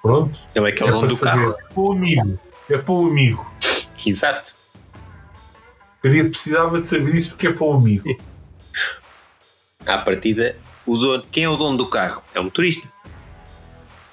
Pronto. 0.00 0.38
Ele 0.54 0.68
é 0.68 0.72
que 0.72 0.82
é 0.82 0.86
o 0.86 0.90
dono 0.90 1.06
para 1.06 1.14
do 1.14 1.20
carro. 1.20 1.50
É 1.50 1.74
para 1.74 1.80
o 1.82 1.92
amigo. 1.92 2.40
É 2.70 2.78
para 2.78 2.92
o 2.92 3.06
amigo. 3.06 3.46
Exato. 4.06 4.54
Queria, 6.00 6.24
precisava 6.24 6.80
de 6.80 6.86
saber 6.86 7.14
isso 7.14 7.30
porque 7.30 7.48
é 7.48 7.52
para 7.52 7.66
o 7.66 7.72
amigo. 7.72 8.08
À 9.84 9.98
partida, 9.98 10.56
o 10.86 10.96
dono, 10.96 11.24
quem 11.30 11.44
é 11.44 11.48
o 11.48 11.56
dono 11.56 11.76
do 11.76 11.88
carro? 11.88 12.22
É 12.34 12.40
o 12.40 12.44
motorista. 12.44 12.88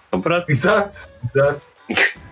Então 0.07 0.19
pronto. 0.21 0.49
Exato, 0.49 1.09
exato. 1.23 1.61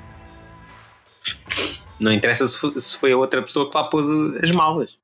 Não 2.00 2.12
interessa 2.12 2.48
se 2.48 2.58
foi, 2.58 2.80
se 2.80 2.98
foi 2.98 3.12
a 3.12 3.18
outra 3.18 3.42
pessoa 3.44 3.70
que 3.70 3.78
lá 3.78 3.84
pôs 3.84 4.08
as 4.44 4.52
malas. 4.52 4.98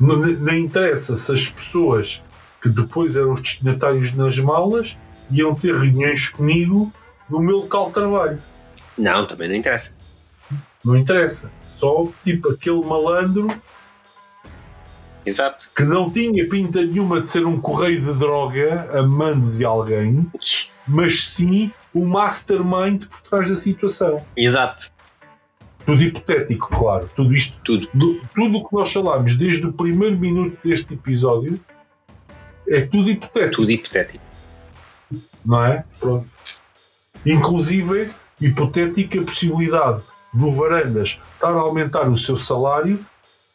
Não, 0.00 0.16
nem 0.16 0.64
interessa 0.64 1.14
se 1.14 1.32
as 1.32 1.48
pessoas 1.48 2.22
que 2.60 2.68
depois 2.68 3.16
eram 3.16 3.32
os 3.32 3.40
destinatários 3.40 4.12
nas 4.12 4.36
malas 4.38 4.98
iam 5.30 5.54
ter 5.54 5.72
reuniões 5.72 6.28
comigo 6.28 6.92
no 7.30 7.38
meu 7.40 7.58
local 7.58 7.86
de 7.86 7.92
trabalho. 7.94 8.42
Não, 8.98 9.26
também 9.26 9.48
não 9.48 9.54
interessa. 9.54 9.94
Não 10.84 10.96
interessa. 10.96 11.50
Só 11.78 12.08
tipo 12.24 12.50
aquele 12.50 12.84
malandro 12.84 13.46
Exato. 15.26 15.68
que 15.74 15.82
não 15.84 16.10
tinha 16.10 16.48
pinta 16.48 16.84
nenhuma 16.84 17.20
de 17.20 17.28
ser 17.30 17.46
um 17.46 17.60
correio 17.60 18.00
de 18.00 18.12
droga 18.14 18.88
a 18.92 19.02
mando 19.02 19.50
de 19.56 19.64
alguém, 19.64 20.26
mas 20.86 21.28
sim 21.28 21.70
o 21.94 22.04
mastermind 22.04 23.04
por 23.06 23.20
trás 23.22 23.48
da 23.48 23.54
situação. 23.56 24.24
Exato. 24.36 24.92
Tudo 25.86 26.02
hipotético, 26.02 26.68
claro. 26.70 27.10
Tudo 27.14 27.34
isto, 27.34 27.58
Tudo. 27.62 27.88
do- 27.94 28.20
tudo 28.34 28.58
o 28.58 28.68
que 28.68 28.74
nós 28.74 28.92
falámos 28.92 29.36
desde 29.36 29.66
o 29.66 29.72
primeiro 29.72 30.16
minuto 30.18 30.56
deste 30.64 30.94
episódio 30.94 31.60
é 32.68 32.80
tudo 32.82 33.10
hipotético. 33.10 33.56
Tudo 33.56 33.70
hipotético. 33.70 34.24
Não 35.44 35.64
é? 35.64 35.84
Pronto. 36.00 36.26
Inclusive, 37.24 38.10
hipotética 38.40 39.20
possibilidade 39.22 40.02
do 40.32 40.50
Varandas 40.50 41.20
estar 41.34 41.50
a 41.50 41.60
aumentar 41.60 42.08
o 42.08 42.16
seu 42.18 42.36
salário 42.36 43.04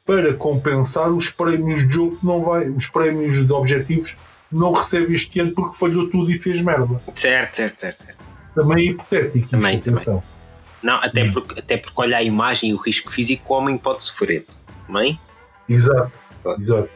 para 0.09 0.33
compensar 0.33 1.11
os 1.11 1.29
prémios 1.29 1.87
de 1.87 1.93
jogo 1.93 2.17
que 2.17 2.25
não 2.25 2.41
vai, 2.41 2.67
os 2.67 2.87
prémios 2.87 3.45
de 3.45 3.51
objetivos 3.53 4.17
não 4.51 4.73
recebe 4.73 5.13
este 5.13 5.39
ano 5.39 5.51
porque 5.51 5.77
falhou 5.77 6.09
tudo 6.09 6.31
e 6.31 6.39
fez 6.39 6.63
merda. 6.63 6.99
Certo, 7.13 7.53
certo, 7.53 7.77
certo. 7.77 8.03
certo. 8.05 8.19
Também 8.55 8.87
é 8.87 8.91
hipotético, 8.91 9.49
Também, 9.49 9.75
isto, 9.77 9.87
atenção. 9.91 10.23
Não, 10.81 10.95
até, 10.95 11.23
Hum. 11.25 11.31
porque, 11.31 11.59
até 11.59 11.77
porque 11.77 11.93
olha 12.01 12.17
a 12.17 12.23
imagem 12.23 12.71
e 12.71 12.73
o 12.73 12.77
risco 12.77 13.11
físico 13.11 13.45
que 13.45 13.51
o 13.51 13.55
homem 13.55 13.77
pode 13.77 14.03
sofrer. 14.03 14.47
Também? 14.87 15.19
Exato, 15.69 16.11
Claro. 16.41 16.59
exato. 16.59 16.89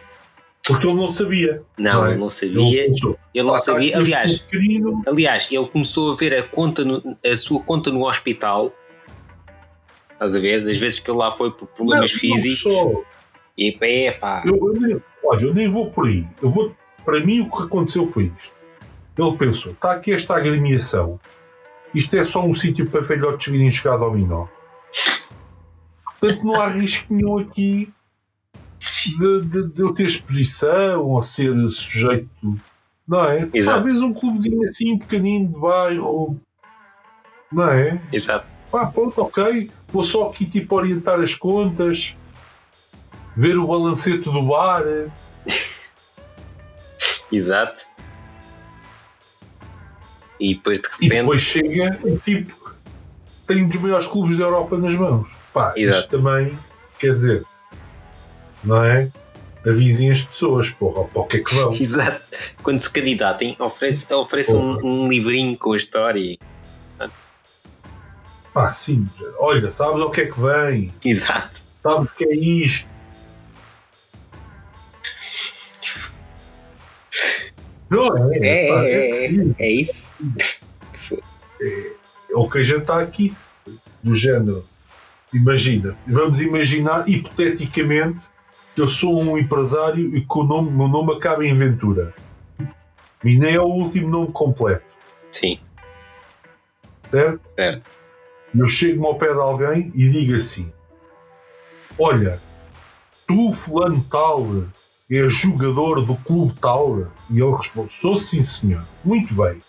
Porque 0.66 0.88
ele 0.88 0.96
não 0.96 1.08
sabia. 1.10 1.62
Não, 1.78 1.94
Não 1.94 2.06
é? 2.08 2.12
ele 2.12 2.20
não 2.20 2.30
sabia. 2.32 2.86
pensou, 2.88 3.20
Ele 3.36 3.46
não 3.48 3.54
"Ah, 3.54 3.60
sabia. 3.60 3.96
Aliás, 3.98 4.44
aliás, 5.06 5.48
ele 5.52 5.68
começou 5.68 6.14
a 6.14 6.16
ver 6.16 6.34
a, 6.34 6.42
conta 6.42 6.84
no- 6.84 7.16
a 7.24 7.36
sua 7.36 7.60
conta 7.62 7.92
no 7.92 8.08
hospital. 8.08 8.74
Estás 10.24 10.36
a 10.38 10.40
ver? 10.40 10.64
Das 10.64 10.78
vezes 10.78 11.00
que 11.00 11.12
ele 11.12 11.18
lá 11.18 11.32
foi 11.32 11.52
por 11.52 11.68
problemas 11.68 12.14
não, 12.14 12.20
físicos. 12.20 12.64
Não. 12.74 13.04
E 13.58 13.78
é 13.82 14.12
pá. 14.12 14.42
Eu, 14.46 14.56
eu 14.56 14.80
nem, 14.80 15.02
olha, 15.24 15.42
eu 15.44 15.54
nem 15.54 15.70
vou 15.70 15.92
por 15.92 16.08
aí. 16.08 16.26
Eu 16.42 16.50
vou, 16.50 16.74
para 17.04 17.20
mim, 17.20 17.42
o 17.42 17.52
que 17.52 17.64
aconteceu 17.64 18.08
foi 18.08 18.32
isto. 18.38 18.54
Ele 19.18 19.38
pensou: 19.38 19.74
está 19.74 19.92
aqui 19.92 20.12
esta 20.12 20.36
agremiação. 20.36 21.20
Isto 21.94 22.16
é 22.16 22.24
só 22.24 22.44
um 22.44 22.54
sítio 22.54 22.90
para 22.90 23.02
velhotes 23.02 23.52
virem 23.52 23.70
jogar 23.70 23.98
dominó. 23.98 24.48
Portanto, 26.20 26.44
não 26.46 26.56
há 26.56 26.70
risco 26.70 27.14
nenhum 27.14 27.38
aqui 27.38 27.94
de, 29.20 29.42
de- 29.42 29.68
de 29.74 29.82
eu 29.82 29.94
ter 29.94 30.06
exposição 30.06 31.06
ou 31.06 31.22
ser 31.22 31.54
sujeito. 31.70 32.30
Não 33.08 33.26
é? 33.26 33.50
Exato. 33.54 33.78
Talvez 33.80 34.02
um 34.02 34.14
clubezinho 34.14 34.64
assim, 34.64 34.98
pequenino 34.98 35.50
de 35.50 35.60
bairro. 35.60 36.40
Não 37.52 37.70
é? 37.70 38.02
Exato. 38.12 38.53
Pá, 38.74 38.88
pronto, 38.88 39.22
ok. 39.22 39.70
Vou 39.90 40.04
só 40.04 40.30
aqui 40.30 40.48
tipo 40.48 40.76
orientar 40.76 41.20
as 41.20 41.36
contas, 41.36 42.16
ver 43.38 43.56
o 43.56 43.68
balancete 43.68 44.24
do 44.24 44.42
bar. 44.42 44.82
Exato. 47.32 47.84
E 50.40 50.56
depois 50.56 50.80
de 50.80 50.88
E 50.88 51.04
repente. 51.04 51.20
depois 51.20 51.42
chega 51.44 52.00
e 52.04 52.18
tipo 52.18 52.74
tem 53.46 53.64
um 53.64 53.68
dos 53.68 53.78
maiores 53.80 54.08
clubes 54.08 54.38
da 54.38 54.46
Europa 54.46 54.76
nas 54.80 54.96
mãos. 54.96 55.30
Pá, 55.54 55.76
Exato. 55.78 56.00
isto 56.00 56.10
também 56.18 56.58
quer 56.98 57.16
dizer, 57.16 57.44
não 58.64 58.84
é? 58.84 59.12
Avisem 59.64 60.10
as 60.10 60.24
pessoas, 60.24 60.72
porra, 60.72 61.04
para 61.06 61.22
o 61.22 61.26
que 61.28 61.38
é 61.38 61.44
que 61.44 61.54
vão? 61.54 61.72
Exato. 61.80 62.24
Quando 62.64 62.80
se 62.80 62.90
candidatem, 62.90 63.56
oferece, 63.60 64.12
oferece 64.12 64.56
um, 64.56 65.04
um 65.04 65.08
livrinho 65.08 65.56
com 65.56 65.74
a 65.74 65.78
história. 65.78 66.40
Pá, 68.54 68.72
sim, 68.72 69.10
olha, 69.40 69.72
sabes 69.72 70.02
ao 70.02 70.12
que 70.12 70.22
é 70.22 70.26
que 70.28 70.40
vem? 70.40 70.94
Exato. 71.04 71.62
Sabes 71.82 72.12
o 72.12 72.16
que 72.16 72.26
é 72.26 72.36
isto? 72.36 72.88
Não 77.90 78.32
é? 78.32 78.38
É, 78.38 78.74
pá, 78.74 78.84
é, 78.86 79.12
sim. 79.12 79.56
é, 79.58 79.66
é 79.66 79.72
isso. 79.72 80.08
É 81.62 82.36
o 82.36 82.50
que 82.50 82.60
a 82.60 82.64
gente 82.64 82.82
está 82.82 83.00
aqui, 83.00 83.36
do 84.04 84.14
género. 84.14 84.66
Imagina, 85.34 85.98
vamos 86.06 86.42
imaginar 86.42 87.10
hipoteticamente 87.10 88.28
que 88.76 88.82
eu 88.82 88.88
sou 88.88 89.20
um 89.20 89.36
empresário 89.38 90.16
e 90.16 90.22
que 90.22 90.38
o 90.38 90.44
nome, 90.44 90.72
meu 90.72 90.88
nome 90.88 91.14
acaba 91.14 91.44
em 91.46 91.54
Ventura. 91.54 92.14
E 93.24 93.38
nem 93.38 93.56
é 93.56 93.60
o 93.60 93.66
último 93.66 94.10
nome 94.10 94.32
completo, 94.32 94.84
Sim, 95.32 95.58
certo? 97.10 97.42
certo. 97.56 97.86
Eu 98.56 98.68
chego-me 98.68 99.08
ao 99.08 99.18
pé 99.18 99.34
de 99.34 99.40
alguém 99.40 99.92
e 99.96 100.08
digo 100.10 100.36
assim: 100.36 100.72
Olha, 101.98 102.40
tu, 103.28 103.52
fulano 103.52 104.06
tal, 104.10 104.46
és 105.10 105.34
jogador 105.34 106.06
do 106.06 106.16
clube 106.18 106.54
tal? 106.62 107.08
E 107.30 107.40
ele 107.40 107.56
responde: 107.56 107.92
Sou 107.94 108.20
sim, 108.20 108.44
senhor. 108.44 108.86
Muito 109.04 109.34
bem. 109.34 109.60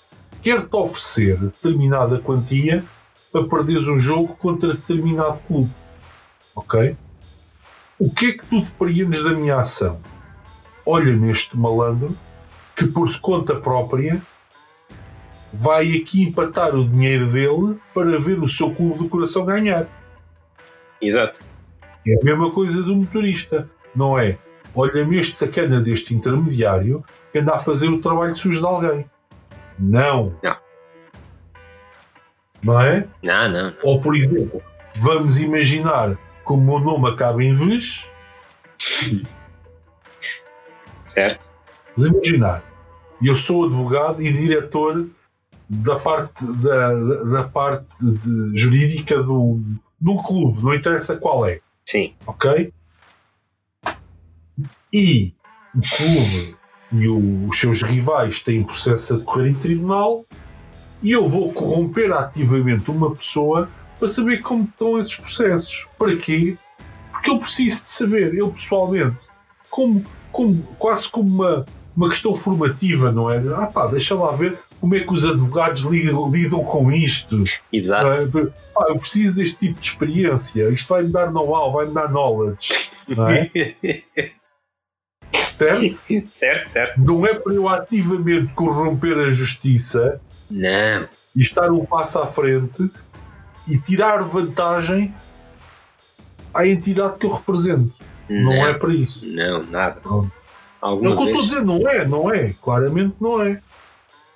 Quero-te 0.43 0.77
oferecer 0.77 1.39
determinada 1.39 2.19
quantia 2.19 2.85
para 3.33 3.49
perderes 3.49 3.89
um 3.89 3.99
jogo 3.99 4.37
contra 4.37 4.75
determinado 4.75 5.41
clube. 5.41 5.71
Ok? 6.55 6.95
O 7.99 8.11
que 8.11 8.27
é 8.27 8.33
que 8.33 8.45
tu 8.47 8.61
depreendes 8.61 9.23
da 9.25 9.31
minha 9.31 9.61
ação? 9.61 9.99
Olha-me 10.85 11.31
este 11.31 11.57
malandro 11.57 12.15
que, 12.77 12.87
por 12.87 13.09
conta 13.21 13.55
própria, 13.55 14.21
vai 15.61 15.97
aqui 15.97 16.23
empatar 16.23 16.75
o 16.75 16.87
dinheiro 16.87 17.27
dele 17.27 17.79
para 17.93 18.19
ver 18.19 18.41
o 18.41 18.49
seu 18.49 18.75
clube 18.75 18.99
do 18.99 19.09
coração 19.09 19.45
ganhar. 19.45 19.87
Exato. 21.01 21.41
É 22.07 22.21
a 22.21 22.25
mesma 22.25 22.51
coisa 22.51 22.83
do 22.83 22.95
motorista, 22.95 23.69
não 23.95 24.19
é? 24.19 24.37
Olha-me 24.75 25.19
este 25.19 25.37
sacana 25.37 25.81
deste 25.81 26.15
intermediário 26.15 27.05
que 27.33 27.39
anda 27.39 27.55
a 27.55 27.59
fazer 27.59 27.89
o 27.89 28.01
trabalho 28.01 28.37
sujo 28.37 28.61
de 28.61 28.67
alguém. 28.67 29.07
Não. 29.79 30.35
Não. 30.43 30.57
Não 32.63 32.81
é? 32.81 33.07
Não, 33.23 33.49
não, 33.49 33.65
não. 33.65 33.75
Ou, 33.83 34.01
por 34.01 34.17
exemplo, 34.17 34.61
vamos 34.97 35.41
imaginar 35.41 36.17
que 36.17 36.53
o 36.53 36.57
meu 36.57 36.81
nome 36.81 37.09
acaba 37.09 37.43
em 37.43 37.55
vez. 37.55 38.11
Certo? 41.05 41.41
Vamos 41.97 42.13
imaginar. 42.13 42.63
Eu 43.23 43.37
sou 43.37 43.67
advogado 43.67 44.21
e 44.21 44.33
diretor 44.33 45.07
da 45.69 45.99
parte, 45.99 46.45
da, 46.45 46.95
da 47.25 47.45
parte 47.45 47.87
de- 48.01 48.57
jurídica 48.57 49.23
do, 49.23 49.61
um 50.07 50.17
clube, 50.23 50.63
não 50.63 50.75
interessa 50.75 51.17
qual 51.17 51.47
é. 51.47 51.61
Sim. 51.87 52.13
ok? 52.27 52.73
E 54.93 55.33
o 55.75 55.81
clube 55.97 56.57
e 56.93 57.09
o- 57.09 57.49
os 57.49 57.59
seus 57.59 57.83
rivais 57.83 58.41
têm 58.41 58.63
processo 58.63 59.15
a 59.15 59.17
decorrer 59.19 59.51
em 59.51 59.55
tribunal 59.55 60.25
e 61.03 61.11
eu 61.11 61.27
vou 61.29 61.53
corromper 61.53 62.13
ativamente 62.13 62.91
uma 62.91 63.15
pessoa 63.15 63.69
para 63.99 64.09
saber 64.09 64.43
como 64.43 64.65
estão 64.65 64.99
esses 64.99 65.17
processos. 65.17 65.87
Para 65.99 66.17
quê? 66.17 66.57
Porque 67.13 67.31
eu 67.31 67.39
preciso 67.39 67.83
de 67.83 67.89
saber, 67.89 68.35
eu 68.35 68.51
pessoalmente, 68.51 69.27
como, 69.71 70.05
como, 70.31 70.63
quase 70.79 71.09
como 71.09 71.29
uma, 71.29 71.67
uma 71.97 72.09
questão 72.09 72.37
formativa, 72.37 73.11
não 73.11 73.31
é? 73.31 73.39
Ah 73.57 73.67
pá, 73.67 73.87
deixa 73.89 74.15
lá 74.15 74.31
ver 74.33 74.57
como 74.85 74.97
é 74.97 75.01
que 75.01 75.15
os 75.15 75.25
advogados 75.25 75.81
lidam, 75.81 76.31
lidam 76.31 76.63
com 76.63 76.93
isto. 76.93 77.43
Exato. 77.73 78.53
Ah, 78.77 78.85
eu 78.89 78.99
preciso 78.99 79.37
deste 79.37 79.57
tipo 79.57 79.81
de 79.81 79.87
experiência. 79.87 80.69
Isto 80.69 80.89
vai-me 80.89 81.09
dar 81.09 81.33
know-how, 81.33 81.73
vai-me 81.73 81.95
dar 81.95 82.11
knowledge. 82.11 82.91
Não 83.09 83.31
é? 83.31 83.51
certo? 85.57 86.29
certo, 86.29 86.69
certo. 86.69 87.01
Não 87.01 87.25
é 87.25 87.33
para 87.33 87.55
eu 87.55 87.67
ativamente 87.67 88.53
corromper 88.53 89.17
a 89.21 89.31
justiça 89.31 90.21
Não. 90.51 91.09
e 91.35 91.41
estar 91.41 91.71
um 91.73 91.87
passo 91.87 92.19
à 92.19 92.27
frente 92.27 92.87
e 93.67 93.79
tirar 93.79 94.19
vantagem 94.19 95.15
à 96.53 96.67
entidade 96.67 97.19
que 97.19 97.25
eu 97.25 97.33
represento. 97.33 97.95
Não, 98.29 98.53
Não, 98.53 98.67
é 98.67 98.75
para 98.75 98.93
isso. 98.93 99.27
não, 99.27 99.65
nada. 99.65 99.99
Pronto. 100.03 100.31
Alguma 100.79 101.13
o 101.13 101.17
que 101.17 101.23
eu 101.23 101.27
estou 101.29 101.41
a 101.41 101.45
dizer, 101.47 101.65
não 101.65 101.89
é, 101.89 102.05
não 102.07 102.31
é. 102.31 102.55
Claramente 102.61 103.15
não 103.19 103.41
é. 103.41 103.63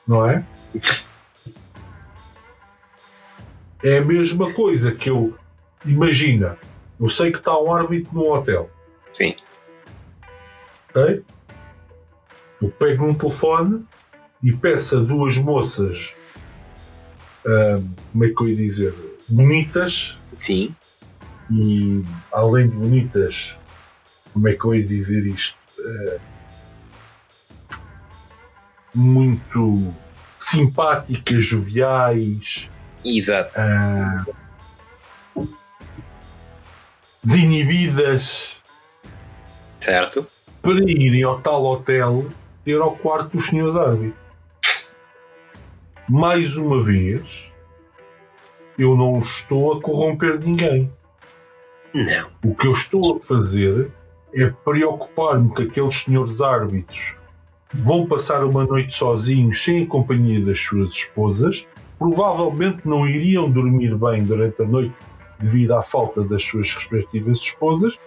Não 0.08 0.26
é? 0.26 0.42
É 3.84 3.98
a 3.98 4.04
mesma 4.04 4.52
coisa 4.54 4.90
que 4.90 5.10
eu. 5.10 5.36
Imagina, 5.84 6.56
eu 6.98 7.08
sei 7.10 7.30
que 7.30 7.38
está 7.38 7.56
um 7.60 7.72
árbitro 7.72 8.12
num 8.12 8.32
hotel, 8.32 8.68
Sim. 9.12 9.36
ok? 10.90 11.22
Eu 12.60 12.70
pego 12.70 13.04
um 13.04 13.14
telefone 13.14 13.84
e 14.42 14.52
peço 14.52 14.96
a 14.98 15.00
duas 15.00 15.36
moças, 15.36 16.16
ahm, 17.46 17.86
como 18.10 18.24
é 18.24 18.28
que 18.30 18.42
eu 18.42 18.48
ia 18.48 18.56
dizer, 18.56 18.94
bonitas, 19.28 20.18
Sim. 20.36 20.74
e 21.50 22.02
além 22.32 22.68
de 22.68 22.74
bonitas, 22.74 23.56
como 24.32 24.48
é 24.48 24.54
que 24.54 24.64
eu 24.64 24.74
ia 24.74 24.84
dizer 24.84 25.24
isto? 25.26 25.56
Eh, 25.78 26.18
muito 28.98 29.94
simpáticas, 30.38 31.44
joviais, 31.44 32.68
Exato. 33.04 33.52
ah, 33.56 34.24
desinibidas, 37.22 38.56
Certo. 39.78 40.26
para 40.60 40.78
irem 40.90 41.22
ao 41.22 41.40
tal 41.40 41.64
hotel 41.64 42.26
ter 42.64 42.80
ao 42.80 42.96
quarto 42.96 43.36
dos 43.36 43.46
senhores 43.46 43.76
árbitros. 43.76 44.18
Mais 46.08 46.56
uma 46.56 46.82
vez, 46.82 47.52
eu 48.76 48.96
não 48.96 49.18
estou 49.18 49.74
a 49.74 49.80
corromper 49.80 50.40
ninguém. 50.40 50.90
Não. 51.94 52.30
O 52.44 52.54
que 52.54 52.66
eu 52.66 52.72
estou 52.72 53.16
a 53.16 53.20
fazer 53.20 53.92
é 54.34 54.46
preocupar-me 54.46 55.54
que 55.54 55.62
aqueles 55.62 55.94
senhores 55.94 56.40
árbitros 56.40 57.17
vão 57.72 58.06
passar 58.06 58.44
uma 58.44 58.64
noite 58.64 58.94
sozinhos, 58.94 59.62
sem 59.62 59.82
a 59.82 59.86
companhia 59.86 60.40
das 60.40 60.58
suas 60.60 60.90
esposas, 60.90 61.66
provavelmente 61.98 62.80
não 62.84 63.06
iriam 63.06 63.50
dormir 63.50 63.94
bem 63.96 64.24
durante 64.24 64.62
a 64.62 64.66
noite 64.66 64.94
devido 65.38 65.72
à 65.72 65.82
falta 65.82 66.22
das 66.22 66.42
suas 66.42 66.72
respectivas 66.72 67.38
esposas, 67.38 67.98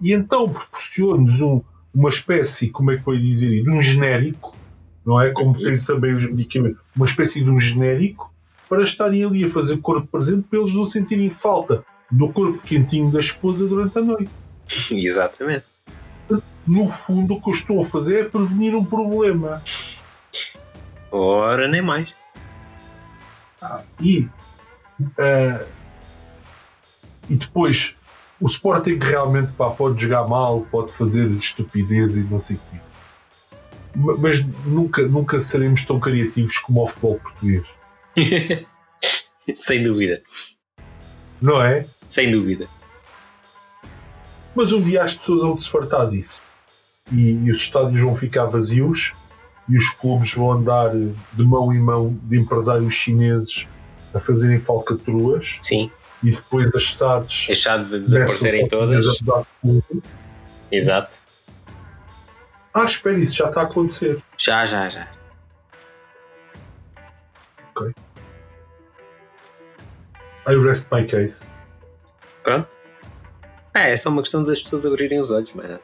e 0.00 0.12
então 0.12 0.48
proporciona-nos 0.48 1.40
um, 1.40 1.60
uma 1.94 2.08
espécie, 2.08 2.70
como 2.70 2.90
é 2.90 2.96
que 2.96 3.06
eu 3.06 3.14
ia 3.14 3.20
dizer, 3.20 3.62
de 3.62 3.70
um 3.70 3.82
genérico, 3.82 4.56
não 5.04 5.20
é? 5.20 5.30
Como 5.30 5.58
tens 5.58 5.84
também 5.84 6.14
os 6.14 6.26
medicamentos, 6.26 6.80
uma 6.94 7.06
espécie 7.06 7.42
de 7.42 7.50
um 7.50 7.58
genérico 7.58 8.32
para 8.68 8.82
estarem 8.82 9.24
ali 9.24 9.44
a 9.44 9.50
fazer 9.50 9.78
corpo 9.78 10.06
presente 10.06 10.46
para 10.48 10.58
eles 10.58 10.72
não 10.72 10.84
sentirem 10.84 11.28
falta 11.28 11.84
do 12.10 12.28
corpo 12.28 12.58
quentinho 12.58 13.10
da 13.10 13.20
esposa 13.20 13.66
durante 13.66 13.98
a 13.98 14.00
noite. 14.00 14.30
Exatamente. 14.92 15.64
No 16.70 16.88
fundo, 16.88 17.34
o 17.34 17.42
que 17.42 17.48
eu 17.48 17.52
estou 17.52 17.80
a 17.80 17.84
fazer 17.84 18.20
é 18.20 18.28
prevenir 18.28 18.76
um 18.76 18.84
problema. 18.84 19.60
Ora, 21.10 21.66
nem 21.66 21.82
mais. 21.82 22.14
Ah, 23.60 23.82
e, 24.00 24.28
uh, 25.00 25.66
e 27.28 27.34
depois, 27.34 27.96
o 28.40 28.46
Sporting 28.46 29.00
realmente 29.02 29.50
pá, 29.54 29.68
pode 29.68 30.00
jogar 30.00 30.28
mal, 30.28 30.60
pode 30.70 30.92
fazer 30.92 31.26
estupidez 31.32 32.16
e 32.16 32.20
não 32.20 32.38
sei 32.38 32.54
o 32.54 32.60
quê. 32.70 32.76
Mas 34.20 34.46
nunca, 34.64 35.02
nunca 35.02 35.40
seremos 35.40 35.84
tão 35.84 35.98
criativos 35.98 36.56
como 36.58 36.84
o 36.84 36.86
futebol 36.86 37.18
português. 37.18 37.66
Sem 39.56 39.82
dúvida. 39.82 40.22
Não 41.42 41.60
é? 41.60 41.84
Sem 42.06 42.30
dúvida. 42.30 42.68
Mas 44.54 44.72
um 44.72 44.80
dia 44.80 45.02
as 45.02 45.16
pessoas 45.16 45.42
vão 45.42 45.58
se 45.58 45.68
fartar 45.68 46.08
disso. 46.08 46.40
E, 47.12 47.32
e, 47.32 47.50
os 47.50 47.62
estádios 47.62 48.00
vão 48.00 48.14
ficar 48.14 48.46
vazios 48.46 49.14
e 49.68 49.76
os 49.76 49.90
clubes 49.90 50.32
vão 50.32 50.52
andar 50.52 50.90
de 50.90 51.42
mão 51.42 51.72
em 51.72 51.78
mão 51.78 52.18
de 52.24 52.38
empresários 52.38 52.94
chineses 52.94 53.66
a 54.14 54.20
fazerem 54.20 54.60
falcatruas. 54.60 55.58
Sim. 55.62 55.90
E 56.22 56.30
depois 56.30 56.74
as 56.74 56.92
SADs. 56.92 57.48
As 57.50 57.62
SADs 57.62 57.94
a 57.94 57.98
desaparecerem 57.98 58.68
todas. 58.68 59.04
Exato. 60.70 61.18
Ah, 62.72 62.84
espera, 62.84 63.18
isso 63.18 63.36
já 63.36 63.48
está 63.48 63.62
a 63.62 63.64
acontecer. 63.64 64.22
Já, 64.36 64.64
já, 64.66 64.88
já. 64.88 65.08
Ok. 67.74 67.92
I 70.46 70.56
rest 70.56 70.88
my 70.92 71.04
case. 71.04 71.48
Pronto. 72.44 72.68
É, 73.74 73.92
é 73.92 73.96
só 73.96 74.10
uma 74.10 74.22
questão 74.22 74.42
das 74.42 74.62
pessoas 74.62 74.86
abrirem 74.86 75.20
os 75.20 75.30
olhos, 75.30 75.52
mano. 75.52 75.80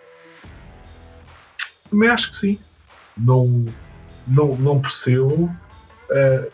Também 1.90 2.08
acho 2.08 2.30
que 2.30 2.36
sim. 2.36 2.58
Não, 3.16 3.66
não, 4.26 4.56
não 4.56 4.80
percebo. 4.80 5.44
Uh, 6.10 6.50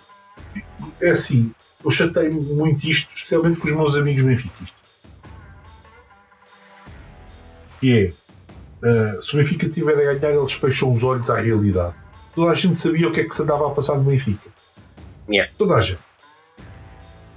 é 1.00 1.10
assim, 1.10 1.52
eu 1.84 1.90
chatei 1.90 2.30
muito 2.30 2.88
isto, 2.88 3.12
especialmente 3.14 3.60
com 3.60 3.66
os 3.66 3.74
meus 3.74 3.96
amigos 3.96 4.22
benfiquistas. 4.22 4.82
Que 7.80 8.14
é, 8.82 9.16
uh, 9.16 9.22
se 9.22 9.34
o 9.34 9.38
Benfica 9.38 9.68
tiver 9.68 9.94
a 9.94 10.14
ganhar, 10.14 10.34
eles 10.34 10.52
fecham 10.52 10.92
os 10.92 11.02
olhos 11.02 11.28
à 11.28 11.40
realidade. 11.40 11.94
Toda 12.34 12.52
a 12.52 12.54
gente 12.54 12.78
sabia 12.78 13.08
o 13.08 13.12
que 13.12 13.20
é 13.20 13.24
que 13.24 13.34
se 13.34 13.42
andava 13.42 13.66
a 13.66 13.70
passar 13.70 13.96
no 13.96 14.04
Benfica. 14.04 14.48
Yeah. 15.28 15.52
Toda 15.58 15.74
a 15.74 15.80
gente. 15.80 16.00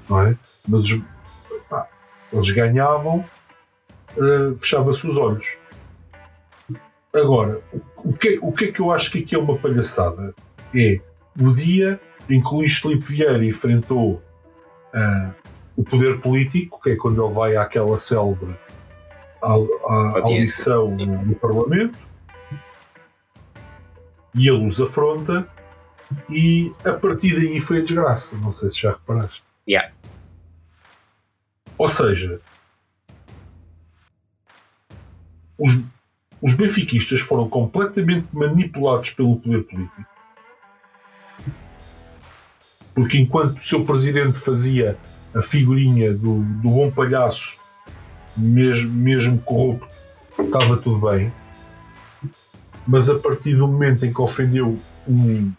Não 0.07 0.21
é? 0.21 0.37
Mas 0.67 0.85
pá, 1.69 1.87
eles 2.31 2.49
ganhavam, 2.51 3.25
uh, 4.17 4.57
fechava-se 4.57 5.05
os 5.07 5.17
olhos. 5.17 5.57
Agora, 7.15 7.61
o 8.03 8.13
que, 8.13 8.37
o 8.41 8.51
que 8.51 8.65
é 8.65 8.71
que 8.73 8.81
eu 8.81 8.91
acho 8.91 9.09
que 9.09 9.19
aqui 9.19 9.35
é 9.35 9.37
uma 9.37 9.57
palhaçada? 9.57 10.35
É 10.75 10.99
o 11.39 11.53
dia 11.53 11.99
em 12.29 12.43
que 12.43 12.53
Luís 12.53 12.77
Filipe 12.77 13.05
Vieira 13.05 13.45
enfrentou 13.45 14.21
uh, 14.93 15.33
o 15.77 15.83
poder 15.83 16.19
político, 16.19 16.81
que 16.81 16.89
é 16.89 16.95
quando 16.97 17.23
ele 17.23 17.33
vai 17.33 17.55
àquela 17.55 17.97
célebre 17.97 18.55
audição 19.41 20.91
no, 20.91 21.23
no 21.23 21.35
Parlamento, 21.35 21.97
e 24.33 24.49
ele 24.49 24.67
os 24.67 24.81
afronta, 24.81 25.47
e 26.29 26.73
a 26.83 26.93
partir 26.93 27.35
daí 27.35 27.61
foi 27.61 27.79
a 27.79 27.81
desgraça. 27.81 28.35
Não 28.37 28.51
sei 28.51 28.69
se 28.69 28.81
já 28.81 28.91
reparaste. 28.91 29.43
Yeah. 29.67 29.93
Ou 31.77 31.87
seja, 31.87 32.41
os, 35.57 35.81
os 36.41 36.53
benfiquistas 36.53 37.19
foram 37.19 37.49
completamente 37.49 38.27
manipulados 38.31 39.11
pelo 39.11 39.37
poder 39.37 39.63
político. 39.63 40.05
Porque 42.93 43.17
enquanto 43.17 43.57
o 43.57 43.65
seu 43.65 43.83
presidente 43.83 44.39
fazia 44.39 44.97
a 45.33 45.41
figurinha 45.41 46.13
do, 46.13 46.39
do 46.41 46.69
bom 46.69 46.89
palhaço, 46.89 47.57
mesmo, 48.37 48.91
mesmo 48.91 49.39
corrupto, 49.39 49.87
estava 50.39 50.77
tudo 50.77 51.09
bem. 51.09 51.31
Mas 52.87 53.09
a 53.09 53.17
partir 53.17 53.55
do 53.55 53.67
momento 53.67 54.05
em 54.05 54.13
que 54.13 54.21
ofendeu 54.21 54.79
um, 55.07 55.51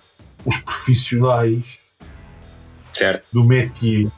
os 0.45 0.57
profissionais 0.59 1.81
certo. 2.93 3.27
do 3.33 3.45
métier, 3.45 4.11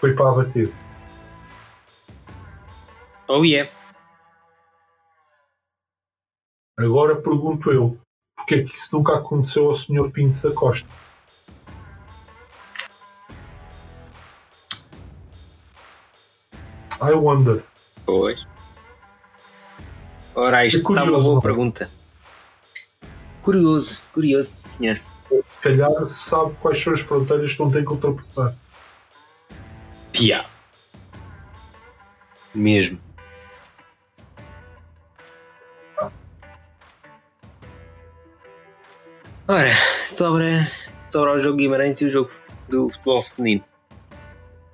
foi 0.00 0.14
para 0.14 0.30
abater. 0.30 0.72
Oh 3.34 3.46
yeah. 3.46 3.66
Agora 6.78 7.16
pergunto 7.16 7.72
eu, 7.72 7.98
porque 8.36 8.56
é 8.56 8.62
que 8.62 8.76
isso 8.76 8.94
nunca 8.94 9.16
aconteceu 9.16 9.70
ao 9.70 9.74
Sr. 9.74 10.10
Pinto 10.12 10.46
da 10.46 10.54
Costa? 10.54 10.86
I 17.00 17.12
wonder. 17.14 17.64
Pois. 18.04 18.46
Ora, 20.34 20.66
isto 20.66 20.80
é 20.80 20.82
curioso, 20.82 21.08
está 21.08 21.18
uma 21.18 21.22
boa 21.22 21.40
pergunta. 21.40 21.90
Curioso, 23.42 23.98
curioso, 24.12 24.50
senhor. 24.50 25.00
Se 25.42 25.58
calhar 25.58 26.06
sabe 26.06 26.54
quais 26.60 26.82
são 26.82 26.92
as 26.92 27.00
fronteiras 27.00 27.54
que 27.54 27.60
não 27.60 27.70
tem 27.70 27.82
que 27.82 27.92
ultrapassar. 27.92 28.54
Pia. 30.12 30.44
Mesmo. 32.54 33.00
Ora, 39.48 39.72
sobra, 40.06 40.70
sobra 41.04 41.34
o 41.34 41.38
jogo 41.40 41.56
Guimarães 41.56 42.00
e 42.00 42.04
o 42.04 42.10
jogo 42.10 42.30
do 42.68 42.88
futebol 42.88 43.22
feminino. 43.24 43.64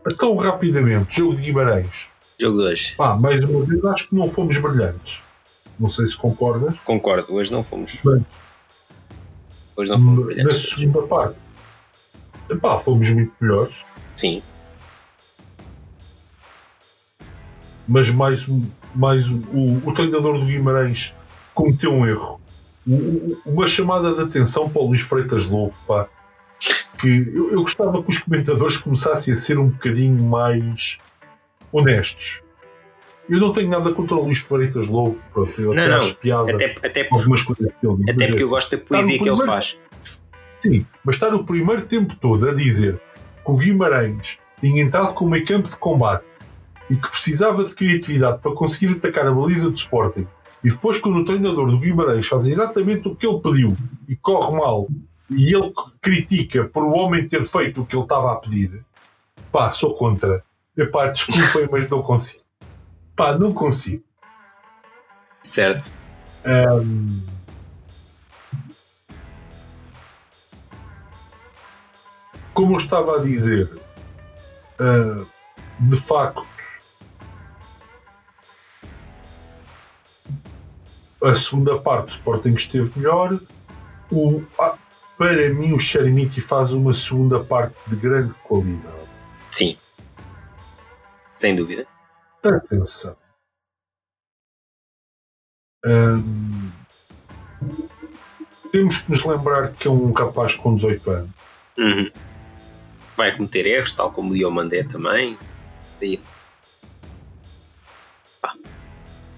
Então, 0.06 0.36
rapidamente, 0.36 1.16
jogo 1.16 1.36
de 1.36 1.42
Guimarães. 1.42 2.08
Jogo 2.38 2.58
2. 2.58 2.94
Ah, 2.98 3.16
mais 3.16 3.42
uma 3.44 3.64
vez, 3.64 3.82
acho 3.86 4.08
que 4.10 4.14
não 4.14 4.28
fomos 4.28 4.58
brilhantes. 4.58 5.22
Não 5.80 5.88
sei 5.88 6.06
se 6.06 6.16
concordas. 6.16 6.78
Concordo, 6.80 7.32
hoje 7.32 7.50
não 7.50 7.64
fomos. 7.64 7.98
Bem, 8.04 8.24
hoje 9.74 9.90
não 9.90 9.98
fomos 9.98 10.26
brilhantes. 10.26 10.44
Na 10.44 10.76
segunda 10.76 11.02
parte, 11.06 11.36
epá, 12.50 12.78
fomos 12.78 13.08
muito 13.08 13.32
melhores. 13.40 13.86
Sim. 14.16 14.42
Mas 17.86 18.10
mais, 18.10 18.46
mais 18.94 19.30
o, 19.30 19.80
o 19.86 19.94
treinador 19.94 20.38
do 20.38 20.44
Guimarães 20.44 21.14
cometeu 21.54 21.94
um 21.94 22.06
erro 22.06 22.37
uma 23.44 23.66
chamada 23.66 24.14
de 24.14 24.22
atenção 24.22 24.68
para 24.68 24.80
o 24.80 24.86
Luís 24.86 25.02
Freitas 25.02 25.46
Lobo, 25.46 25.74
pá, 25.86 26.08
que 26.98 27.32
eu, 27.34 27.52
eu, 27.52 27.60
gostava 27.60 28.02
que 28.02 28.08
os 28.08 28.18
comentadores 28.18 28.76
começassem 28.78 29.32
a 29.34 29.36
ser 29.36 29.58
um 29.58 29.68
bocadinho 29.68 30.22
mais 30.22 30.98
honestos. 31.70 32.40
Eu 33.28 33.38
não 33.40 33.52
tenho 33.52 33.68
nada 33.68 33.92
contra 33.92 34.16
o 34.16 34.24
Luís 34.24 34.38
Freitas 34.38 34.88
Lobo, 34.88 35.18
pronto, 35.32 35.60
eu 35.60 35.74
não, 35.74 35.82
até 35.82 35.92
acho 35.92 36.16
piada 36.16 36.52
até, 36.52 36.76
até, 36.82 37.08
algumas 37.10 37.42
coisas 37.42 37.70
que 37.78 37.86
ele 37.86 37.96
diz. 37.96 38.14
Até 38.14 38.26
porque 38.26 38.42
é 38.42 38.44
eu 38.44 38.48
gosto 38.48 38.70
da 38.70 38.78
poesia 38.78 39.18
que 39.18 39.28
ele 39.28 39.44
faz. 39.44 39.78
Sim, 40.60 40.86
mas 41.04 41.16
estar 41.16 41.34
o 41.34 41.44
primeiro 41.44 41.82
tempo 41.82 42.16
todo 42.16 42.48
a 42.48 42.54
dizer 42.54 43.00
que 43.44 43.50
o 43.50 43.56
Guimarães 43.56 44.38
tinha 44.60 44.82
entrado 44.82 45.12
com 45.12 45.26
o 45.26 45.30
meio 45.30 45.44
campo 45.44 45.68
de 45.68 45.76
combate 45.76 46.24
e 46.90 46.96
que 46.96 47.08
precisava 47.08 47.64
de 47.64 47.74
criatividade 47.74 48.38
para 48.38 48.52
conseguir 48.52 48.94
atacar 48.94 49.26
a 49.26 49.30
baliza 49.30 49.70
do 49.70 49.76
Sporting 49.76 50.26
e 50.62 50.70
depois, 50.70 50.98
quando 50.98 51.18
o 51.18 51.24
treinador 51.24 51.70
do 51.70 51.78
Guimarães 51.78 52.26
faz 52.26 52.46
exatamente 52.46 53.06
o 53.08 53.14
que 53.14 53.26
ele 53.26 53.40
pediu 53.40 53.76
e 54.08 54.16
corre 54.16 54.56
mal, 54.56 54.88
e 55.30 55.54
ele 55.54 55.72
critica 56.00 56.64
por 56.64 56.82
o 56.82 56.92
homem 56.92 57.26
ter 57.26 57.44
feito 57.44 57.82
o 57.82 57.86
que 57.86 57.94
ele 57.94 58.02
estava 58.02 58.32
a 58.32 58.36
pedir, 58.36 58.84
pá, 59.52 59.70
sou 59.70 59.94
contra. 59.94 60.42
Epá, 60.76 61.08
desculpem, 61.08 61.68
mas 61.70 61.88
não 61.88 62.02
consigo. 62.02 62.44
Pá, 63.14 63.36
não 63.36 63.52
consigo. 63.52 64.04
Certo. 65.42 65.90
Um... 66.46 67.20
Como 72.54 72.74
eu 72.74 72.78
estava 72.78 73.16
a 73.16 73.22
dizer, 73.22 73.70
uh, 74.80 75.26
de 75.80 75.96
facto, 75.96 76.44
a 81.22 81.34
segunda 81.34 81.78
parte 81.78 82.08
o 82.08 82.10
Sporting 82.10 82.54
esteve 82.54 82.90
melhor. 82.96 83.38
O, 84.10 84.42
ah, 84.58 84.76
para 85.16 85.48
mim, 85.50 85.72
o 85.72 85.78
Chermiti 85.78 86.40
faz 86.40 86.72
uma 86.72 86.94
segunda 86.94 87.42
parte 87.42 87.76
de 87.86 87.96
grande 87.96 88.32
qualidade. 88.44 89.08
Sim. 89.50 89.76
Sem 91.34 91.56
dúvida. 91.56 91.86
Atenção. 92.42 93.16
Hum, 95.84 96.70
temos 98.72 98.98
que 98.98 99.10
nos 99.10 99.24
lembrar 99.24 99.72
que 99.72 99.88
é 99.88 99.90
um 99.90 100.12
rapaz 100.12 100.54
com 100.54 100.74
18 100.74 101.10
anos. 101.10 101.30
Uhum. 101.76 102.10
Vai 103.16 103.36
cometer 103.36 103.66
erros, 103.66 103.92
tal 103.92 104.12
como 104.12 104.32
o 104.32 104.34
Diomandé 104.34 104.84
também. 104.84 105.38
E 106.00 106.20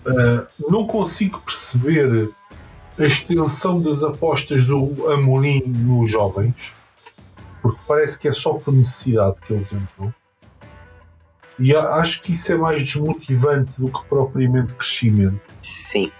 Uh, 0.06 0.70
não 0.70 0.86
consigo 0.86 1.40
perceber 1.40 2.30
a 2.98 3.04
extensão 3.04 3.80
das 3.80 4.02
apostas 4.02 4.64
do 4.64 5.10
Amorim 5.10 5.62
nos 5.66 6.10
jovens, 6.10 6.74
porque 7.62 7.80
parece 7.86 8.18
que 8.18 8.28
é 8.28 8.32
só 8.32 8.54
por 8.54 8.72
necessidade 8.72 9.40
que 9.40 9.52
eles 9.52 9.72
entram. 9.72 10.14
E 11.58 11.76
acho 11.76 12.22
que 12.22 12.32
isso 12.32 12.50
é 12.52 12.56
mais 12.56 12.82
desmotivante 12.82 13.72
do 13.78 13.92
que 13.92 14.04
propriamente 14.06 14.72
crescimento. 14.74 15.40
Sim. 15.60 16.10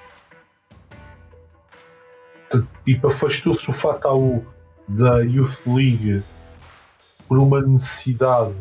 Tipo, 2.84 3.08
afastou-se 3.08 3.70
o 3.70 3.72
Fatal 3.72 4.44
da 4.86 5.20
Youth 5.20 5.66
League 5.66 6.22
por 7.26 7.38
uma 7.38 7.62
necessidade, 7.62 8.54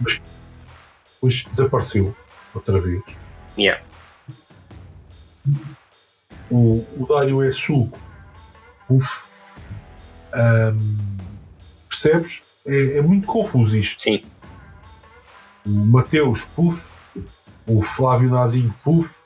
mas 0.00 0.20
depois 1.14 1.44
desapareceu 1.50 2.14
outra 2.54 2.78
vez. 2.78 3.02
Yeah. 3.58 3.82
O, 6.50 6.84
o 6.98 7.06
Dário 7.08 7.42
é 7.42 7.50
suco. 7.50 7.98
Uf. 8.88 9.24
Um, 10.34 10.98
percebes? 11.88 12.42
É, 12.66 12.98
é, 12.98 13.02
muito 13.02 13.26
confuso 13.26 13.76
isto. 13.76 14.02
Sim. 14.02 14.24
O 15.66 15.70
Mateus, 15.70 16.44
puf. 16.44 16.90
O 17.66 17.82
Flávio 17.82 18.30
Nazinho, 18.30 18.74
puf. 18.82 19.22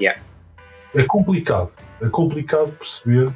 Yeah. 0.00 0.20
É 0.94 1.04
complicado. 1.04 1.72
É 2.00 2.08
complicado 2.08 2.72
perceber. 2.72 3.34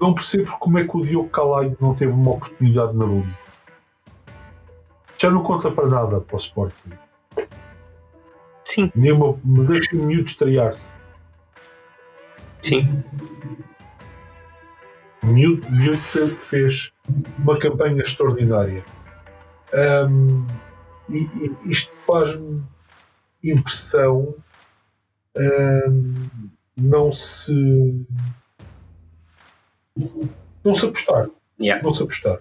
Não 0.00 0.12
percebo 0.12 0.56
como 0.58 0.78
é 0.78 0.84
que 0.84 0.96
o 0.96 1.04
Diogo 1.04 1.28
Calai 1.28 1.76
não 1.80 1.94
teve 1.94 2.12
uma 2.12 2.32
oportunidade 2.32 2.96
na 2.96 3.04
Luísa. 3.04 3.44
Já 5.16 5.30
não 5.30 5.42
conta 5.42 5.70
para 5.70 5.86
nada 5.88 6.20
para 6.20 6.34
o 6.34 6.38
Sporting. 6.38 7.03
Sim. 8.74 8.90
Nenhuma, 8.96 9.38
me 9.44 9.64
deixa 9.68 9.94
o 9.94 10.02
miúdo 10.02 10.24
estrear-se. 10.24 10.88
Sim. 12.60 13.04
O 15.22 15.26
miúdo, 15.28 15.70
miúdo 15.70 16.02
fez 16.36 16.92
uma 17.38 17.56
campanha 17.56 18.02
extraordinária. 18.02 18.84
Um, 20.08 20.44
e, 21.08 21.18
e, 21.18 21.70
isto 21.70 21.92
faz-me 22.04 22.64
impressão 23.44 24.34
um, 25.36 26.28
não 26.76 27.12
se 27.12 28.04
não 30.64 30.74
se 30.74 30.86
apostar. 30.86 31.28
Yeah. 31.60 31.80
Não 31.80 31.94
se 31.94 32.02
apostar. 32.02 32.40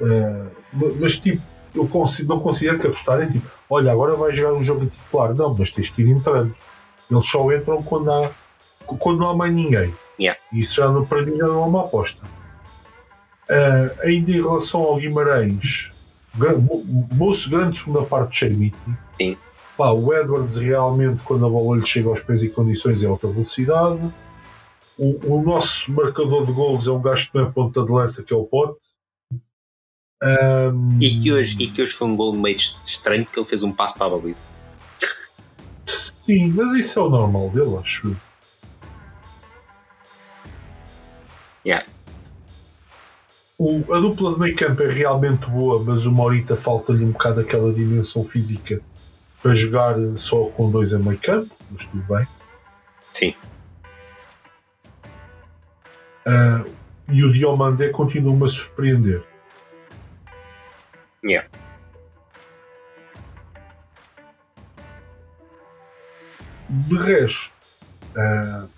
Uh, 0.00 0.50
mas 0.98 1.18
tipo, 1.18 1.42
eu 1.74 1.86
consigo, 1.86 2.30
não 2.30 2.40
considero 2.40 2.78
que 2.78 2.86
apostarem 2.86 3.30
tipo, 3.30 3.55
olha, 3.68 3.92
agora 3.92 4.16
vai 4.16 4.32
jogar 4.32 4.54
um 4.54 4.62
jogo 4.62 4.86
titular. 4.86 5.34
Não, 5.34 5.54
mas 5.54 5.70
tens 5.70 5.90
que 5.90 6.02
ir 6.02 6.10
entrando. 6.10 6.54
Eles 7.10 7.26
só 7.26 7.50
entram 7.52 7.82
quando 7.82 8.10
há 8.10 8.30
quando 8.98 9.18
não 9.18 9.30
há 9.30 9.36
mais 9.36 9.52
ninguém. 9.52 9.92
Yeah. 10.18 10.40
Isso 10.52 10.76
já 10.76 10.88
no, 10.88 11.06
para 11.06 11.22
mim 11.22 11.36
já 11.36 11.46
não 11.46 11.62
é 11.62 11.66
uma 11.66 11.80
aposta. 11.80 12.24
Uh, 13.48 14.02
ainda 14.02 14.30
em 14.30 14.42
relação 14.42 14.82
ao 14.82 14.96
Guimarães, 14.96 15.92
moço 17.12 17.50
grande 17.50 17.78
segunda 17.78 18.02
parte 18.02 18.30
de 18.30 18.36
Chermiti. 18.36 18.76
Sim. 19.18 19.36
Pá, 19.76 19.90
o 19.90 20.12
Edwards 20.12 20.56
realmente, 20.56 21.22
quando 21.24 21.44
a 21.46 21.50
bola 21.50 21.76
lhe 21.76 21.86
chega 21.86 22.08
aos 22.08 22.20
pés 22.20 22.42
e 22.42 22.48
condições, 22.48 23.02
é 23.02 23.06
alta 23.06 23.28
velocidade. 23.28 24.00
O, 24.98 25.34
o 25.34 25.42
nosso 25.42 25.92
marcador 25.92 26.46
de 26.46 26.52
golos 26.52 26.88
é 26.88 26.90
um 26.90 27.00
gajo 27.00 27.30
que 27.30 27.36
não 27.36 27.46
é 27.46 27.50
ponta 27.50 27.84
de 27.84 27.92
lança, 27.92 28.22
que 28.22 28.32
é 28.32 28.36
o 28.36 28.44
Pote. 28.44 28.78
Um, 30.22 30.98
e, 31.00 31.20
que 31.20 31.32
hoje, 31.32 31.56
e 31.60 31.70
que 31.70 31.82
hoje 31.82 31.92
foi 31.92 32.08
um 32.08 32.16
gol 32.16 32.34
meio 32.34 32.56
estranho, 32.84 33.26
que 33.26 33.38
ele 33.38 33.46
fez 33.46 33.62
um 33.62 33.72
passo 33.72 33.94
para 33.94 34.06
a 34.06 34.10
baliza. 34.10 34.42
Sim, 35.84 36.52
mas 36.52 36.72
isso 36.74 36.98
é 36.98 37.02
o 37.02 37.10
normal 37.10 37.50
dele, 37.50 37.76
acho. 37.76 38.16
Yeah. 41.64 41.86
O, 43.58 43.84
a 43.92 44.00
dupla 44.00 44.34
de 44.34 44.40
meio 44.40 44.56
campo 44.56 44.82
é 44.82 44.92
realmente 44.92 45.46
boa, 45.46 45.82
mas 45.82 46.06
o 46.06 46.12
Morita 46.12 46.56
falta-lhe 46.56 47.04
um 47.04 47.12
bocado 47.12 47.40
aquela 47.40 47.72
dimensão 47.72 48.24
física 48.24 48.80
para 49.42 49.54
jogar 49.54 49.96
só 50.16 50.46
com 50.46 50.70
dois 50.70 50.92
em 50.92 50.98
meio 50.98 51.18
campo, 51.18 51.54
mas 51.70 51.84
tudo 51.84 52.02
bem. 52.02 52.26
Sim. 53.12 53.34
Uh, 56.26 56.68
e 57.08 57.24
o 57.24 57.32
Diomandé 57.32 57.90
continua-me 57.90 58.44
a 58.44 58.48
surpreender. 58.48 59.22
Yeah. 61.26 61.48
De 66.68 66.96
resto, 66.98 67.52
uh, 68.16 68.68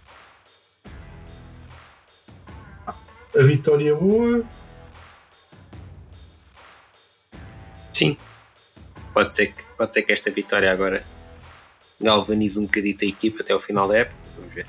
a 3.38 3.42
vitória 3.42 3.94
boa. 3.94 4.44
Sim. 7.92 8.16
Pode 9.12 9.34
ser, 9.34 9.48
que, 9.48 9.62
pode 9.76 9.92
ser 9.92 10.02
que 10.02 10.12
esta 10.12 10.30
vitória 10.30 10.72
agora 10.72 11.04
galvanize 12.00 12.58
um 12.58 12.64
bocadito 12.64 13.04
a 13.04 13.08
equipa 13.08 13.42
até 13.42 13.54
o 13.54 13.60
final 13.60 13.88
da 13.88 13.98
época. 13.98 14.16
Vamos 14.36 14.54
ver. 14.54 14.66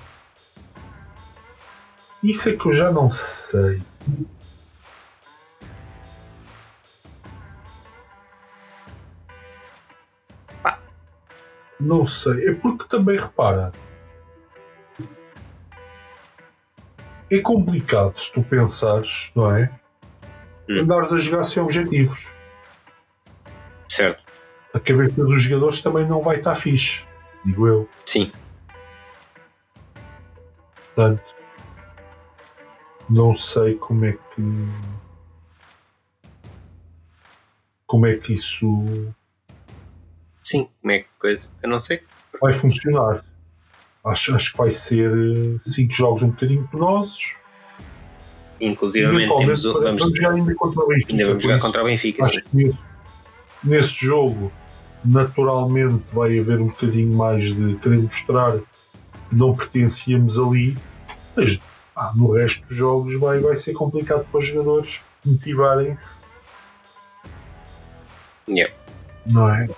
Isso 2.21 2.49
é 2.49 2.57
que 2.57 2.65
eu 2.65 2.73
já 2.73 2.91
não 2.91 3.09
sei. 3.09 3.81
Não 11.79 12.05
sei. 12.05 12.49
É 12.49 12.53
porque 12.53 12.85
também 12.87 13.17
repara. 13.17 13.71
É 17.31 17.39
complicado 17.39 18.19
se 18.19 18.33
tu 18.33 18.43
pensares, 18.43 19.31
não 19.35 19.55
é? 19.55 19.71
Hum. 20.67 20.81
Andares 20.81 21.13
a 21.13 21.17
jogar 21.17 21.43
sem 21.43 21.61
objetivos. 21.61 22.27
Certo. 23.87 24.23
A 24.73 24.79
cabeça 24.79 25.23
dos 25.23 25.41
jogadores 25.41 25.81
também 25.81 26.07
não 26.07 26.21
vai 26.21 26.37
estar 26.37 26.55
fixe, 26.55 27.05
digo 27.45 27.67
eu. 27.67 27.89
Sim. 28.05 28.31
Portanto, 30.95 31.35
não 33.09 33.33
sei 33.35 33.75
como 33.75 34.05
é 34.05 34.11
que. 34.11 34.67
Como 37.87 38.05
é 38.05 38.15
que 38.17 38.33
isso 38.33 39.13
Sim, 40.49 40.67
como 40.81 40.91
é 40.91 40.99
que 41.01 41.07
coisa? 41.19 41.47
Eu 41.61 41.69
não 41.69 41.77
sei. 41.77 42.01
Vai 42.41 42.53
funcionar. 42.53 43.23
Acho, 44.03 44.33
acho 44.33 44.51
que 44.51 44.57
vai 44.57 44.71
ser 44.71 45.11
5 45.61 45.91
eh, 45.91 45.95
jogos 45.95 46.23
um 46.23 46.31
bocadinho 46.31 46.67
penosos. 46.69 47.35
Inclusive, 48.59 49.11
temos, 49.11 49.63
vamos, 49.63 49.83
vamos 49.83 50.17
jogar 50.17 50.31
ainda 50.31 50.55
contra 50.55 50.81
o 50.81 50.87
Benfica. 50.87 51.13
Ainda 51.13 51.27
vamos 51.27 51.43
jogar 51.43 51.59
contra 51.59 51.81
o 51.83 51.85
Benfica. 51.85 52.25
Acho 52.25 52.41
que 52.41 52.49
nesse, 52.55 52.79
nesse 53.63 53.93
jogo, 54.03 54.51
naturalmente, 55.05 56.03
vai 56.11 56.39
haver 56.39 56.59
um 56.59 56.65
bocadinho 56.65 57.15
mais 57.15 57.53
de 57.53 57.75
querer 57.75 57.99
mostrar 57.99 58.57
que 58.57 59.35
não 59.35 59.55
pertencíamos 59.55 60.39
ali. 60.39 60.75
Mas 61.35 61.61
ah, 61.95 62.11
no 62.15 62.33
resto 62.33 62.67
dos 62.67 62.75
jogos 62.75 63.13
vai, 63.19 63.39
vai 63.39 63.55
ser 63.55 63.73
complicado 63.73 64.25
para 64.31 64.39
os 64.39 64.47
jogadores 64.47 64.99
motivarem-se. 65.23 66.23
Yeah. 68.47 68.73
Não 69.27 69.47
é? 69.47 69.69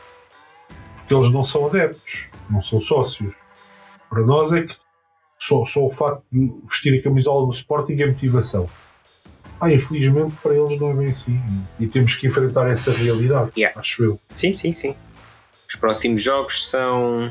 Porque 1.11 1.13
eles 1.13 1.33
não 1.33 1.43
são 1.43 1.65
adeptos, 1.65 2.29
não 2.49 2.61
são 2.61 2.79
sócios. 2.79 3.33
Para 4.09 4.21
nós 4.21 4.51
é 4.53 4.63
que 4.63 4.75
só, 5.37 5.65
só 5.65 5.85
o 5.85 5.89
facto 5.89 6.23
de 6.31 6.49
vestir 6.65 6.97
a 6.97 7.03
camisola 7.03 7.45
do 7.45 7.51
Sporting 7.51 7.99
é 7.99 8.07
motivação. 8.07 8.69
Ah, 9.59 9.71
infelizmente 9.71 10.33
para 10.41 10.55
eles 10.55 10.79
não 10.79 10.91
é 10.91 10.93
bem 10.93 11.07
assim. 11.09 11.39
E 11.79 11.87
temos 11.87 12.15
que 12.15 12.27
enfrentar 12.27 12.69
essa 12.69 12.93
realidade, 12.93 13.51
yeah. 13.57 13.77
acho 13.77 14.03
eu. 14.03 14.19
Sim, 14.35 14.53
sim, 14.53 14.71
sim. 14.71 14.95
Os 15.67 15.75
próximos 15.75 16.23
jogos 16.23 16.69
são. 16.69 17.29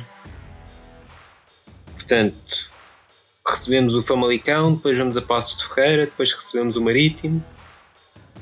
Portanto, 1.95 2.71
recebemos 3.47 3.95
o 3.95 4.03
Famalicão, 4.03 4.75
depois 4.75 4.99
vamos 4.99 5.17
a 5.17 5.23
Passo 5.23 5.57
de 5.57 5.67
Ferreira, 5.67 6.05
depois 6.05 6.33
recebemos 6.33 6.77
o 6.77 6.83
Marítimo. 6.83 7.43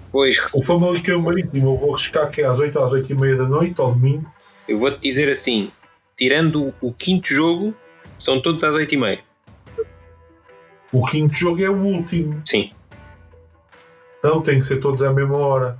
Depois 0.06 0.38
recebe... 0.38 0.64
O 0.64 0.66
Famalicão 0.66 1.14
e 1.14 1.18
o 1.18 1.22
Marítimo 1.22 1.74
eu 1.74 1.78
vou 1.78 1.94
arriscar 1.94 2.30
que 2.30 2.40
é 2.40 2.46
às 2.46 2.58
8 2.58 2.78
às 2.78 2.92
8 2.92 3.12
e 3.12 3.14
meia 3.14 3.36
da 3.36 3.44
noite, 3.44 3.80
ao 3.80 3.92
domingo. 3.92 4.37
Eu 4.68 4.78
vou-te 4.78 5.00
dizer 5.00 5.28
assim: 5.30 5.72
tirando 6.16 6.74
o, 6.82 6.88
o 6.88 6.92
quinto 6.92 7.28
jogo, 7.28 7.74
são 8.18 8.40
todos 8.42 8.62
às 8.62 8.74
8h30. 8.74 9.20
O 10.92 11.04
quinto 11.04 11.34
jogo 11.34 11.62
é 11.62 11.70
o 11.70 11.76
último. 11.76 12.42
Sim. 12.44 12.70
Então 14.18 14.42
tem 14.42 14.58
que 14.58 14.66
ser 14.66 14.80
todos 14.80 15.00
à 15.02 15.12
mesma 15.12 15.36
hora. 15.36 15.78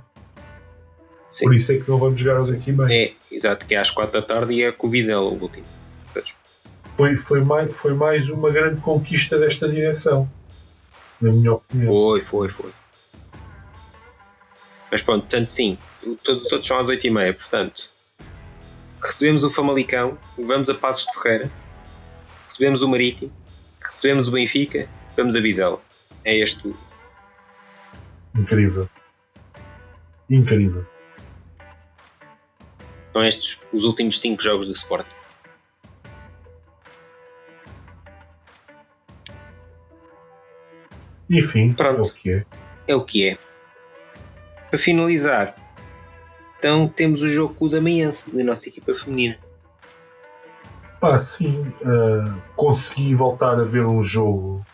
Sim. 1.29 1.45
Por 1.45 1.53
isso 1.55 1.71
é 1.71 1.77
que 1.77 1.89
não 1.89 1.99
vamos 1.99 2.19
jogar 2.19 2.37
às 2.37 2.49
8h30. 2.49 2.91
É, 2.91 3.13
exato, 3.31 3.65
que 3.65 3.75
é 3.75 3.77
às 3.77 3.91
4 3.91 4.19
da 4.19 4.25
tarde 4.25 4.53
e 4.53 4.63
é 4.63 4.71
com 4.71 4.87
o 4.87 4.89
Vizela 4.89 5.21
o 5.21 5.39
último. 5.39 5.65
Foi, 6.97 7.15
foi, 7.15 7.41
mais, 7.41 7.71
foi 7.73 7.93
mais 7.93 8.29
uma 8.29 8.49
grande 8.49 8.81
conquista 8.81 9.37
desta 9.37 9.69
direção. 9.69 10.29
Na 11.21 11.31
minha 11.31 11.53
opinião. 11.53 11.87
Foi, 11.87 12.21
foi, 12.21 12.49
foi. 12.49 12.71
Mas 14.91 15.01
pronto, 15.01 15.21
portanto 15.21 15.49
sim, 15.49 15.77
todos 16.23 16.45
os 16.45 16.51
outros 16.51 16.67
são 16.67 16.77
às 16.77 16.87
8h30, 16.87 17.35
portanto 17.35 17.89
recebemos 19.01 19.43
o 19.43 19.49
Famalicão, 19.49 20.17
vamos 20.37 20.69
a 20.69 20.75
Passos 20.75 21.05
de 21.05 21.13
Ferreira, 21.21 21.51
recebemos 22.45 22.81
o 22.81 22.87
Marítimo, 22.87 23.31
recebemos 23.83 24.27
o 24.27 24.31
Benfica, 24.31 24.87
vamos 25.15 25.35
a 25.35 25.39
Vizela. 25.41 25.81
É 26.23 26.35
este 26.37 26.67
o- 26.67 26.75
Incrível. 28.35 28.89
Incrível. 30.29 30.85
são 33.11 33.25
estes 33.25 33.59
os 33.73 33.83
últimos 33.85 34.19
5 34.21 34.41
jogos 34.41 34.67
do 34.67 34.73
Sporting. 34.73 35.15
Enfim, 41.29 41.73
Pronto. 41.73 41.99
é 41.99 42.03
o 42.03 42.13
que 42.13 42.31
é. 42.31 42.45
É 42.87 42.95
o 42.95 43.01
que 43.05 43.29
é. 43.29 43.37
Para 44.69 44.79
finalizar, 44.79 45.55
então 46.59 46.87
temos 46.87 47.21
o 47.21 47.29
jogo 47.29 47.53
com 47.55 47.65
o 47.65 47.69
Damiense, 47.69 48.29
da 48.35 48.43
nossa 48.43 48.67
equipa 48.67 48.93
feminina. 48.93 49.37
Pá, 50.99 51.17
sim, 51.19 51.71
ah, 51.85 52.35
consegui 52.57 53.15
voltar 53.15 53.57
a 53.59 53.63
ver 53.63 53.85
um 53.85 54.03
jogo 54.03 54.65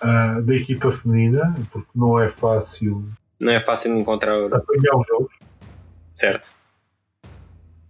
ah, 0.00 0.40
da 0.40 0.54
equipa 0.54 0.90
feminina, 0.92 1.54
porque 1.72 1.88
não 1.94 2.18
é 2.18 2.28
fácil 2.30 3.04
Não 3.40 3.52
é 3.52 3.60
fácil 3.60 3.96
encontrar, 3.98 4.36
apanhar 4.54 4.96
os 4.96 5.06
jogos. 5.08 5.32
certo? 6.14 6.52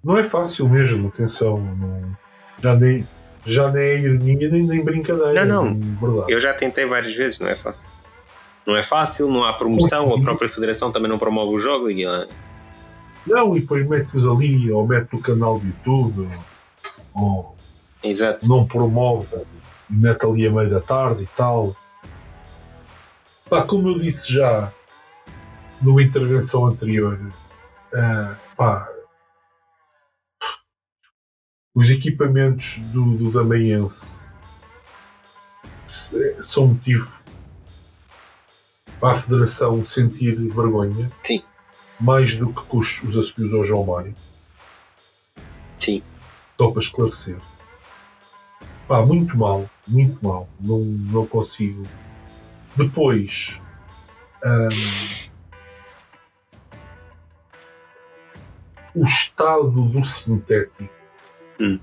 Não 0.02 0.16
é 0.16 0.24
fácil 0.24 0.68
mesmo, 0.68 1.08
atenção. 1.08 1.60
não- 1.60 2.16
já, 2.62 2.74
nem, 2.74 3.06
já 3.44 3.70
nem 3.70 3.82
é 3.82 3.98
ironia 4.00 4.48
nem, 4.48 4.62
nem 4.62 4.82
brincadeira. 4.84 5.44
Não, 5.44 5.74
não. 5.74 6.24
é. 6.28 6.32
Eu 6.32 6.40
já 6.40 6.54
tentei 6.54 6.86
várias 6.86 7.14
vezes, 7.14 7.38
não 7.38 7.48
é 7.48 7.54
fácil. 7.56 7.86
Não 8.66 8.76
é 8.76 8.82
fácil, 8.82 9.28
não 9.28 9.42
há 9.44 9.52
promoção, 9.52 10.14
a 10.14 10.20
própria 10.20 10.48
federação 10.48 10.92
também 10.92 11.08
não 11.10 11.18
promove 11.18 11.56
o 11.56 11.60
jogo. 11.60 11.90
E, 11.90 12.04
ah, 12.06 12.28
Não, 13.26 13.56
e 13.56 13.60
depois 13.60 13.86
mete-os 13.88 14.26
ali, 14.26 14.70
ou 14.70 14.86
mete 14.86 15.12
no 15.12 15.20
canal 15.20 15.58
do 15.58 15.66
YouTube, 15.66 16.28
ou 17.14 17.56
exato. 18.02 18.48
não 18.48 18.66
promove, 18.66 19.34
e 19.90 19.94
mete 19.94 20.24
ali 20.24 20.46
a 20.46 20.50
meio 20.50 20.70
da 20.70 20.80
tarde 20.80 21.24
e 21.24 21.26
tal. 21.28 21.74
Pá, 23.50 23.62
como 23.62 23.88
eu 23.88 23.98
disse 23.98 24.32
já 24.32 24.72
numa 25.80 26.02
intervenção 26.02 26.66
anterior, 26.66 27.18
ah, 27.94 28.34
pá, 28.56 28.88
os 31.74 31.90
equipamentos 31.90 32.78
do, 32.92 33.16
do 33.16 33.30
Damaense 33.32 34.22
se- 35.86 36.42
são 36.42 36.68
motivo 36.68 37.21
para 39.02 39.14
a 39.14 39.16
Federação 39.16 39.84
sentir 39.84 40.36
vergonha. 40.36 41.10
Sim. 41.24 41.42
Mais 41.98 42.36
do 42.36 42.52
que 42.52 42.62
os, 42.70 43.02
os 43.02 43.18
assobios 43.18 43.52
ao 43.52 43.64
João 43.64 43.84
Mário. 43.84 44.14
Sim. 45.76 46.00
Só 46.56 46.70
para 46.70 46.80
esclarecer. 46.80 47.36
Pá, 48.86 49.04
muito 49.04 49.36
mal, 49.36 49.68
muito 49.88 50.24
mal. 50.24 50.48
Não, 50.60 50.78
não 50.78 51.26
consigo. 51.26 51.84
Depois. 52.76 53.60
hum, 54.44 54.68
o 58.94 59.02
estado 59.02 59.70
do 59.70 60.04
sintético 60.04 60.88
Hum. 61.58 61.80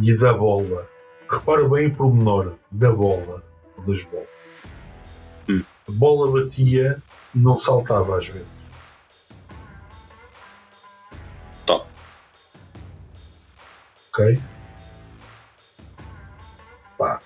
e 0.00 0.16
da 0.16 0.34
bola. 0.34 0.88
Repara 1.28 1.68
bem 1.68 1.88
o 1.88 1.94
pormenor 1.96 2.54
da 2.70 2.92
bola, 2.92 3.42
das 3.86 4.04
bolas. 4.04 4.37
A 5.88 5.92
bola 5.92 6.30
batia 6.30 7.02
e 7.34 7.38
não 7.38 7.58
saltava 7.58 8.18
às 8.18 8.26
vezes. 8.26 8.46
Top. 11.64 11.86
Ok? 14.12 14.40
Pá. 16.98 17.22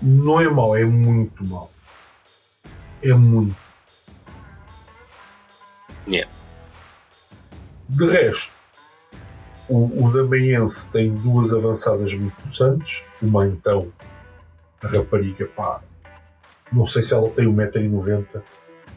Não 0.00 0.40
é 0.40 0.48
mau, 0.48 0.76
é 0.76 0.84
muito 0.84 1.44
mau. 1.44 1.70
É 3.02 3.12
muito. 3.12 3.56
Yeah. 6.06 6.30
De 7.88 8.06
resto, 8.06 8.52
o, 9.68 10.06
o 10.06 10.12
Damaense 10.12 10.90
tem 10.90 11.14
duas 11.14 11.52
avançadas 11.52 12.14
muito 12.14 12.34
interessantes. 12.40 13.04
Uma 13.20 13.46
então, 13.46 13.92
a 14.82 14.88
rapariga, 14.88 15.46
pá, 15.48 15.82
não 16.72 16.86
sei 16.86 17.02
se 17.02 17.14
ela 17.14 17.30
tem 17.30 17.46
1,90m, 17.46 18.42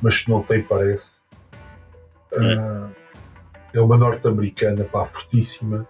mas 0.02 0.16
se 0.16 0.30
não 0.30 0.42
tem, 0.42 0.62
parece. 0.62 1.20
Ah, 2.34 2.90
é 3.74 3.80
uma 3.80 3.98
norte-americana, 3.98 4.84
pá, 4.86 5.06
fortíssima. 5.06 5.88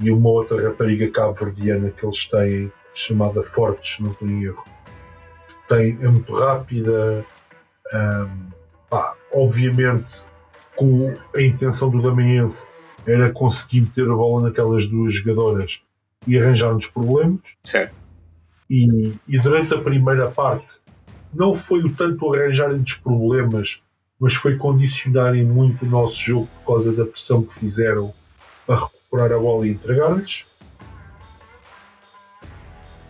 E 0.00 0.10
uma 0.10 0.30
outra 0.30 0.60
rapariga 0.68 1.08
cabo-verdiana 1.10 1.90
que 1.90 2.04
eles 2.04 2.28
têm, 2.28 2.72
chamada 2.92 3.42
Fortes, 3.42 4.00
não 4.00 4.16
em 4.22 4.44
erro. 4.44 4.64
Tem, 5.68 5.96
é 6.00 6.08
muito 6.08 6.34
rápida. 6.34 7.24
ahm, 7.92 8.50
pá, 8.90 9.14
obviamente, 9.32 10.24
com 10.76 11.16
a 11.34 11.40
intenção 11.40 11.90
do 11.90 12.02
Damaense 12.02 12.66
era 13.06 13.32
conseguir 13.32 13.82
meter 13.82 14.10
a 14.10 14.14
bola 14.14 14.48
naquelas 14.48 14.86
duas 14.86 15.14
jogadoras 15.14 15.82
e 16.26 16.38
arranjar-nos 16.38 16.86
problemas. 16.86 17.40
Certo. 17.64 17.94
E, 18.68 19.14
e 19.28 19.38
durante 19.38 19.74
a 19.74 19.78
primeira 19.78 20.30
parte 20.30 20.80
não 21.34 21.54
foi 21.54 21.80
o 21.82 21.94
tanto 21.94 22.32
arranjarem-nos 22.34 22.94
problemas, 22.94 23.82
mas 24.20 24.34
foi 24.34 24.56
condicionarem 24.56 25.44
muito 25.44 25.84
o 25.84 25.88
nosso 25.88 26.16
jogo 26.20 26.48
por 26.64 26.74
causa 26.74 26.92
da 26.92 27.04
pressão 27.04 27.42
que 27.42 27.54
fizeram 27.54 28.12
a 28.68 28.74
recuperar 28.76 29.32
a 29.32 29.38
bola 29.38 29.66
e 29.66 29.70
entregar-lhes. 29.70 30.46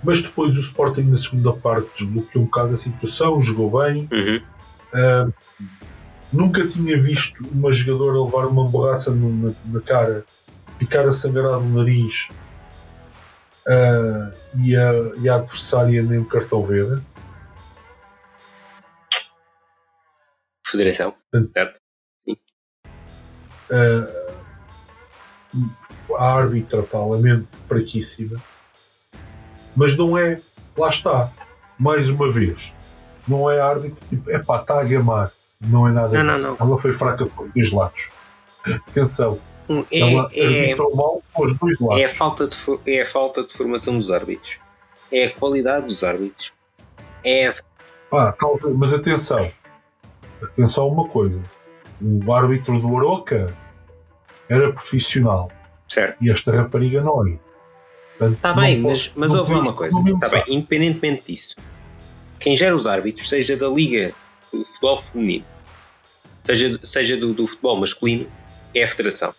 Mas 0.04 0.20
depois 0.20 0.56
o 0.56 0.60
Sporting 0.60 1.02
na 1.02 1.16
segunda 1.16 1.52
parte 1.52 1.88
desbloqueou 2.04 2.42
um 2.44 2.46
bocado 2.46 2.74
a 2.74 2.76
situação, 2.76 3.40
jogou 3.40 3.80
bem, 3.82 4.08
Uhum. 4.10 4.40
ah, 4.94 5.28
nunca 6.32 6.66
tinha 6.66 7.00
visto 7.00 7.44
uma 7.52 7.72
jogadora 7.72 8.20
levar 8.24 8.46
uma 8.48 8.64
borraça 8.64 9.10
no- 9.12 9.48
na, 9.48 9.52
na 9.66 9.80
cara, 9.80 10.24
ficar 10.78 11.06
a 11.06 11.12
sangrar 11.12 11.58
o 11.58 11.68
nariz 11.68 12.30
ah, 13.68 14.32
e, 14.56 14.74
a, 14.76 14.92
e 15.20 15.28
a 15.28 15.36
adversária 15.36 16.02
nem 16.02 16.18
o 16.18 16.24
cartão 16.24 16.64
verde. 16.64 17.00
Federação. 20.72 21.14
Certo. 21.54 21.80
Ah, 23.70 24.32
a 26.18 26.34
árbitra, 26.36 26.82
pá, 26.82 26.98
lamento, 26.98 27.48
fraquíssima. 27.68 28.40
Mas 29.74 29.96
não 29.96 30.18
é, 30.18 30.40
lá 30.76 30.90
está, 30.90 31.30
mais 31.78 32.10
uma 32.10 32.30
vez, 32.30 32.74
não 33.26 33.50
é 33.50 33.60
árbitro, 33.60 33.96
tipo, 34.10 34.30
é 34.30 34.38
pá, 34.38 34.60
está 34.60 34.80
a 34.80 34.84
gamar. 34.84 35.32
Não 35.60 35.86
é 35.88 35.92
nada 35.92 36.22
Não, 36.22 36.36
não, 36.38 36.56
não. 36.56 36.66
Ela 36.68 36.78
foi 36.78 36.92
fraca 36.92 37.24
por 37.24 37.48
dois 37.52 37.70
lados. 37.70 38.08
Atenção, 38.88 39.38
Um, 39.68 39.84
ela 39.92 40.28
É, 40.32 40.40
é, 40.44 40.62
arbitrou 40.64 40.94
mal 40.96 41.22
aos 41.34 41.54
dois 41.54 41.78
lados. 41.78 41.98
é, 42.02 42.04
a 42.04 42.08
falta 42.10 42.48
de, 42.48 42.56
é 42.86 43.02
a 43.02 43.06
falta 43.06 43.44
de 43.44 43.52
formação 43.54 43.96
dos 43.96 44.10
árbitros. 44.10 44.56
É 45.10 45.26
a 45.26 45.30
qualidade 45.34 45.86
dos 45.86 46.02
árbitros. 46.04 46.52
É 47.24 47.46
a 47.48 47.54
Pá, 48.10 48.32
talvez- 48.32 48.76
mas 48.76 48.92
atenção, 48.92 49.50
atenção 50.44 50.84
a 50.84 50.88
uma 50.88 51.08
coisa: 51.08 51.40
o 52.00 52.32
árbitro 52.32 52.80
do 52.80 52.96
Aroca 52.96 53.54
era 54.48 54.72
profissional 54.72 55.50
Certo. 55.88 56.16
e 56.22 56.30
esta 56.30 56.52
rapariga 56.52 57.00
não 57.02 57.26
é. 57.26 57.38
Está 58.30 58.54
Tá 58.54 58.60
bem, 58.60 58.82
posso- 58.82 59.12
mas, 59.16 59.30
mas 59.30 59.34
houve 59.38 59.54
uma 59.54 59.72
coisa. 59.72 59.96
Está 60.22 60.28
bem, 60.44 60.56
independentemente 60.56 61.24
disso, 61.26 61.56
quem 62.38 62.56
gera 62.56 62.74
os 62.76 62.86
árbitros, 62.86 63.28
seja 63.28 63.56
da 63.56 63.68
Liga 63.68 64.12
do 64.52 64.64
Futebol 64.64 65.02
Feminino, 65.12 65.44
seja, 66.42 66.78
seja 66.82 67.16
do, 67.16 67.32
do 67.32 67.46
futebol 67.46 67.76
masculino, 67.80 68.26
é 68.74 68.84
a 68.84 68.88
Federação. 68.88 69.34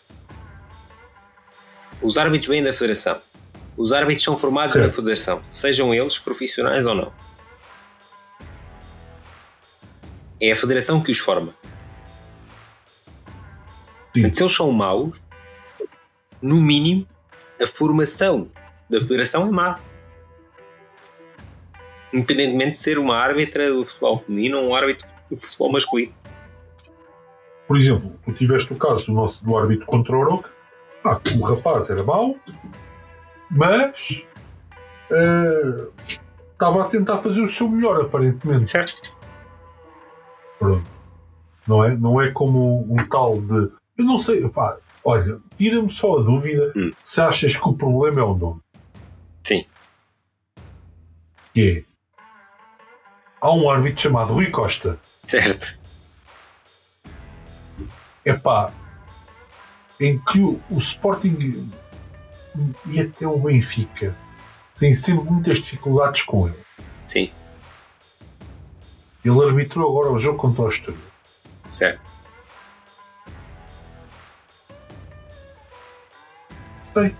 Os 2.02 2.18
árbitros 2.18 2.50
vêm 2.50 2.64
da 2.64 2.74
Federação. 2.74 3.18
Os 3.78 3.94
árbitros 3.94 4.24
são 4.24 4.38
formados 4.38 4.74
Certo. 4.74 4.86
na 4.88 4.92
Federação, 4.92 5.42
sejam 5.50 5.94
eles 5.94 6.20
profissionais 6.20 6.86
ou 6.86 6.94
não. 6.94 7.12
É 10.44 10.52
a 10.52 10.56
Federação 10.58 11.02
que 11.02 11.10
os 11.10 11.20
forma. 11.20 11.54
Portanto, 14.14 14.36
se 14.36 14.44
eles 14.44 14.54
são 14.54 14.70
maus, 14.74 15.24
no 16.42 16.58
mínimo, 16.58 17.08
a 17.62 17.66
formação 17.66 18.52
da 18.90 19.00
federação 19.00 19.48
é 19.48 19.52
má. 19.52 19.80
Independentemente 22.12 22.72
de 22.72 22.78
ser 22.78 23.00
uma 23.00 23.16
árbitra 23.16 23.72
do 23.72 23.86
futebol 23.86 24.20
feminino 24.20 24.58
ou 24.58 24.68
um 24.68 24.76
árbitro 24.76 25.08
do 25.32 25.40
futebol 25.40 25.72
masculino. 25.72 26.14
Por 27.66 27.78
exemplo, 27.78 28.14
tu 28.26 28.34
tiveste 28.34 28.74
o 28.74 28.76
caso 28.76 29.06
do 29.06 29.14
nosso 29.14 29.46
do 29.46 29.58
árbitro 29.58 29.86
contra 29.86 30.14
o 30.14 30.20
Oroca. 30.20 30.52
Ah, 31.06 31.22
o 31.40 31.42
rapaz 31.42 31.90
era 31.90 32.04
mau, 32.04 32.36
mas 33.50 34.26
eh, 35.10 35.92
estava 36.10 36.84
a 36.84 36.90
tentar 36.90 37.20
fazer 37.20 37.42
o 37.42 37.48
seu 37.48 37.70
melhor, 37.70 38.02
aparentemente. 38.02 38.70
Certo? 38.70 39.23
Pronto. 40.64 40.86
Não 41.68 41.84
é, 41.84 41.96
não 41.96 42.22
é 42.22 42.32
como 42.32 42.82
um 42.94 43.08
tal 43.08 43.40
de. 43.42 43.72
Eu 43.98 44.06
não 44.06 44.18
sei, 44.20 44.48
pá, 44.50 44.78
olha, 45.04 45.40
tira-me 45.58 45.90
só 45.90 46.20
a 46.20 46.22
dúvida 46.24 46.74
Hum. 46.76 46.92
se 47.02 47.22
achas 47.22 47.56
que 47.56 47.68
o 47.68 47.74
problema 47.74 48.20
é 48.22 48.24
o 48.24 48.36
nome. 48.36 48.62
Sim. 49.44 49.66
Que 51.54 51.86
é. 51.88 51.94
Há 53.42 53.52
um 53.54 53.70
árbitro 53.70 54.02
chamado 54.02 54.34
Rui 54.34 54.48
Costa. 54.50 55.00
Certo. 55.26 55.78
É 58.26 58.34
pá, 58.34 58.72
em 60.00 60.18
que 60.18 60.40
o, 60.40 60.60
o 60.70 60.78
Sporting 60.78 61.70
e 62.88 63.00
até 63.02 63.28
o 63.28 63.38
Benfica 63.38 64.16
têm 64.80 64.94
sempre 64.94 65.30
muitas 65.30 65.60
dificuldades 65.60 66.24
com 66.24 66.48
ele. 66.48 66.58
Sim. 67.06 67.32
Ele 69.24 69.42
arbitrou 69.46 69.90
agora 69.90 70.12
o 70.14 70.20
jogo 70.20 70.38
contra 70.38 70.64
o 70.64 70.68
Estoril. 70.68 71.00
Certo. 71.70 72.02
Tem. 76.94 77.16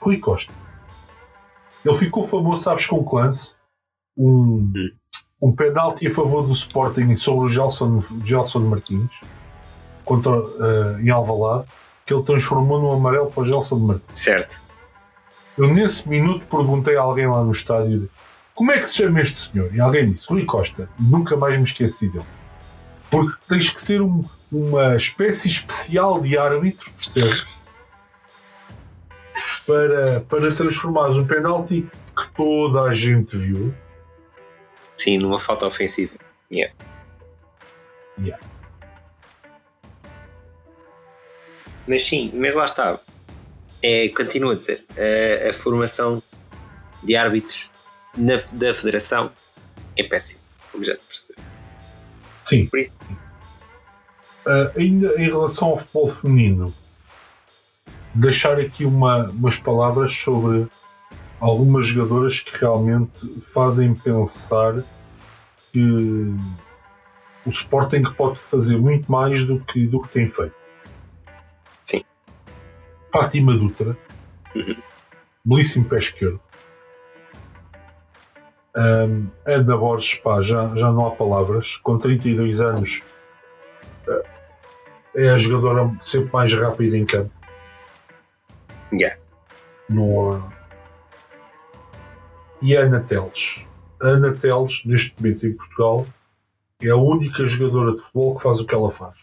Rui 0.00 0.18
Costa. 0.18 0.52
Ele 1.84 1.94
ficou 1.94 2.24
famoso, 2.26 2.62
sabes, 2.62 2.86
com 2.86 2.96
o 3.00 3.14
lance. 3.16 3.56
Um, 4.16 4.72
Hum. 4.74 4.90
um 5.40 5.52
penalti 5.54 6.06
a 6.06 6.10
favor 6.10 6.42
do 6.46 6.52
Sporting 6.52 7.14
sobre 7.16 7.46
o 7.46 7.48
Gelson, 7.48 8.02
Gelson 8.24 8.60
Martins 8.60 9.20
contra, 10.04 10.32
eh, 10.32 11.02
em 11.02 11.10
Alvalade 11.10 11.66
que 12.04 12.12
ele 12.14 12.22
transformou 12.24 12.80
no 12.80 12.90
amarelo 12.90 13.30
para 13.30 13.42
o 13.42 13.46
Gelson 13.46 13.78
Martins. 13.78 14.18
Certo. 14.18 14.60
Eu 15.56 15.68
nesse 15.72 16.08
minuto 16.08 16.46
perguntei 16.46 16.96
a 16.96 17.02
alguém 17.02 17.28
lá 17.28 17.44
no 17.44 17.50
estádio 17.52 18.08
como 18.58 18.72
é 18.72 18.80
que 18.80 18.86
se 18.88 18.96
chama 18.96 19.20
este 19.20 19.38
senhor? 19.38 19.72
E 19.72 19.80
alguém 19.80 20.10
disse, 20.10 20.26
Rui 20.28 20.44
Costa. 20.44 20.88
Nunca 20.98 21.36
mais 21.36 21.56
me 21.56 21.62
esqueci 21.62 22.08
dele. 22.08 22.24
Porque 23.08 23.38
tens 23.48 23.70
que 23.70 23.80
ser 23.80 24.02
um- 24.02 24.24
uma 24.50 24.96
espécie 24.96 25.46
especial 25.46 26.20
de 26.20 26.36
árbitro, 26.36 26.90
percebes? 26.92 27.46
Para, 29.64 30.20
para 30.22 30.52
transformares 30.52 31.16
um 31.16 31.24
penalti 31.24 31.86
que 32.16 32.30
toda 32.34 32.82
a 32.82 32.92
gente 32.92 33.36
viu. 33.36 33.72
Sim, 34.96 35.18
numa 35.18 35.38
falta 35.38 35.64
ofensiva. 35.64 36.14
Yeah. 36.50 36.74
Yeah. 38.20 38.44
Mas 41.86 42.04
sim, 42.04 42.32
mas 42.34 42.56
lá 42.56 42.64
está. 42.64 42.98
É, 43.80 44.08
continuo 44.08 44.50
a 44.50 44.54
dizer, 44.56 44.84
a, 44.96 45.50
a 45.50 45.54
formação 45.54 46.20
de 47.04 47.14
árbitros 47.14 47.70
na- 48.16 48.42
da 48.52 48.74
federação 48.74 49.30
é 49.96 50.02
péssima, 50.02 50.40
como 50.72 50.84
já 50.84 50.94
se 50.96 51.04
percebeu. 51.06 51.36
Sim. 52.44 52.68
Ah, 54.46 54.72
ainda 54.76 55.14
em 55.20 55.26
relação 55.26 55.68
ao 55.68 55.78
futebol 55.78 56.08
feminino, 56.08 56.74
deixar 58.14 58.58
aqui 58.58 58.84
uma, 58.84 59.28
umas 59.30 59.58
palavras 59.58 60.12
sobre 60.14 60.66
algumas 61.40 61.86
jogadoras 61.86 62.40
que 62.40 62.56
realmente 62.56 63.40
fazem 63.40 63.94
pensar 63.94 64.82
que 65.72 66.34
o 67.46 67.50
Sporting 67.50 68.02
pode 68.16 68.38
fazer 68.40 68.78
muito 68.78 69.10
mais 69.10 69.44
do 69.44 69.60
que, 69.60 69.86
do 69.86 70.00
que 70.02 70.08
tem 70.08 70.26
feito. 70.28 70.54
Sim. 71.84 72.02
Fátima 73.12 73.52
Dutra, 73.56 73.96
Uhum. 74.54 74.76
belíssimo 75.44 75.84
pé 75.84 75.98
esquerdo. 75.98 76.40
Um, 78.78 79.26
Ana 79.44 79.76
Borges, 79.76 80.14
pá, 80.20 80.40
já, 80.40 80.72
já 80.76 80.92
não 80.92 81.06
há 81.06 81.10
palavras. 81.10 81.76
Com 81.78 81.98
32 81.98 82.60
anos, 82.60 83.02
eh, 84.08 84.22
é 85.16 85.30
a 85.30 85.38
jogadora 85.38 85.90
sempre 86.00 86.30
mais 86.32 86.52
rápida 86.52 86.96
em 86.96 87.04
campo. 87.04 87.32
Yeah. 88.92 89.18
Não 89.88 90.32
há- 90.32 90.52
E 92.62 92.76
a 92.76 92.82
Ana 92.82 93.00
Teles. 93.00 93.64
Ana 94.00 94.32
Teles, 94.32 94.84
neste 94.84 95.20
momento 95.20 95.46
em 95.46 95.52
Portugal, 95.54 96.06
é 96.80 96.88
a 96.90 96.96
única 96.96 97.46
jogadora 97.48 97.92
de 97.92 98.00
futebol 98.00 98.36
que 98.36 98.42
faz 98.42 98.60
o 98.60 98.66
que 98.66 98.74
ela 98.74 98.90
faz. 98.92 99.16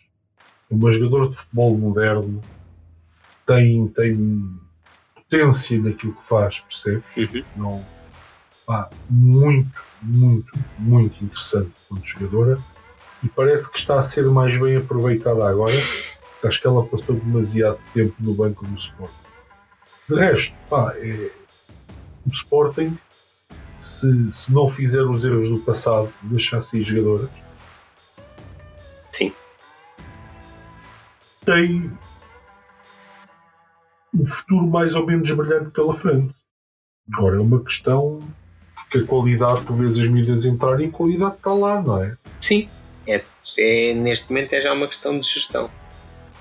É 0.70 0.74
Uma 0.76 0.92
jogadora 0.92 1.30
de 1.30 1.36
futebol 1.38 1.78
moderno 1.78 2.42
tem, 3.46 3.88
tem 3.88 4.60
potência 5.16 5.80
naquilo 5.82 6.14
que 6.14 6.24
faz, 6.24 6.60
percebes? 6.60 7.16
Uhum. 7.16 7.44
Não, 7.56 7.86
pá, 8.66 8.90
muito, 9.10 9.82
muito, 10.02 10.52
muito 10.78 11.24
interessante 11.24 11.72
como 11.88 12.02
jogadora 12.04 12.60
e 13.24 13.30
parece 13.30 13.72
que 13.72 13.78
está 13.78 14.00
a 14.00 14.04
ser 14.04 14.26
mais 14.26 14.58
bem 14.58 14.78
aproveitada 14.78 15.48
agora. 15.48 15.74
Acho 16.44 16.62
que 16.62 16.68
ela 16.68 16.86
passou 16.86 17.16
demasiado 17.16 17.80
tempo 17.94 18.16
no 18.20 18.34
banco 18.34 18.66
do 18.66 18.76
Sporting. 18.76 19.14
De 20.08 20.16
resto, 20.16 20.56
pá, 20.70 20.94
é, 20.98 21.32
o 22.26 22.30
Sporting, 22.32 22.98
se, 23.78 24.32
se 24.32 24.54
não 24.54 24.68
fizer 24.68 25.02
os 25.02 25.26
erros 25.26 25.50
do 25.50 25.60
passado, 25.60 26.14
deixar 26.22 26.62
sair 26.62 26.82
jogadoras, 26.82 27.32
Sim. 29.12 29.34
tem 31.44 31.92
um 34.14 34.26
futuro 34.26 34.68
mais 34.68 34.96
ou 34.96 35.06
menos 35.06 35.32
brilhante 35.32 35.72
pela 35.72 35.94
frente. 35.94 36.36
Agora 37.12 37.38
é 37.38 37.40
uma 37.40 37.64
questão 37.64 38.22
porque 39.00 39.06
a 39.06 39.08
qualidade, 39.08 39.62
tu 39.66 39.74
vês 39.74 39.98
as 39.98 40.08
miúdas 40.08 40.46
entrarem 40.46 40.88
e 40.88 40.90
a 40.90 40.92
qualidade 40.92 41.36
está 41.36 41.54
lá, 41.54 41.82
não 41.82 42.04
é? 42.04 42.16
Sim, 42.42 42.70
é, 43.08 43.22
é- 43.60 43.94
neste 43.94 44.30
momento 44.30 44.54
é 44.54 44.62
já 44.62 44.74
uma 44.74 44.88
questão 44.88 45.18
de 45.20 45.28
gestão. 45.28 45.70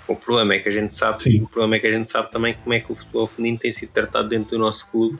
O 0.06 0.14
problema 0.14 0.54
é 0.54 0.58
que 0.58 0.68
a 0.68 0.72
gente 0.72 0.94
sabe, 0.94 1.22
Sim. 1.22 1.42
o 1.42 1.48
problema 1.48 1.76
é 1.76 1.78
que 1.78 1.86
a 1.86 1.92
gente 1.92 2.10
sabe 2.10 2.30
também 2.30 2.54
como 2.62 2.74
é 2.74 2.80
que 2.80 2.92
o 2.92 2.94
futebol 2.94 3.26
feminino 3.26 3.58
tem 3.58 3.72
sido 3.72 3.90
tratado 3.90 4.28
dentro 4.28 4.50
do 4.50 4.58
nosso 4.58 4.86
clube 4.90 5.18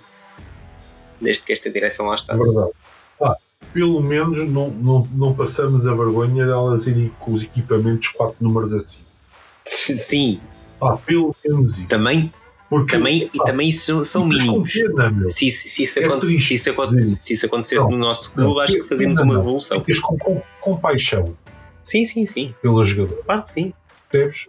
desde 1.21 1.43
que 1.43 1.53
esta 1.53 1.71
direção 1.71 2.07
lá 2.07 2.17
está. 2.17 2.35
É 2.35 2.37
verdade. 2.37 2.71
Pá, 3.19 3.37
pelo 3.73 4.01
menos 4.03 4.39
não, 4.47 4.69
não, 4.71 5.09
não 5.13 5.35
passamos 5.35 5.87
a 5.87 5.95
vergonha 5.95 6.45
delas 6.45 6.87
irem 6.87 7.11
com 7.19 7.33
os 7.33 7.43
equipamentos 7.45 8.09
quatro 8.09 8.37
números 8.41 8.75
assim. 8.75 9.01
Sim, 9.67 10.41
Pá, 10.79 10.97
pelo 10.99 11.35
menos 11.45 11.79
isso. 11.79 11.87
também, 11.89 12.31
Porque, 12.71 12.97
também, 12.97 13.31
e 13.33 13.39
também 13.45 13.69
isso 13.69 14.05
são 14.05 14.23
com 14.23 14.29
mínimos. 14.29 14.73
pena, 14.73 15.11
meu. 15.11 15.29
Se, 15.29 15.51
se, 15.51 15.69
se, 15.69 15.83
isso 15.85 15.99
É 16.01 16.05
aconte- 16.07 16.27
se, 16.27 16.55
isso 16.55 16.71
aconte- 16.71 17.01
se 17.03 17.33
isso 17.35 17.47
acontecesse 17.47 17.85
Não, 17.85 17.91
no 17.93 17.99
nosso 17.99 18.33
clube, 18.33 18.51
não, 18.55 18.59
acho 18.61 18.75
que 18.75 18.83
fazíamos 18.85 19.21
uma 19.21 19.37
revolução. 19.37 19.81
Ficas 19.81 19.99
com, 20.01 20.17
com, 20.19 20.43
com 20.61 20.77
paixão 20.77 21.37
Sim, 21.83 22.05
sim, 22.07 22.25
sim. 22.27 22.55
pela 22.63 22.85
jogadora, 22.85 23.23
Claro 23.25 23.43
que 23.43 23.51
sim. 23.51 23.73
percebes? 24.11 24.49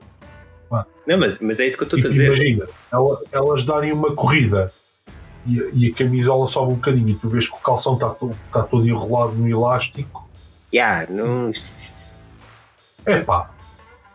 Não, 1.07 1.19
mas, 1.19 1.37
mas 1.39 1.59
é 1.59 1.67
isso 1.67 1.77
que 1.77 1.83
eu 1.83 1.85
estou 1.85 1.99
a 1.99 2.01
Tipo, 2.01 2.13
dizer. 2.13 2.25
imagina, 2.27 2.67
ela- 2.91 3.21
elas 3.31 3.63
darem 3.63 3.91
uma 3.91 4.15
corrida 4.15 4.73
e, 5.45 5.61
a- 5.61 5.69
e 5.71 5.87
a 5.87 5.93
camisola 5.93 6.47
sobe 6.47 6.71
um 6.71 6.75
bocadinho 6.77 7.09
e 7.09 7.15
tu 7.15 7.29
vês 7.29 7.47
que 7.47 7.55
o 7.55 7.59
calção 7.59 7.93
está 7.93 8.09
todo, 8.09 8.35
está 8.47 8.63
todo 8.63 8.87
enrolado 8.87 9.33
no 9.33 9.47
elástico. 9.47 10.27
Yeah, 10.73 11.05
não, 11.13 11.51
É 13.05 13.19
pá, 13.21 13.51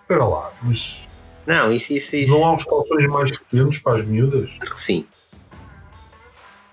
espera 0.02 0.24
lá, 0.24 0.50
mas 0.62 1.06
não, 1.50 1.72
isso, 1.72 1.92
isso, 1.92 2.16
isso. 2.16 2.32
não 2.32 2.44
há 2.44 2.52
uns 2.52 2.64
calções 2.64 3.06
mais 3.08 3.38
pequenos 3.38 3.78
para 3.78 3.98
as 3.98 4.04
miúdas? 4.04 4.50
Claro 4.58 4.74
que 4.74 4.80
sim. 4.80 5.06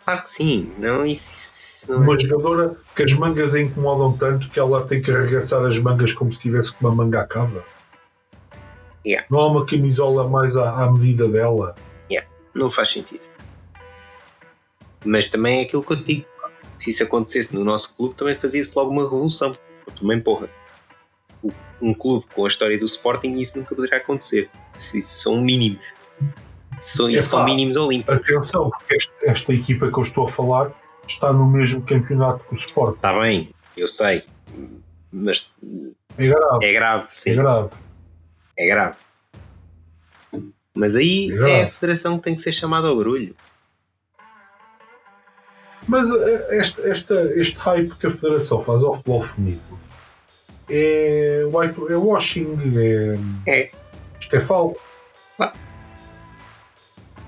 Claro 0.05 0.23
que 0.23 0.29
sim. 0.29 0.71
Não, 0.77 1.05
isso, 1.05 1.33
isso 1.33 1.91
não 1.91 1.97
é. 1.97 2.05
Uma 2.05 2.19
jogadora 2.19 2.77
que 2.95 3.03
as 3.03 3.13
mangas 3.13 3.55
a 3.55 3.59
incomodam 3.59 4.17
tanto 4.17 4.49
que 4.49 4.59
ela 4.59 4.85
tem 4.85 5.01
que 5.01 5.11
arregaçar 5.11 5.65
as 5.65 5.77
mangas 5.79 6.13
como 6.13 6.31
se 6.31 6.39
tivesse 6.39 6.73
com 6.73 6.87
uma 6.87 6.95
manga 6.95 7.21
à 7.21 7.25
cava. 7.25 7.63
Yeah. 9.05 9.25
Não 9.29 9.39
há 9.39 9.47
uma 9.47 9.65
camisola 9.65 10.27
mais 10.27 10.57
à, 10.57 10.83
à 10.83 10.91
medida 10.91 11.27
dela. 11.27 11.75
Não 12.57 12.71
faz 12.71 12.89
sentido. 12.89 13.21
Mas 15.05 15.29
também 15.29 15.59
é 15.59 15.63
aquilo 15.63 15.83
que 15.83 15.93
eu 15.93 15.97
te 15.97 16.03
digo. 16.03 16.25
Se 16.79 16.89
isso 16.89 17.03
acontecesse 17.03 17.53
no 17.53 17.63
nosso 17.63 17.95
clube, 17.95 18.15
também 18.15 18.35
fazia-se 18.35 18.73
logo 18.75 18.91
uma 18.91 19.03
revolução. 19.03 19.55
Também, 19.99 20.19
porra. 20.19 20.49
Um 21.81 21.93
clube 21.93 22.25
com 22.33 22.43
a 22.45 22.47
história 22.47 22.77
do 22.79 22.85
Sporting, 22.85 23.33
isso 23.35 23.57
nunca 23.57 23.75
poderá 23.75 23.97
acontecer. 23.97 24.49
Isso 24.75 25.01
são 25.21 25.39
mínimos. 25.41 25.85
São, 26.81 27.09
isso 27.09 27.29
são 27.29 27.43
mínimos 27.45 27.75
olímpicos. 27.75 28.15
Atenção, 28.15 28.69
porque 28.69 28.95
esta, 28.95 29.13
esta 29.23 29.53
equipa 29.53 29.91
que 29.91 29.97
eu 29.97 30.01
estou 30.03 30.25
a 30.25 30.29
falar 30.29 30.71
está 31.07 31.31
no 31.31 31.45
mesmo 31.47 31.81
campeonato 31.83 32.43
que 32.45 32.53
o 32.53 32.57
Sport. 32.57 32.95
Está 32.95 33.19
bem, 33.19 33.53
eu 33.75 33.87
sei. 33.87 34.23
Mas 35.11 35.51
É 36.17 36.27
grave, 36.27 36.65
é 36.65 36.73
grave, 36.73 37.03
é 37.03 37.07
sim. 37.11 37.35
grave. 37.35 37.69
É 38.57 38.65
grave. 38.67 38.95
Mas 40.73 40.95
aí 40.95 41.27
Yeah. 41.29 41.49
é 41.49 41.63
a 41.63 41.71
federação 41.71 42.17
que 42.17 42.23
tem 42.23 42.35
que 42.35 42.41
ser 42.41 42.51
chamada 42.51 42.87
ao 42.87 42.95
barulho. 42.97 43.35
Mas 45.87 46.09
eh, 46.11 46.57
esta, 46.85 47.13
este 47.39 47.55
hype 47.57 47.95
que 47.95 48.07
a 48.07 48.11
Federação 48.11 48.61
faz 48.61 48.83
ao 48.83 48.93
futebol 48.95 49.21
feminino 49.21 49.61
é, 50.69 51.43
white, 51.51 51.91
é 51.91 51.95
washing, 51.95 52.57
é, 52.75 53.17
É. 53.47 53.71
isto 54.19 54.35
é 54.35 54.41
falso. 54.41 54.79
Ah. 55.39 55.53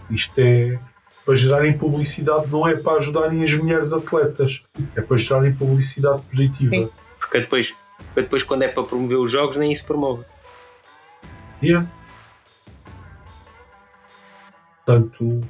Isto 0.10 0.40
é 0.40 0.80
para 1.26 1.36
gerarem 1.36 1.78
publicidade, 1.78 2.48
não 2.50 2.68
é 2.68 2.76
para 2.76 2.98
ajudarem 2.98 3.44
as 3.44 3.54
mulheres 3.54 3.94
atletas, 3.94 4.64
é 4.96 5.02
para 5.02 5.18
gerarem 5.18 5.54
publicidade 5.54 6.22
positiva. 6.24 6.70
Sim. 6.76 6.90
Porque 7.20 7.40
depois, 7.42 7.76
porque 7.98 8.22
depois 8.22 8.44
quando 8.44 8.64
é 8.64 8.68
para 8.68 8.84
promover 8.84 9.18
os 9.20 9.32
jogos, 9.32 9.56
nem 9.58 9.72
isso 9.72 9.86
promove. 9.86 10.24
Yeah. 11.62 11.88
Portanto, 14.86 15.42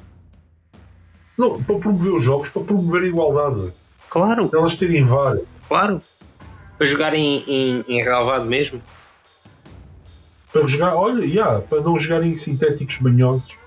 não, 1.38 1.64
para 1.64 1.80
promover 1.80 2.14
os 2.14 2.24
jogos, 2.24 2.49
para 2.49 2.64
promover 2.64 3.03
a 3.03 3.07
igualdade, 3.07 3.72
Claro, 4.10 4.49
elas 4.53 4.76
terem 4.76 5.06
VAR. 5.06 5.38
claro. 5.68 6.02
Para 6.80 6.88
jogar 6.88 7.14
em, 7.14 7.44
em, 7.46 7.86
em 7.88 8.02
relevado 8.02 8.46
mesmo. 8.46 8.82
para 10.52 10.66
jogar, 10.66 10.96
olha, 10.96 11.26
yeah, 11.26 11.60
para 11.60 11.82
não 11.82 12.00
jogarem 12.00 12.32
em 12.32 12.36
sintéticos 12.36 13.00
manhosos, 13.00 13.60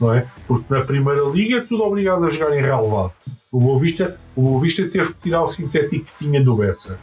não 0.00 0.12
é? 0.12 0.26
Porque 0.48 0.72
na 0.72 0.82
primeira 0.82 1.22
liga 1.24 1.58
é 1.58 1.60
tudo 1.60 1.84
obrigado 1.84 2.24
a 2.24 2.30
jogar 2.30 2.56
em 2.56 2.62
relevado. 2.62 3.12
O 3.52 3.60
Boa 3.60 3.78
Vista, 3.78 4.18
o 4.34 4.42
Boa 4.42 4.60
Vista 4.60 4.88
teve 4.88 5.12
que 5.12 5.20
tirar 5.20 5.42
o 5.42 5.48
sintético 5.48 6.06
que 6.06 6.24
tinha 6.24 6.42
do 6.42 6.56
Bessa. 6.56 6.98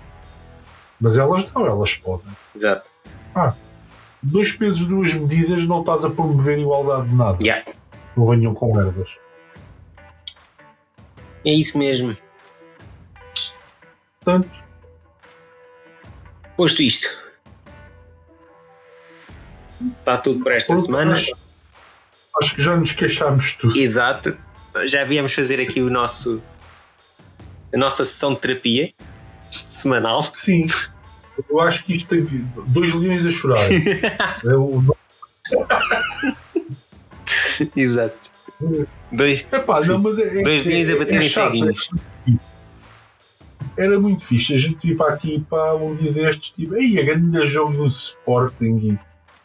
Mas 0.99 1.15
elas 1.15 1.47
não, 1.53 1.65
elas 1.65 1.95
podem. 1.95 2.31
Exato. 2.55 2.89
Dois 4.21 4.51
pesos, 4.51 4.85
duas 4.85 5.13
medidas, 5.13 5.65
não 5.65 5.81
estás 5.81 6.03
a 6.03 6.09
promover 6.09 6.59
igualdade 6.59 7.07
de 7.07 7.15
nada. 7.15 7.37
Yeah. 7.41 7.71
Não 8.17 8.27
venham 8.27 8.53
com 8.53 8.79
ervas. 8.79 9.17
É 11.45 11.53
isso 11.53 11.77
mesmo. 11.77 12.15
Portanto, 14.19 14.51
Posto 16.61 16.83
isto. 16.83 17.07
Está 19.99 20.15
tudo 20.17 20.43
por 20.43 20.51
esta 20.51 20.67
pronto, 20.73 20.85
semana. 20.85 21.13
Acho, 21.13 21.35
acho 22.39 22.55
que 22.55 22.61
já 22.61 22.75
nos 22.75 22.91
queixámos 22.91 23.53
tudo. 23.55 23.75
Exato. 23.75 24.37
Já 24.85 25.03
viemos 25.03 25.33
fazer 25.33 25.59
aqui 25.59 25.81
o 25.81 25.89
nosso 25.89 26.39
a 27.73 27.77
nossa 27.79 28.05
sessão 28.05 28.35
de 28.35 28.41
terapia 28.41 28.93
semanal. 29.67 30.21
Sim. 30.35 30.67
Eu 31.49 31.59
acho 31.61 31.83
que 31.83 31.93
isto 31.93 32.07
tem 32.07 32.23
dois 32.67 32.93
leões 32.93 33.25
a 33.25 33.31
chorar. 33.31 33.67
É 34.45 34.55
o- 34.55 34.95
Exato. 37.75 38.29
Dois, 39.11 39.47
Epá, 39.51 39.79
não, 39.87 39.97
mas 39.97 40.19
é, 40.19 40.41
é- 40.41 40.43
dois 40.43 40.63
dias 40.63 40.89
é- 40.91 40.93
a 40.93 40.97
baterem 40.99 41.25
é 41.25 41.29
ceguinhos. 41.29 41.89
Era 43.77 43.99
muito 43.99 44.23
fixe 44.25 44.53
a 44.53 44.57
gente 44.57 44.85
vir 44.87 44.97
para 44.97 45.13
aqui 45.13 45.45
para 45.49 45.75
um 45.75 45.95
dia 45.95 46.11
destes, 46.11 46.51
tipo, 46.51 46.75
aí 46.75 46.99
a 46.99 47.03
grande 47.05 47.47
jogo 47.47 47.73
do 47.73 47.85
Sporting 47.87 48.77
e 48.77 48.99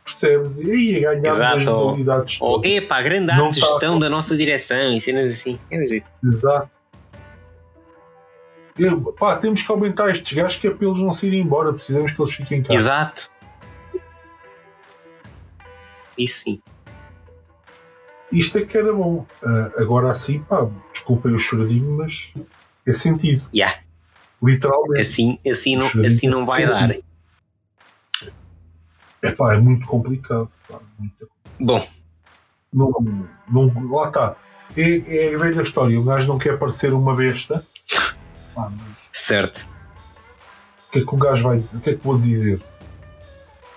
percebes? 0.05 0.59
E 0.59 0.71
aí 0.71 1.07
a 1.07 1.15
ganhar 1.15 1.29
Exato, 1.33 1.57
as 1.57 1.65
modalidades 1.65 2.41
Ou, 2.41 2.55
todas. 2.61 2.71
epá, 2.73 3.03
grande 3.03 3.27
Não 3.37 3.47
arte 3.47 3.55
de 3.55 3.61
tá- 3.61 3.67
gestão 3.67 3.99
da 3.99 4.09
nossa 4.11 4.37
direção 4.37 4.93
e 4.95 5.01
cenas 5.01 5.33
assim. 5.35 5.59
Exato. 6.25 6.71
Eu, 8.79 9.01
pá, 9.13 9.37
temos 9.37 9.63
que 9.63 9.73
aumentar 9.73 10.11
estes 10.11 10.33
gajos 10.37 10.59
que 10.59 10.67
é 10.67 10.71
para 10.71 10.87
eles 10.87 10.99
não 11.01 11.15
se 11.15 11.27
irem 11.29 11.41
embora, 11.41 11.73
precisamos 11.73 12.13
que 12.13 12.21
eles 12.21 12.35
fiquem 12.35 12.63
cá. 12.63 12.75
Exato. 12.75 13.31
Isso 16.19 16.41
sim. 16.45 16.61
Isto 18.33 18.59
é 18.59 18.65
que 18.65 18.77
era 18.77 18.93
bom. 18.93 19.25
Ah, 19.43 19.71
agora 19.79 20.11
assim, 20.11 20.41
pá, 20.41 20.69
desculpem 20.93 21.33
o 21.33 21.39
choradinho, 21.39 21.93
mas 21.97 22.33
é 22.87 22.93
sentido. 22.93 23.47
Yeah. 23.55 23.79
Literalmente. 24.47 25.01
Assim, 25.01 25.39
assim, 25.51 25.77
não, 25.77 25.87
assim 26.05 26.29
não 26.29 26.47
vai 26.47 26.67
dar. 26.67 26.97
É 29.23 29.33
pá, 29.33 29.55
é 29.55 29.59
muito 29.59 29.87
complicado. 29.87 30.49
Pá, 30.69 30.79
muito 30.99 31.29
Bom, 31.59 31.87
não, 32.73 32.93
não, 33.49 33.91
lá 33.91 34.09
está. 34.09 34.37
É, 34.77 35.31
é 35.31 35.35
a 35.35 35.39
velha 35.39 35.63
história. 35.63 35.99
O 35.99 36.05
gajo 36.05 36.29
não 36.29 36.39
quer 36.39 36.59
parecer 36.59 36.93
uma 36.93 37.15
besta. 37.17 37.65
Pá, 38.55 38.71
mas 38.71 39.09
certo. 39.11 39.69
o 40.89 40.93
que 40.93 40.99
é 40.99 41.03
que 41.03 41.15
o 41.15 41.17
gajo 41.17 41.43
vai. 41.43 41.59
O 41.59 41.81
que 41.81 41.91
é 41.91 41.95
que 41.95 42.05
vou 42.05 42.19
dizer? 42.19 42.61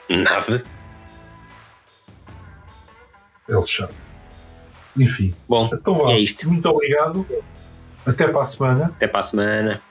Nada. 0.10 0.64
Ele 3.48 3.66
sabe. 3.66 3.94
Enfim. 4.98 5.34
Bom, 5.48 5.70
Então 5.74 5.96
vá. 5.96 6.12
É 6.12 6.20
isto. 6.20 6.48
Muito 6.50 6.68
obrigado. 6.68 7.26
Até 8.06 8.28
para 8.28 8.42
a 8.42 8.46
semana. 8.46 8.86
até 8.86 9.08
para 9.08 9.20
a 9.20 9.24
semana. 9.24 9.82